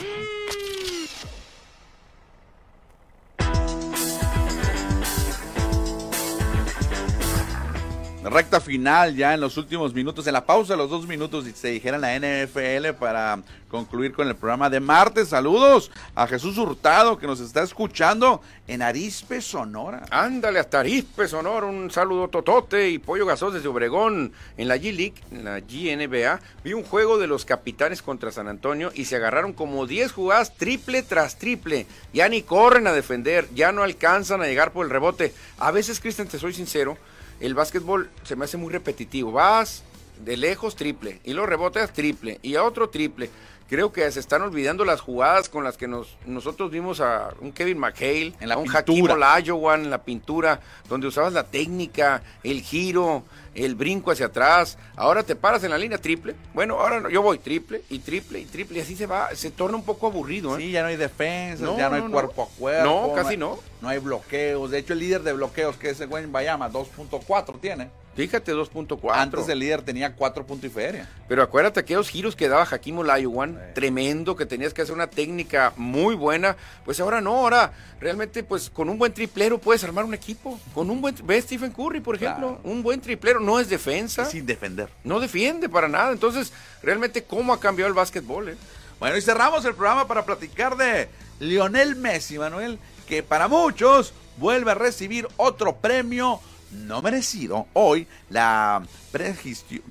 Recta 8.37 8.61
final 8.61 9.15
ya 9.15 9.33
en 9.33 9.41
los 9.41 9.57
últimos 9.57 9.95
minutos, 9.95 10.27
en 10.27 10.33
la 10.33 10.45
pausa 10.45 10.73
de 10.73 10.77
los 10.77 10.91
dos 10.91 11.07
minutos, 11.07 11.43
se 11.55 11.69
dijera 11.69 11.97
la 11.97 12.15
NFL 12.19 12.93
para 12.99 13.39
concluir 13.67 14.13
con 14.13 14.27
el 14.27 14.35
programa 14.35 14.69
de 14.69 14.79
martes. 14.79 15.29
Saludos 15.29 15.89
a 16.13 16.27
Jesús 16.27 16.55
Hurtado 16.59 17.17
que 17.17 17.25
nos 17.25 17.39
está 17.39 17.63
escuchando 17.63 18.43
en 18.67 18.83
Arispe, 18.83 19.41
Sonora. 19.41 20.05
Ándale, 20.11 20.59
hasta 20.59 20.81
Arispe, 20.81 21.27
Sonor, 21.27 21.63
un 21.63 21.89
saludo 21.89 22.27
totote 22.27 22.91
y 22.91 22.99
Pollo 22.99 23.25
Gasol 23.25 23.55
desde 23.55 23.69
Obregón. 23.69 24.31
En 24.55 24.67
la 24.67 24.77
G-League, 24.77 25.15
en 25.31 25.43
la 25.43 25.59
GNBA, 25.59 26.39
vi 26.63 26.73
un 26.73 26.83
juego 26.83 27.17
de 27.17 27.25
los 27.25 27.43
capitanes 27.43 28.03
contra 28.03 28.31
San 28.31 28.47
Antonio 28.47 28.91
y 28.93 29.05
se 29.05 29.15
agarraron 29.15 29.53
como 29.53 29.87
10 29.87 30.11
jugadas 30.11 30.55
triple 30.55 31.01
tras 31.01 31.39
triple. 31.39 31.87
Ya 32.13 32.29
ni 32.29 32.43
corren 32.43 32.85
a 32.85 32.93
defender, 32.93 33.49
ya 33.55 33.71
no 33.71 33.81
alcanzan 33.81 34.43
a 34.43 34.45
llegar 34.45 34.73
por 34.73 34.85
el 34.85 34.91
rebote. 34.91 35.33
A 35.57 35.71
veces, 35.71 35.99
Cristian, 35.99 36.27
te 36.27 36.37
soy 36.37 36.53
sincero, 36.53 36.99
el 37.39 37.53
básquetbol 37.53 38.09
se 38.23 38.35
me 38.35 38.45
hace 38.45 38.57
muy 38.57 38.71
repetitivo. 38.71 39.31
Vas 39.31 39.83
de 40.23 40.37
lejos 40.37 40.75
triple 40.75 41.19
y 41.23 41.33
los 41.33 41.47
rebotes 41.47 41.91
triple 41.93 42.39
y 42.41 42.55
a 42.55 42.63
otro 42.63 42.89
triple. 42.89 43.29
Creo 43.69 43.91
que 43.91 44.09
se 44.11 44.21
están 44.21 44.41
olvidando 44.43 44.85
las 44.85 45.01
jugadas 45.01 45.49
con 45.49 45.65
las 45.65 45.75
que 45.75 45.89
nos, 45.89 46.15
nosotros 46.25 46.71
vimos 46.71 47.01
a 47.01 47.33
un 47.41 47.51
Kevin 47.51 47.77
McHale, 47.77 48.33
En 48.39 48.47
la 48.47 48.55
a 48.55 48.57
un. 48.57 48.73
Hakim 48.73 49.09
Olajuwon 49.09 49.83
en 49.83 49.89
la 49.89 50.03
pintura, 50.03 50.61
donde 50.87 51.07
usabas 51.07 51.33
la 51.33 51.43
técnica, 51.43 52.23
el 52.43 52.61
giro, 52.61 53.23
el 53.65 53.75
brinco 53.75 54.11
hacia 54.11 54.27
atrás. 54.27 54.77
Ahora 54.95 55.23
te 55.23 55.35
paras 55.35 55.63
en 55.63 55.71
la 55.71 55.77
línea 55.77 55.97
triple. 55.97 56.35
Bueno, 56.53 56.79
ahora 56.79 56.99
no, 56.99 57.09
yo 57.09 57.21
voy 57.21 57.39
triple 57.39 57.81
y 57.89 57.99
triple 57.99 58.39
y 58.39 58.45
triple 58.45 58.77
y 58.77 58.81
así 58.81 58.95
se 58.95 59.05
va. 59.05 59.29
Se 59.35 59.51
torna 59.51 59.75
un 59.77 59.83
poco 59.83 60.07
aburrido. 60.07 60.57
¿eh? 60.57 60.61
Sí, 60.61 60.71
ya 60.71 60.81
no 60.83 60.87
hay 60.89 60.95
defensas, 60.95 61.61
No, 61.61 61.77
ya 61.77 61.89
no 61.89 61.95
hay 61.95 62.01
no, 62.03 62.11
cuerpo 62.11 62.43
a 62.43 62.57
cuerpo. 62.59 62.85
No, 63.09 63.13
casi 63.13 63.31
hay- 63.31 63.37
no. 63.37 63.57
No 63.81 63.89
hay 63.89 63.99
bloqueos. 63.99 64.71
De 64.71 64.79
hecho, 64.79 64.93
el 64.93 64.99
líder 64.99 65.21
de 65.23 65.33
bloqueos, 65.33 65.75
que 65.77 65.89
es 65.89 65.99
el 65.99 66.07
buen 66.07 66.31
Bayama, 66.31 66.69
2.4 66.69 67.59
tiene. 67.59 67.89
Fíjate, 68.17 68.51
2.4. 68.51 69.11
Antes 69.13 69.47
el 69.47 69.59
líder 69.59 69.83
tenía 69.83 70.15
4 70.15 70.43
puntos 70.43 70.67
y 70.67 70.73
feria. 70.73 71.07
Pero 71.27 71.43
acuérdate 71.43 71.79
aquellos 71.79 72.09
giros 72.09 72.35
que 72.35 72.49
daba 72.49 72.63
Hakim 72.63 72.97
Olajuwon, 72.97 73.59
tremendo, 73.75 74.35
que 74.35 74.47
tenías 74.47 74.73
que 74.73 74.81
hacer 74.81 74.95
una 74.95 75.05
técnica 75.05 75.71
muy 75.75 76.15
buena. 76.15 76.57
Pues 76.83 76.99
ahora 76.99 77.21
no, 77.21 77.35
ahora 77.35 77.73
realmente 77.99 78.43
pues 78.43 78.71
con 78.71 78.89
un 78.89 78.97
buen 78.97 79.13
triplero 79.13 79.59
puedes 79.59 79.83
armar 79.83 80.03
un 80.03 80.15
equipo. 80.15 80.59
Con 80.73 80.89
un 80.89 80.99
buen... 80.99 81.15
Ve 81.27 81.39
Stephen 81.39 81.71
Curry, 81.71 81.99
por 81.99 82.15
ejemplo, 82.15 82.59
un 82.63 82.81
buen 82.81 82.99
triplero, 83.01 83.39
no 83.39 83.59
es 83.59 83.69
defensa. 83.69 84.25
sin 84.25 84.47
defender. 84.47 84.89
No 85.03 85.19
defiende 85.19 85.69
para 85.69 85.87
nada. 85.87 86.11
Entonces, 86.11 86.51
realmente, 86.81 87.23
¿cómo 87.23 87.53
ha 87.53 87.59
cambiado 87.59 87.87
el 87.87 87.93
básquetbol? 87.93 88.49
Eh? 88.49 88.57
Bueno, 88.99 89.15
y 89.15 89.21
cerramos 89.21 89.63
el 89.65 89.75
programa 89.75 90.07
para 90.07 90.25
platicar 90.25 90.75
de 90.75 91.07
Lionel 91.39 91.95
Messi, 91.95 92.39
Manuel, 92.39 92.79
que 93.07 93.21
para 93.21 93.47
muchos 93.47 94.11
vuelve 94.37 94.71
a 94.71 94.75
recibir 94.75 95.27
otro 95.37 95.75
premio 95.75 96.39
no 96.71 97.01
merecido. 97.01 97.67
Hoy 97.73 98.07
la, 98.29 98.83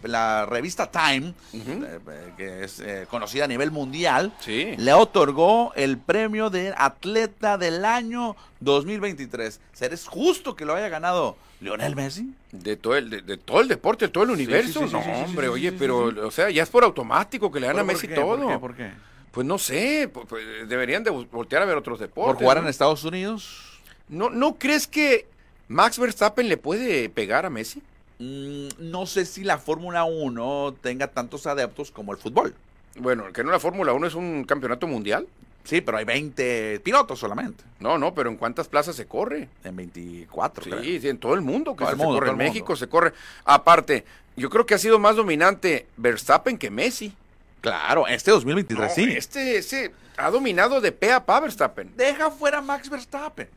la 0.02 0.46
revista 0.46 0.90
Time, 0.90 1.34
eh, 1.52 1.98
que 2.36 2.64
es 2.64 2.80
eh, 2.80 3.06
conocida 3.08 3.44
a 3.44 3.48
nivel 3.48 3.70
mundial, 3.70 4.32
le 4.46 4.92
otorgó 4.92 5.72
el 5.74 5.98
premio 5.98 6.50
de 6.50 6.74
atleta 6.76 7.58
del 7.58 7.84
año 7.84 8.36
2023. 8.60 9.60
¿Será 9.72 9.96
justo 10.06 10.54
que 10.54 10.64
lo 10.64 10.74
haya 10.74 10.88
ganado 10.88 11.36
Lionel 11.60 11.96
Messi? 11.96 12.34
De 12.52 12.76
todo 12.76 12.96
el, 12.96 13.10
de, 13.24 13.36
todo 13.38 13.60
el 13.60 13.68
deporte, 13.68 14.06
de 14.06 14.12
todo 14.12 14.24
el 14.24 14.30
universo. 14.30 14.86
no, 14.86 15.00
hombre, 15.00 15.48
oye, 15.48 15.72
pero, 15.72 16.26
o 16.26 16.30
sea, 16.30 16.50
ya 16.50 16.62
es 16.62 16.68
por 16.68 16.84
automático 16.84 17.50
que 17.50 17.60
le 17.60 17.66
dan 17.66 17.78
a 17.78 17.84
Messi 17.84 18.08
todo. 18.08 18.60
¿Por 18.60 18.74
qué? 18.74 18.90
Pues 19.30 19.46
no 19.46 19.58
sé, 19.58 20.10
pues, 20.10 20.42
deberían 20.66 21.04
de 21.04 21.10
voltear 21.10 21.62
a 21.62 21.66
ver 21.66 21.76
otros 21.76 21.98
deportes. 21.98 22.36
¿Por 22.36 22.42
jugar 22.42 22.58
en 22.58 22.68
Estados 22.68 23.04
Unidos? 23.04 23.82
¿No, 24.08 24.30
¿No 24.30 24.54
crees 24.54 24.86
que 24.86 25.26
¿Max 25.68 25.98
Verstappen 25.98 26.48
le 26.48 26.56
puede 26.56 27.08
pegar 27.08 27.46
a 27.46 27.50
Messi? 27.50 27.82
Mm, 28.18 28.68
no 28.78 29.06
sé 29.06 29.26
si 29.26 29.44
la 29.44 29.58
Fórmula 29.58 30.04
1 30.04 30.76
tenga 30.80 31.08
tantos 31.08 31.46
adeptos 31.46 31.90
como 31.90 32.12
el 32.12 32.18
fútbol. 32.18 32.54
Bueno, 32.96 33.32
que 33.32 33.44
no 33.44 33.50
la 33.50 33.60
Fórmula 33.60 33.92
1 33.92 34.06
es 34.06 34.14
un 34.14 34.44
campeonato 34.44 34.86
mundial. 34.86 35.26
Sí, 35.64 35.80
pero 35.80 35.98
hay 35.98 36.04
20 36.04 36.80
pilotos 36.80 37.18
solamente. 37.18 37.64
No, 37.80 37.98
no, 37.98 38.14
pero 38.14 38.30
¿en 38.30 38.36
cuántas 38.36 38.68
plazas 38.68 38.94
se 38.94 39.06
corre? 39.06 39.48
En 39.64 39.74
24. 39.74 40.64
Sí, 40.64 41.00
sí 41.00 41.08
en 41.08 41.18
todo 41.18 41.34
el 41.34 41.40
mundo 41.40 41.74
que 41.74 41.84
se, 41.84 41.96
corre. 41.96 42.30
En 42.30 42.36
México 42.36 42.76
se 42.76 42.88
corre. 42.88 43.12
Aparte, 43.44 44.04
yo 44.36 44.48
creo 44.48 44.64
que 44.64 44.74
ha 44.74 44.78
sido 44.78 45.00
más 45.00 45.16
dominante 45.16 45.86
Verstappen 45.96 46.56
que 46.56 46.70
Messi. 46.70 47.12
Claro, 47.60 48.06
este 48.06 48.30
2023 48.30 48.94
sí. 48.94 49.12
Este, 49.16 49.58
este 49.58 49.92
ha 50.16 50.30
dominado 50.30 50.80
de 50.80 50.92
pe 50.92 51.10
a 51.10 51.26
pa 51.26 51.40
Verstappen. 51.40 51.92
Deja 51.96 52.30
fuera 52.30 52.62
Max 52.62 52.88
Verstappen. 52.88 53.48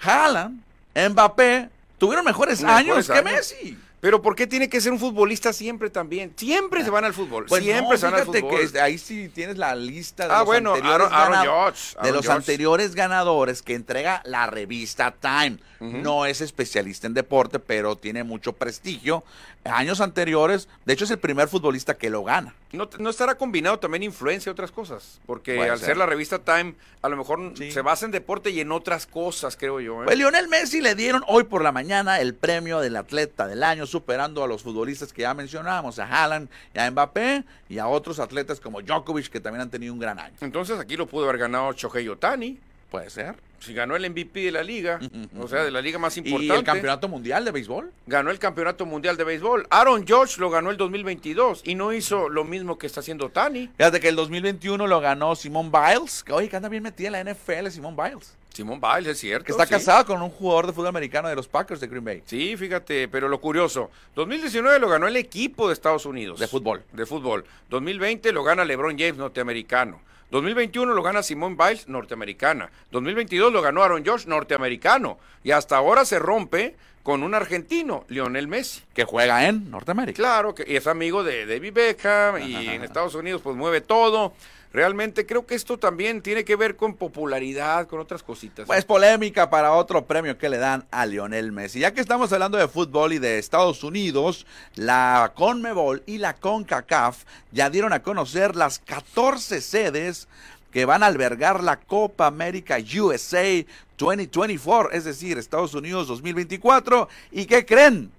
Haaland, 0.00 0.60
Mbappé, 0.94 1.68
tuvieron 1.98 2.24
mejores, 2.24 2.62
años, 2.64 3.08
que 3.08 3.22
Messi. 3.22 3.78
Pero 4.00 4.22
¿por 4.22 4.36
qué 4.36 4.46
tiene 4.46 4.68
que 4.68 4.80
ser 4.80 4.92
un 4.92 4.98
futbolista 4.98 5.52
siempre 5.52 5.90
también? 5.90 6.32
Siempre 6.36 6.84
se 6.84 6.90
van 6.90 7.04
al 7.04 7.14
fútbol. 7.14 7.46
Pues 7.48 7.64
siempre 7.64 7.98
se 7.98 8.06
van 8.06 8.14
al 8.14 8.24
fútbol. 8.24 8.70
Que 8.70 8.80
ahí 8.80 8.96
sí 8.96 9.28
tienes 9.28 9.58
la 9.58 9.74
lista 9.74 10.28
de 10.28 10.34
ah, 10.34 10.38
los, 10.38 10.46
bueno, 10.46 10.74
anteriores, 10.74 11.96
de 12.02 12.12
los 12.12 12.28
anteriores 12.28 12.94
ganadores 12.94 13.62
que 13.62 13.74
entrega 13.74 14.22
la 14.24 14.46
revista 14.46 15.14
Time. 15.20 15.58
No 15.80 16.26
es 16.26 16.40
especialista 16.40 17.06
en 17.06 17.14
deporte, 17.14 17.60
pero 17.60 17.96
tiene 17.96 18.24
mucho 18.24 18.52
prestigio. 18.52 19.22
Años 19.64 20.00
anteriores, 20.00 20.68
de 20.84 20.92
hecho 20.92 21.04
es 21.04 21.10
el 21.10 21.18
primer 21.18 21.48
futbolista 21.48 21.96
que 21.96 22.10
lo 22.10 22.24
gana. 22.24 22.54
¿No, 22.72 22.88
no 22.98 23.10
estará 23.10 23.36
combinado 23.36 23.78
también 23.78 24.02
influencia 24.02 24.50
y 24.50 24.52
otras 24.52 24.70
cosas? 24.72 25.20
Porque 25.26 25.68
al 25.68 25.78
ser. 25.78 25.96
la 25.96 26.06
revista 26.06 26.38
Time, 26.38 26.74
a 27.02 27.08
lo 27.08 27.16
mejor 27.16 27.54
se 27.56 27.80
basa 27.80 28.06
en 28.06 28.12
deporte 28.12 28.50
y 28.50 28.60
en 28.60 28.72
otras 28.72 29.06
cosas, 29.06 29.56
creo 29.56 29.80
yo. 29.80 30.02
¿eh? 30.02 30.06
Pues 30.06 30.18
Lionel 30.18 30.48
Messi 30.48 30.80
le 30.80 30.94
dieron 30.94 31.22
hoy 31.28 31.44
por 31.44 31.62
la 31.62 31.72
mañana 31.72 32.20
el 32.20 32.34
premio 32.34 32.80
del 32.80 32.96
atleta 32.96 33.46
del 33.46 33.62
año, 33.62 33.86
superando 33.88 34.44
a 34.44 34.46
los 34.46 34.62
futbolistas 34.62 35.12
que 35.12 35.22
ya 35.22 35.34
mencionábamos, 35.34 35.98
a 35.98 36.04
Haaland 36.04 36.48
y 36.74 36.78
a 36.78 36.90
Mbappé 36.90 37.44
y 37.68 37.78
a 37.78 37.88
otros 37.88 38.20
atletas 38.20 38.60
como 38.60 38.80
Djokovic 38.82 39.28
que 39.28 39.40
también 39.40 39.62
han 39.62 39.70
tenido 39.70 39.92
un 39.92 39.98
gran 39.98 40.18
año. 40.18 40.34
Entonces 40.40 40.78
aquí 40.78 40.96
lo 40.96 41.06
pudo 41.06 41.24
haber 41.24 41.38
ganado 41.38 41.72
Shohei 41.72 42.08
Otani. 42.08 42.58
Puede 42.90 43.10
ser. 43.10 43.36
Si 43.60 43.74
ganó 43.74 43.96
el 43.96 44.08
MVP 44.08 44.40
de 44.40 44.52
la 44.52 44.62
liga, 44.62 44.98
o 45.38 45.46
sea, 45.48 45.64
de 45.64 45.70
la 45.70 45.82
liga 45.82 45.98
más 45.98 46.16
importante. 46.16 46.54
¿Y 46.54 46.56
el 46.56 46.64
campeonato 46.64 47.08
mundial 47.08 47.44
de 47.44 47.50
béisbol? 47.50 47.92
Ganó 48.06 48.30
el 48.30 48.38
campeonato 48.38 48.86
mundial 48.86 49.16
de 49.16 49.24
béisbol. 49.24 49.66
Aaron 49.68 50.06
George 50.06 50.40
lo 50.40 50.48
ganó 50.48 50.70
el 50.70 50.76
2022 50.76 51.62
y 51.64 51.74
no 51.74 51.92
hizo 51.92 52.28
lo 52.28 52.44
mismo 52.44 52.78
que 52.78 52.86
está 52.86 53.00
haciendo 53.00 53.28
Tani. 53.28 53.68
Fíjate 53.76 54.00
que 54.00 54.08
el 54.08 54.16
2021 54.16 54.86
lo 54.86 55.00
ganó 55.00 55.34
Simón 55.36 55.70
Biles, 55.70 56.22
que 56.24 56.32
oye, 56.32 56.48
que 56.48 56.56
anda 56.56 56.68
bien 56.68 56.82
metida 56.82 57.08
en 57.08 57.26
la 57.26 57.34
NFL, 57.34 57.68
Simón 57.68 57.96
Biles. 57.96 58.37
Simón 58.52 58.80
Biles, 58.80 59.12
es 59.12 59.20
cierto. 59.20 59.44
Que 59.44 59.52
está 59.52 59.66
casado 59.66 60.06
con 60.06 60.20
un 60.20 60.30
jugador 60.30 60.66
de 60.66 60.72
fútbol 60.72 60.88
americano 60.88 61.28
de 61.28 61.36
los 61.36 61.46
Packers 61.46 61.80
de 61.80 61.86
Green 61.86 62.04
Bay. 62.04 62.22
Sí, 62.26 62.56
fíjate, 62.56 63.08
pero 63.08 63.28
lo 63.28 63.40
curioso, 63.40 63.90
2019 64.16 64.78
lo 64.78 64.88
ganó 64.88 65.06
el 65.06 65.16
equipo 65.16 65.68
de 65.68 65.74
Estados 65.74 66.06
Unidos. 66.06 66.40
De 66.40 66.48
fútbol. 66.48 66.82
De 66.92 67.06
fútbol. 67.06 67.44
2020 67.70 68.32
lo 68.32 68.42
gana 68.42 68.64
LeBron 68.64 68.98
James, 68.98 69.16
norteamericano. 69.16 70.00
2021 70.30 70.92
lo 70.92 71.02
gana 71.02 71.22
Simone 71.22 71.56
Biles, 71.56 71.88
norteamericana. 71.88 72.70
2022 72.90 73.52
lo 73.52 73.62
ganó 73.62 73.82
Aaron 73.82 74.04
George, 74.04 74.28
norteamericano. 74.28 75.18
Y 75.42 75.52
hasta 75.52 75.76
ahora 75.76 76.04
se 76.04 76.18
rompe 76.18 76.76
con 77.02 77.22
un 77.22 77.34
argentino, 77.34 78.04
Lionel 78.08 78.48
Messi. 78.48 78.82
Que 78.92 79.04
juega 79.04 79.46
en 79.46 79.70
Norteamérica. 79.70 80.16
Claro, 80.16 80.54
que 80.54 80.64
es 80.76 80.86
amigo 80.86 81.24
de 81.24 81.46
David 81.46 81.72
Beckham 81.72 82.42
y 82.42 82.68
en 82.68 82.84
Estados 82.84 83.14
Unidos 83.14 83.40
pues 83.42 83.56
mueve 83.56 83.80
todo. 83.80 84.34
Realmente 84.72 85.24
creo 85.24 85.46
que 85.46 85.54
esto 85.54 85.78
también 85.78 86.20
tiene 86.20 86.44
que 86.44 86.54
ver 86.54 86.76
con 86.76 86.94
popularidad, 86.94 87.86
con 87.88 88.00
otras 88.00 88.22
cositas. 88.22 88.66
Pues 88.66 88.84
polémica 88.84 89.48
para 89.48 89.72
otro 89.72 90.04
premio 90.04 90.36
que 90.36 90.50
le 90.50 90.58
dan 90.58 90.84
a 90.90 91.06
Lionel 91.06 91.52
Messi. 91.52 91.80
Ya 91.80 91.94
que 91.94 92.02
estamos 92.02 92.32
hablando 92.32 92.58
de 92.58 92.68
fútbol 92.68 93.14
y 93.14 93.18
de 93.18 93.38
Estados 93.38 93.82
Unidos, 93.82 94.46
la 94.74 95.32
CONMEBOL 95.34 96.02
y 96.04 96.18
la 96.18 96.34
CONCACAF 96.34 97.24
ya 97.50 97.70
dieron 97.70 97.94
a 97.94 98.02
conocer 98.02 98.56
las 98.56 98.78
14 98.78 99.62
sedes 99.62 100.28
que 100.70 100.84
van 100.84 101.02
a 101.02 101.06
albergar 101.06 101.62
la 101.62 101.80
Copa 101.80 102.26
América 102.26 102.76
USA 102.78 103.64
2024, 103.96 104.92
es 104.92 105.04
decir, 105.04 105.38
Estados 105.38 105.74
Unidos 105.74 106.08
2024. 106.08 107.08
¿Y 107.32 107.46
qué 107.46 107.64
creen? 107.64 108.12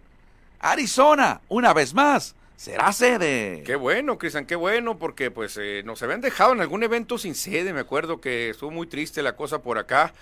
Arizona, 0.60 1.42
una 1.48 1.74
vez 1.74 1.94
más, 1.94 2.36
será 2.60 2.92
sede. 2.92 3.64
Qué 3.66 3.78
bueno, 3.78 4.18
Cristian, 4.18 4.46
qué 4.46 4.58
bueno, 4.58 5.00
porque 5.00 5.32
pues 5.32 5.58
eh, 5.58 5.82
nos 5.86 6.04
habían 6.04 6.20
dejado 6.20 6.52
en 6.52 6.60
algún 6.60 6.84
evento 6.84 7.18
sin 7.18 7.34
sede, 7.34 7.72
me 7.72 7.80
acuerdo 7.80 8.20
que 8.20 8.50
estuvo 8.50 8.70
muy 8.70 8.86
triste 8.86 9.24
la 9.24 9.38
cosa 9.38 9.62
por 9.62 9.78
acá 9.78 10.14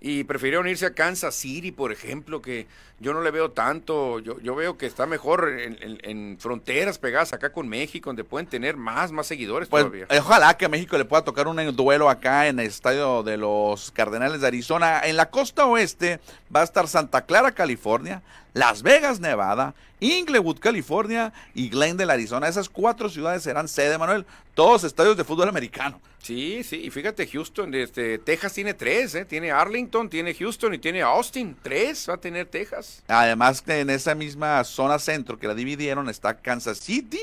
y 0.00 0.24
prefirieron 0.24 0.66
irse 0.66 0.86
a 0.86 0.92
Kansas 0.92 1.36
City, 1.36 1.70
por 1.70 1.92
ejemplo, 1.92 2.42
que 2.42 2.66
yo 2.98 3.14
no 3.14 3.22
le 3.22 3.30
veo 3.30 3.52
tanto, 3.52 4.18
yo, 4.18 4.40
yo 4.40 4.56
veo 4.56 4.76
que 4.76 4.86
está 4.86 5.06
mejor 5.06 5.56
en, 5.56 6.36
fronteras 6.40 6.98
pegadas 6.98 7.32
acá 7.32 7.52
con 7.52 7.68
México, 7.68 8.10
donde 8.10 8.24
pueden 8.24 8.48
tener 8.48 8.76
más, 8.76 9.12
más 9.12 9.28
seguidores 9.28 9.68
pues, 9.68 9.84
todavía. 9.84 10.06
Ojalá 10.18 10.56
que 10.56 10.64
a 10.64 10.68
México 10.68 10.98
le 10.98 11.04
pueda 11.04 11.22
tocar 11.22 11.46
un 11.46 11.76
duelo 11.76 12.10
acá 12.10 12.48
en 12.48 12.58
el 12.58 12.66
estadio 12.66 13.22
de 13.22 13.36
los 13.36 13.92
Cardenales 13.92 14.40
de 14.40 14.48
Arizona. 14.48 15.00
En 15.04 15.16
la 15.16 15.30
costa 15.30 15.64
oeste 15.64 16.18
va 16.54 16.62
a 16.62 16.64
estar 16.64 16.88
Santa 16.88 17.24
Clara, 17.24 17.52
California, 17.52 18.20
Las 18.54 18.82
Vegas, 18.82 19.20
Nevada, 19.20 19.74
Inglewood, 20.00 20.60
California 20.60 21.32
y 21.54 21.68
Glendale, 21.68 22.12
Arizona. 22.12 22.48
Esas 22.48 22.68
cuatro 22.68 23.08
ciudades 23.08 23.42
serán 23.42 23.68
sede, 23.68 23.98
Manuel, 23.98 24.24
todos 24.54 24.84
estadios 24.84 25.16
de 25.16 25.24
fútbol 25.24 25.48
americano. 25.48 26.00
Sí, 26.22 26.62
sí, 26.64 26.76
y 26.76 26.90
fíjate, 26.90 27.26
Houston, 27.26 27.74
este, 27.74 28.18
Texas 28.18 28.54
tiene 28.54 28.72
tres, 28.72 29.14
¿eh? 29.14 29.24
tiene 29.26 29.50
Arlington, 29.50 30.08
tiene 30.08 30.32
Houston 30.32 30.72
y 30.72 30.78
tiene 30.78 31.02
Austin, 31.02 31.54
tres 31.62 32.08
va 32.08 32.14
a 32.14 32.16
tener 32.16 32.46
Texas. 32.46 33.02
Además, 33.08 33.62
en 33.66 33.90
esa 33.90 34.14
misma 34.14 34.64
zona 34.64 34.98
centro 34.98 35.38
que 35.38 35.46
la 35.46 35.54
dividieron 35.54 36.08
está 36.08 36.38
Kansas 36.38 36.78
City, 36.78 37.20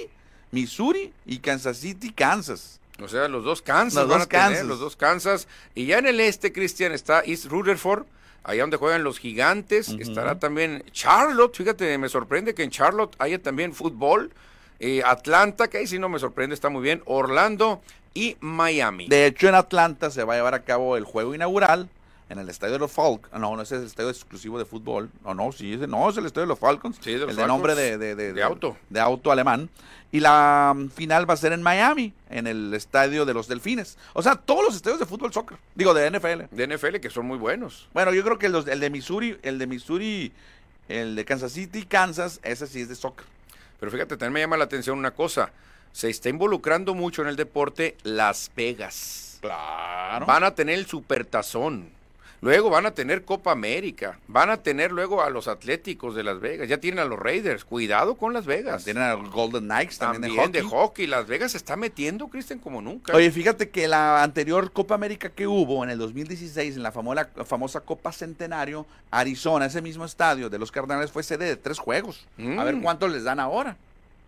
Missouri 0.52 1.12
y 1.26 1.40
Kansas 1.40 1.78
City, 1.78 2.12
Kansas. 2.12 2.80
O 3.02 3.08
sea, 3.08 3.28
los 3.28 3.44
dos 3.44 3.62
Kansas 3.62 4.08
los 4.08 4.20
dos 4.20 4.28
Kansas. 4.28 4.66
los 4.66 4.80
dos 4.80 4.96
Kansas. 4.96 5.48
Y 5.74 5.88
ya 5.88 5.98
en 5.98 6.06
el 6.06 6.20
este, 6.20 6.54
Cristian, 6.54 6.92
está 6.92 7.24
East 7.26 7.46
Rutherford, 7.46 8.06
allá 8.44 8.62
donde 8.62 8.78
juegan 8.78 9.04
los 9.04 9.20
gigantes. 9.20 9.90
Estará 9.90 10.40
también 10.40 10.84
Charlotte, 10.92 11.56
fíjate, 11.56 11.98
me 11.98 12.10
sorprende 12.10 12.54
que 12.54 12.64
en 12.64 12.70
Charlotte 12.72 13.16
haya 13.20 13.40
también 13.42 13.74
fútbol. 13.74 14.32
Eh, 14.80 15.04
Atlanta, 15.06 15.68
que 15.68 15.78
ahí 15.78 15.88
sí 15.88 16.00
no 16.00 16.10
me 16.10 16.20
sorprende, 16.20 16.56
está 16.56 16.70
muy 16.70 16.82
bien. 16.82 17.04
Orlando 17.06 17.82
y 18.14 18.38
Miami. 18.40 19.08
De 19.08 19.26
hecho, 19.26 19.48
en 19.48 19.56
Atlanta 19.56 20.10
se 20.10 20.24
va 20.24 20.34
a 20.34 20.38
llevar 20.38 20.56
a 20.56 20.64
cabo 20.64 20.98
el 20.98 21.04
juego 21.04 21.36
inaugural 21.36 21.90
en 22.32 22.40
el 22.40 22.50
estadio 22.50 22.74
de 22.74 22.80
los 22.80 22.92
Falcons. 22.92 23.34
No, 23.34 23.56
no 23.58 23.62
es 23.62 23.72
el 23.74 23.84
estadio 23.84 24.10
exclusivo 24.10 24.58
de 24.58 24.64
fútbol. 24.64 25.10
No, 25.24 25.34
no, 25.34 25.52
sí, 25.52 25.76
no, 25.76 26.10
es 26.10 26.16
el 26.16 26.26
estadio 26.26 26.44
de 26.44 26.48
los 26.48 26.60
Falcons. 26.60 26.98
Sí, 27.02 27.14
de 27.14 27.26
el 27.26 27.36
de 27.36 27.46
nombre 27.46 27.76
de, 27.76 27.98
de, 27.98 28.16
de, 28.16 28.44
auto. 28.44 28.78
De 28.90 29.02
auto 29.02 29.34
alemán. 29.34 29.70
Y 30.14 30.22
la 30.22 30.74
mm, 30.74 30.90
final 30.92 31.30
va 31.30 31.34
a 31.34 31.38
ser 31.38 31.52
en 31.52 31.62
Miami, 31.62 32.14
en 32.30 32.48
el 32.48 32.74
estadio 32.74 33.26
de 33.26 33.34
los 33.34 33.50
Delfines. 33.50 33.98
O 34.14 34.22
sea, 34.22 34.36
todos 34.36 34.64
los 34.64 34.76
estadios 34.76 35.00
de 35.00 35.06
fútbol 35.06 35.34
soccer. 35.34 35.58
Digo, 35.76 35.94
de 35.94 36.10
NFL. 36.10 36.56
De 36.56 36.68
NFL, 36.68 37.00
que 37.02 37.10
son 37.10 37.26
muy 37.26 37.38
buenos. 37.38 37.90
Bueno, 37.94 38.14
yo 38.14 38.24
creo 38.24 38.40
que 38.40 38.46
el 38.46 38.80
de 38.80 38.90
Missouri, 38.90 39.38
el 39.42 39.60
de 39.60 39.68
Missouri, 39.68 40.32
el 40.88 41.18
de 41.18 41.26
Kansas 41.26 41.52
City, 41.52 41.84
Kansas, 41.84 42.40
ese 42.44 42.66
sí 42.66 42.82
es 42.82 42.88
de 42.88 42.96
soccer. 42.96 43.26
Pero 43.82 43.92
fíjate, 43.92 44.16
también 44.16 44.34
me 44.34 44.40
llama 44.40 44.56
la 44.56 44.64
atención 44.64 44.98
una 44.98 45.12
cosa. 45.12 45.52
Se 45.92 46.10
está 46.10 46.30
involucrando 46.30 46.94
mucho 46.94 47.24
en 47.24 47.28
el 47.28 47.36
deporte 47.36 47.98
Las 48.04 48.50
Vegas. 48.56 49.40
Claro. 49.42 50.26
Van 50.26 50.46
a 50.46 50.56
tener 50.56 50.80
el 50.80 50.86
supertazón 50.86 52.00
Luego 52.44 52.72
van 52.72 52.88
a 52.88 52.92
tener 52.92 53.24
Copa 53.24 53.52
América, 53.52 54.18
van 54.28 54.50
a 54.50 54.58
tener 54.58 54.92
luego 54.92 55.22
a 55.22 55.30
los 55.30 55.48
Atléticos 55.48 56.16
de 56.16 56.24
Las 56.24 56.40
Vegas, 56.40 56.68
ya 56.68 56.80
tienen 56.80 57.00
a 57.00 57.06
los 57.06 57.20
Raiders, 57.20 57.64
cuidado 57.66 58.16
con 58.16 58.34
Las 58.34 58.48
Vegas. 58.48 58.84
Tienen 58.84 59.04
a 59.04 59.14
los 59.14 59.30
Golden 59.30 59.66
Knights 59.66 60.00
también, 60.00 60.24
También 60.24 60.52
de 60.52 60.60
de 60.62 60.64
hockey. 60.66 60.72
hockey. 61.04 61.08
Las 61.08 61.28
Vegas 61.28 61.52
se 61.52 61.58
está 61.60 61.76
metiendo, 61.76 62.30
Cristian, 62.30 62.58
como 62.58 62.82
nunca. 62.82 63.16
Oye, 63.16 63.30
fíjate 63.30 63.70
que 63.70 63.88
la 63.88 64.24
anterior 64.24 64.72
Copa 64.72 64.96
América 64.96 65.30
que 65.30 65.46
hubo 65.46 65.84
en 65.84 65.92
el 65.92 66.00
2016, 66.00 66.78
en 66.78 66.82
la 66.84 66.92
famosa, 66.92 67.30
famosa 67.46 67.82
Copa 67.82 68.12
Centenario, 68.12 68.88
Arizona, 69.12 69.68
ese 69.68 69.84
mismo 69.84 70.04
estadio 70.06 70.50
de 70.50 70.58
los 70.58 70.72
Cardenales 70.72 71.12
fue 71.12 71.22
sede 71.22 71.46
de 71.46 71.58
tres 71.58 71.78
juegos. 71.78 72.26
A 72.58 72.64
ver 72.64 72.76
Mm. 72.76 72.82
cuántos 72.82 73.12
les 73.12 73.24
dan 73.24 73.40
ahora. 73.40 73.78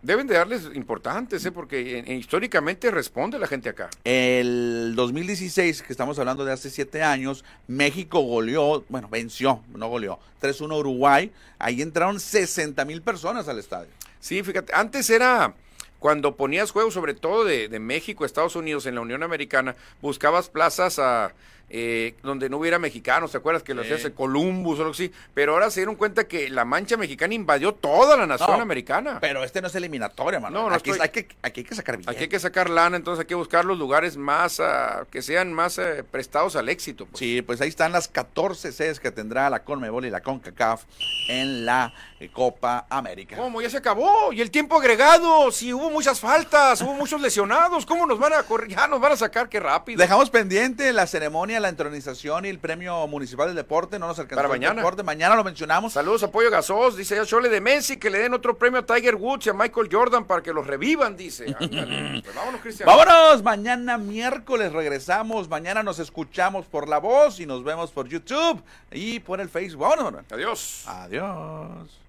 Deben 0.04 0.26
de 0.26 0.34
darles 0.34 0.68
importantes, 0.74 1.46
¿eh? 1.46 1.50
porque 1.50 2.00
eh, 2.00 2.14
históricamente 2.14 2.90
responde 2.90 3.38
la 3.38 3.46
gente 3.46 3.70
acá. 3.70 3.88
El 4.04 4.92
2016, 4.96 5.80
que 5.80 5.90
estamos 5.94 6.18
hablando 6.18 6.44
de 6.44 6.52
hace 6.52 6.68
siete 6.68 7.02
años, 7.02 7.42
México 7.68 8.20
goleó, 8.20 8.84
bueno, 8.90 9.08
venció, 9.08 9.62
no 9.74 9.88
goleó, 9.88 10.18
3-1 10.42 10.78
Uruguay. 10.78 11.32
Ahí 11.58 11.80
entraron 11.80 12.20
60 12.20 12.84
mil 12.84 13.00
personas 13.00 13.48
al 13.48 13.58
estadio. 13.58 13.88
Sí, 14.20 14.42
fíjate, 14.42 14.74
antes 14.74 15.08
era 15.08 15.54
cuando 16.00 16.36
ponías 16.36 16.70
juegos, 16.70 16.92
sobre 16.92 17.14
todo 17.14 17.46
de, 17.46 17.70
de 17.70 17.78
México, 17.78 18.26
Estados 18.26 18.56
Unidos, 18.56 18.84
en 18.84 18.96
la 18.96 19.00
Unión 19.00 19.22
Americana, 19.22 19.74
buscabas 20.02 20.50
plazas 20.50 20.98
a, 20.98 21.32
eh, 21.70 22.14
donde 22.22 22.48
no 22.48 22.58
hubiera 22.58 22.78
mexicanos, 22.78 23.32
¿te 23.32 23.38
acuerdas 23.38 23.62
que 23.62 23.74
lo 23.74 23.82
hacías 23.82 24.04
en 24.04 24.12
Columbus 24.12 24.78
o 24.78 24.82
algo 24.82 24.92
así? 24.92 25.10
Pero 25.34 25.52
ahora 25.54 25.70
se 25.70 25.80
dieron 25.80 25.96
cuenta 25.96 26.24
que 26.28 26.48
la 26.48 26.64
mancha 26.64 26.96
mexicana 26.96 27.34
invadió 27.34 27.72
toda 27.74 28.16
la 28.16 28.26
nación 28.26 28.50
No, 28.50 28.62
americana. 28.62 29.18
Pero 29.20 29.42
este 29.44 29.60
no 29.60 29.68
es 29.68 29.74
eliminatoria, 29.74 30.40
mano. 30.40 30.62
No, 30.62 30.70
no 30.70 30.76
aquí, 30.76 30.90
estoy- 30.90 31.02
hay 31.04 31.08
que, 31.10 31.28
aquí 31.42 31.60
hay 31.60 31.64
que 31.64 31.74
sacar 31.74 31.96
bien. 31.96 32.08
Aquí 32.08 32.20
hay 32.24 32.28
que 32.28 32.38
sacar 32.38 32.70
lana, 32.70 32.96
entonces 32.96 33.20
hay 33.20 33.26
que 33.26 33.34
buscar 33.34 33.64
los 33.64 33.78
lugares 33.78 34.16
más, 34.16 34.60
ah, 34.60 35.06
que 35.10 35.22
sean 35.22 35.52
más 35.52 35.78
eh, 35.78 36.04
prestados 36.08 36.56
al 36.56 36.68
éxito. 36.68 37.06
pues. 37.06 37.18
Sí, 37.18 37.42
pues 37.42 37.60
ahí 37.60 37.68
están 37.68 37.92
las 37.92 38.08
14 38.08 38.70
sedes 38.72 39.00
que 39.00 39.10
tendrá 39.10 39.48
la 39.50 39.64
Conmebol 39.64 40.04
y 40.04 40.10
la 40.10 40.20
CONCACAF 40.20 40.84
en 41.28 41.64
la 41.66 41.92
Copa 42.30 42.86
América. 42.90 43.36
¿Cómo? 43.36 43.60
Ya 43.60 43.70
se 43.70 43.76
acabó. 43.78 44.32
Y 44.32 44.40
el 44.40 44.50
tiempo 44.50 44.76
agregado. 44.76 45.50
Si 45.50 45.72
hubo 45.72 45.90
muchas 45.90 46.20
faltas, 46.20 46.80
hubo 46.82 46.94
muchos 46.94 47.20
lesionados. 47.20 47.86
¿Cómo 47.86 48.06
nos 48.06 48.18
van 48.18 48.32
a 48.32 48.42
correr? 48.42 48.68
Ya 48.70 48.86
nos 48.86 49.00
van 49.00 49.12
a 49.12 49.16
sacar, 49.16 49.48
qué 49.48 49.60
rápido. 49.60 49.98
Dejamos 49.98 50.30
pendiente 50.30 50.92
la 50.92 51.06
ceremonia, 51.06 51.60
la 51.60 51.68
entronización 51.68 52.44
y 52.44 52.48
el 52.48 52.58
premio 52.58 53.06
municipal 53.06 53.46
del 53.48 53.56
deporte. 53.56 53.98
No 53.98 54.06
nos 54.06 54.18
alcanzó 54.18 54.36
Para 54.42 54.46
el 54.54 54.60
mañana. 54.60 54.76
deporte. 54.80 55.02
Mañana 55.02 55.34
lo 55.36 55.44
mencionamos. 55.44 55.92
Saludos, 55.92 56.22
apoyo 56.22 56.50
Gasos. 56.50 56.96
Dice 56.96 57.16
ya 57.16 57.24
Chole 57.26 57.48
de 57.48 57.60
Messi 57.60 57.96
que 57.98 58.10
le 58.10 58.18
den 58.18 58.34
otro 58.34 58.56
premio 58.56 58.80
a 58.80 58.86
Tiger 58.86 59.14
Woods 59.16 59.46
y 59.46 59.50
a 59.50 59.52
Michael 59.52 59.88
Jordan 59.90 60.24
para 60.24 60.42
que 60.42 60.52
los 60.52 60.66
revivan, 60.66 61.16
dice. 61.16 61.54
Ándale. 61.60 62.22
Pues 62.22 62.34
vámonos, 62.34 62.60
Cristian. 62.60 62.86
Vámonos, 62.86 63.42
mañana 63.42 63.98
miércoles 63.98 64.72
regresamos. 64.72 65.48
Mañana 65.48 65.82
nos 65.82 65.98
escuchamos 65.98 66.66
por 66.66 66.88
la 66.88 66.98
voz 66.98 67.40
y 67.40 67.46
nos 67.46 67.64
vemos 67.64 67.90
por 67.90 68.08
YouTube 68.08 68.62
y 68.90 69.20
por 69.20 69.40
el 69.40 69.48
Facebook. 69.48 69.82
Vámonos. 69.88 70.24
Adiós. 70.30 70.84
Adiós. 70.86 72.00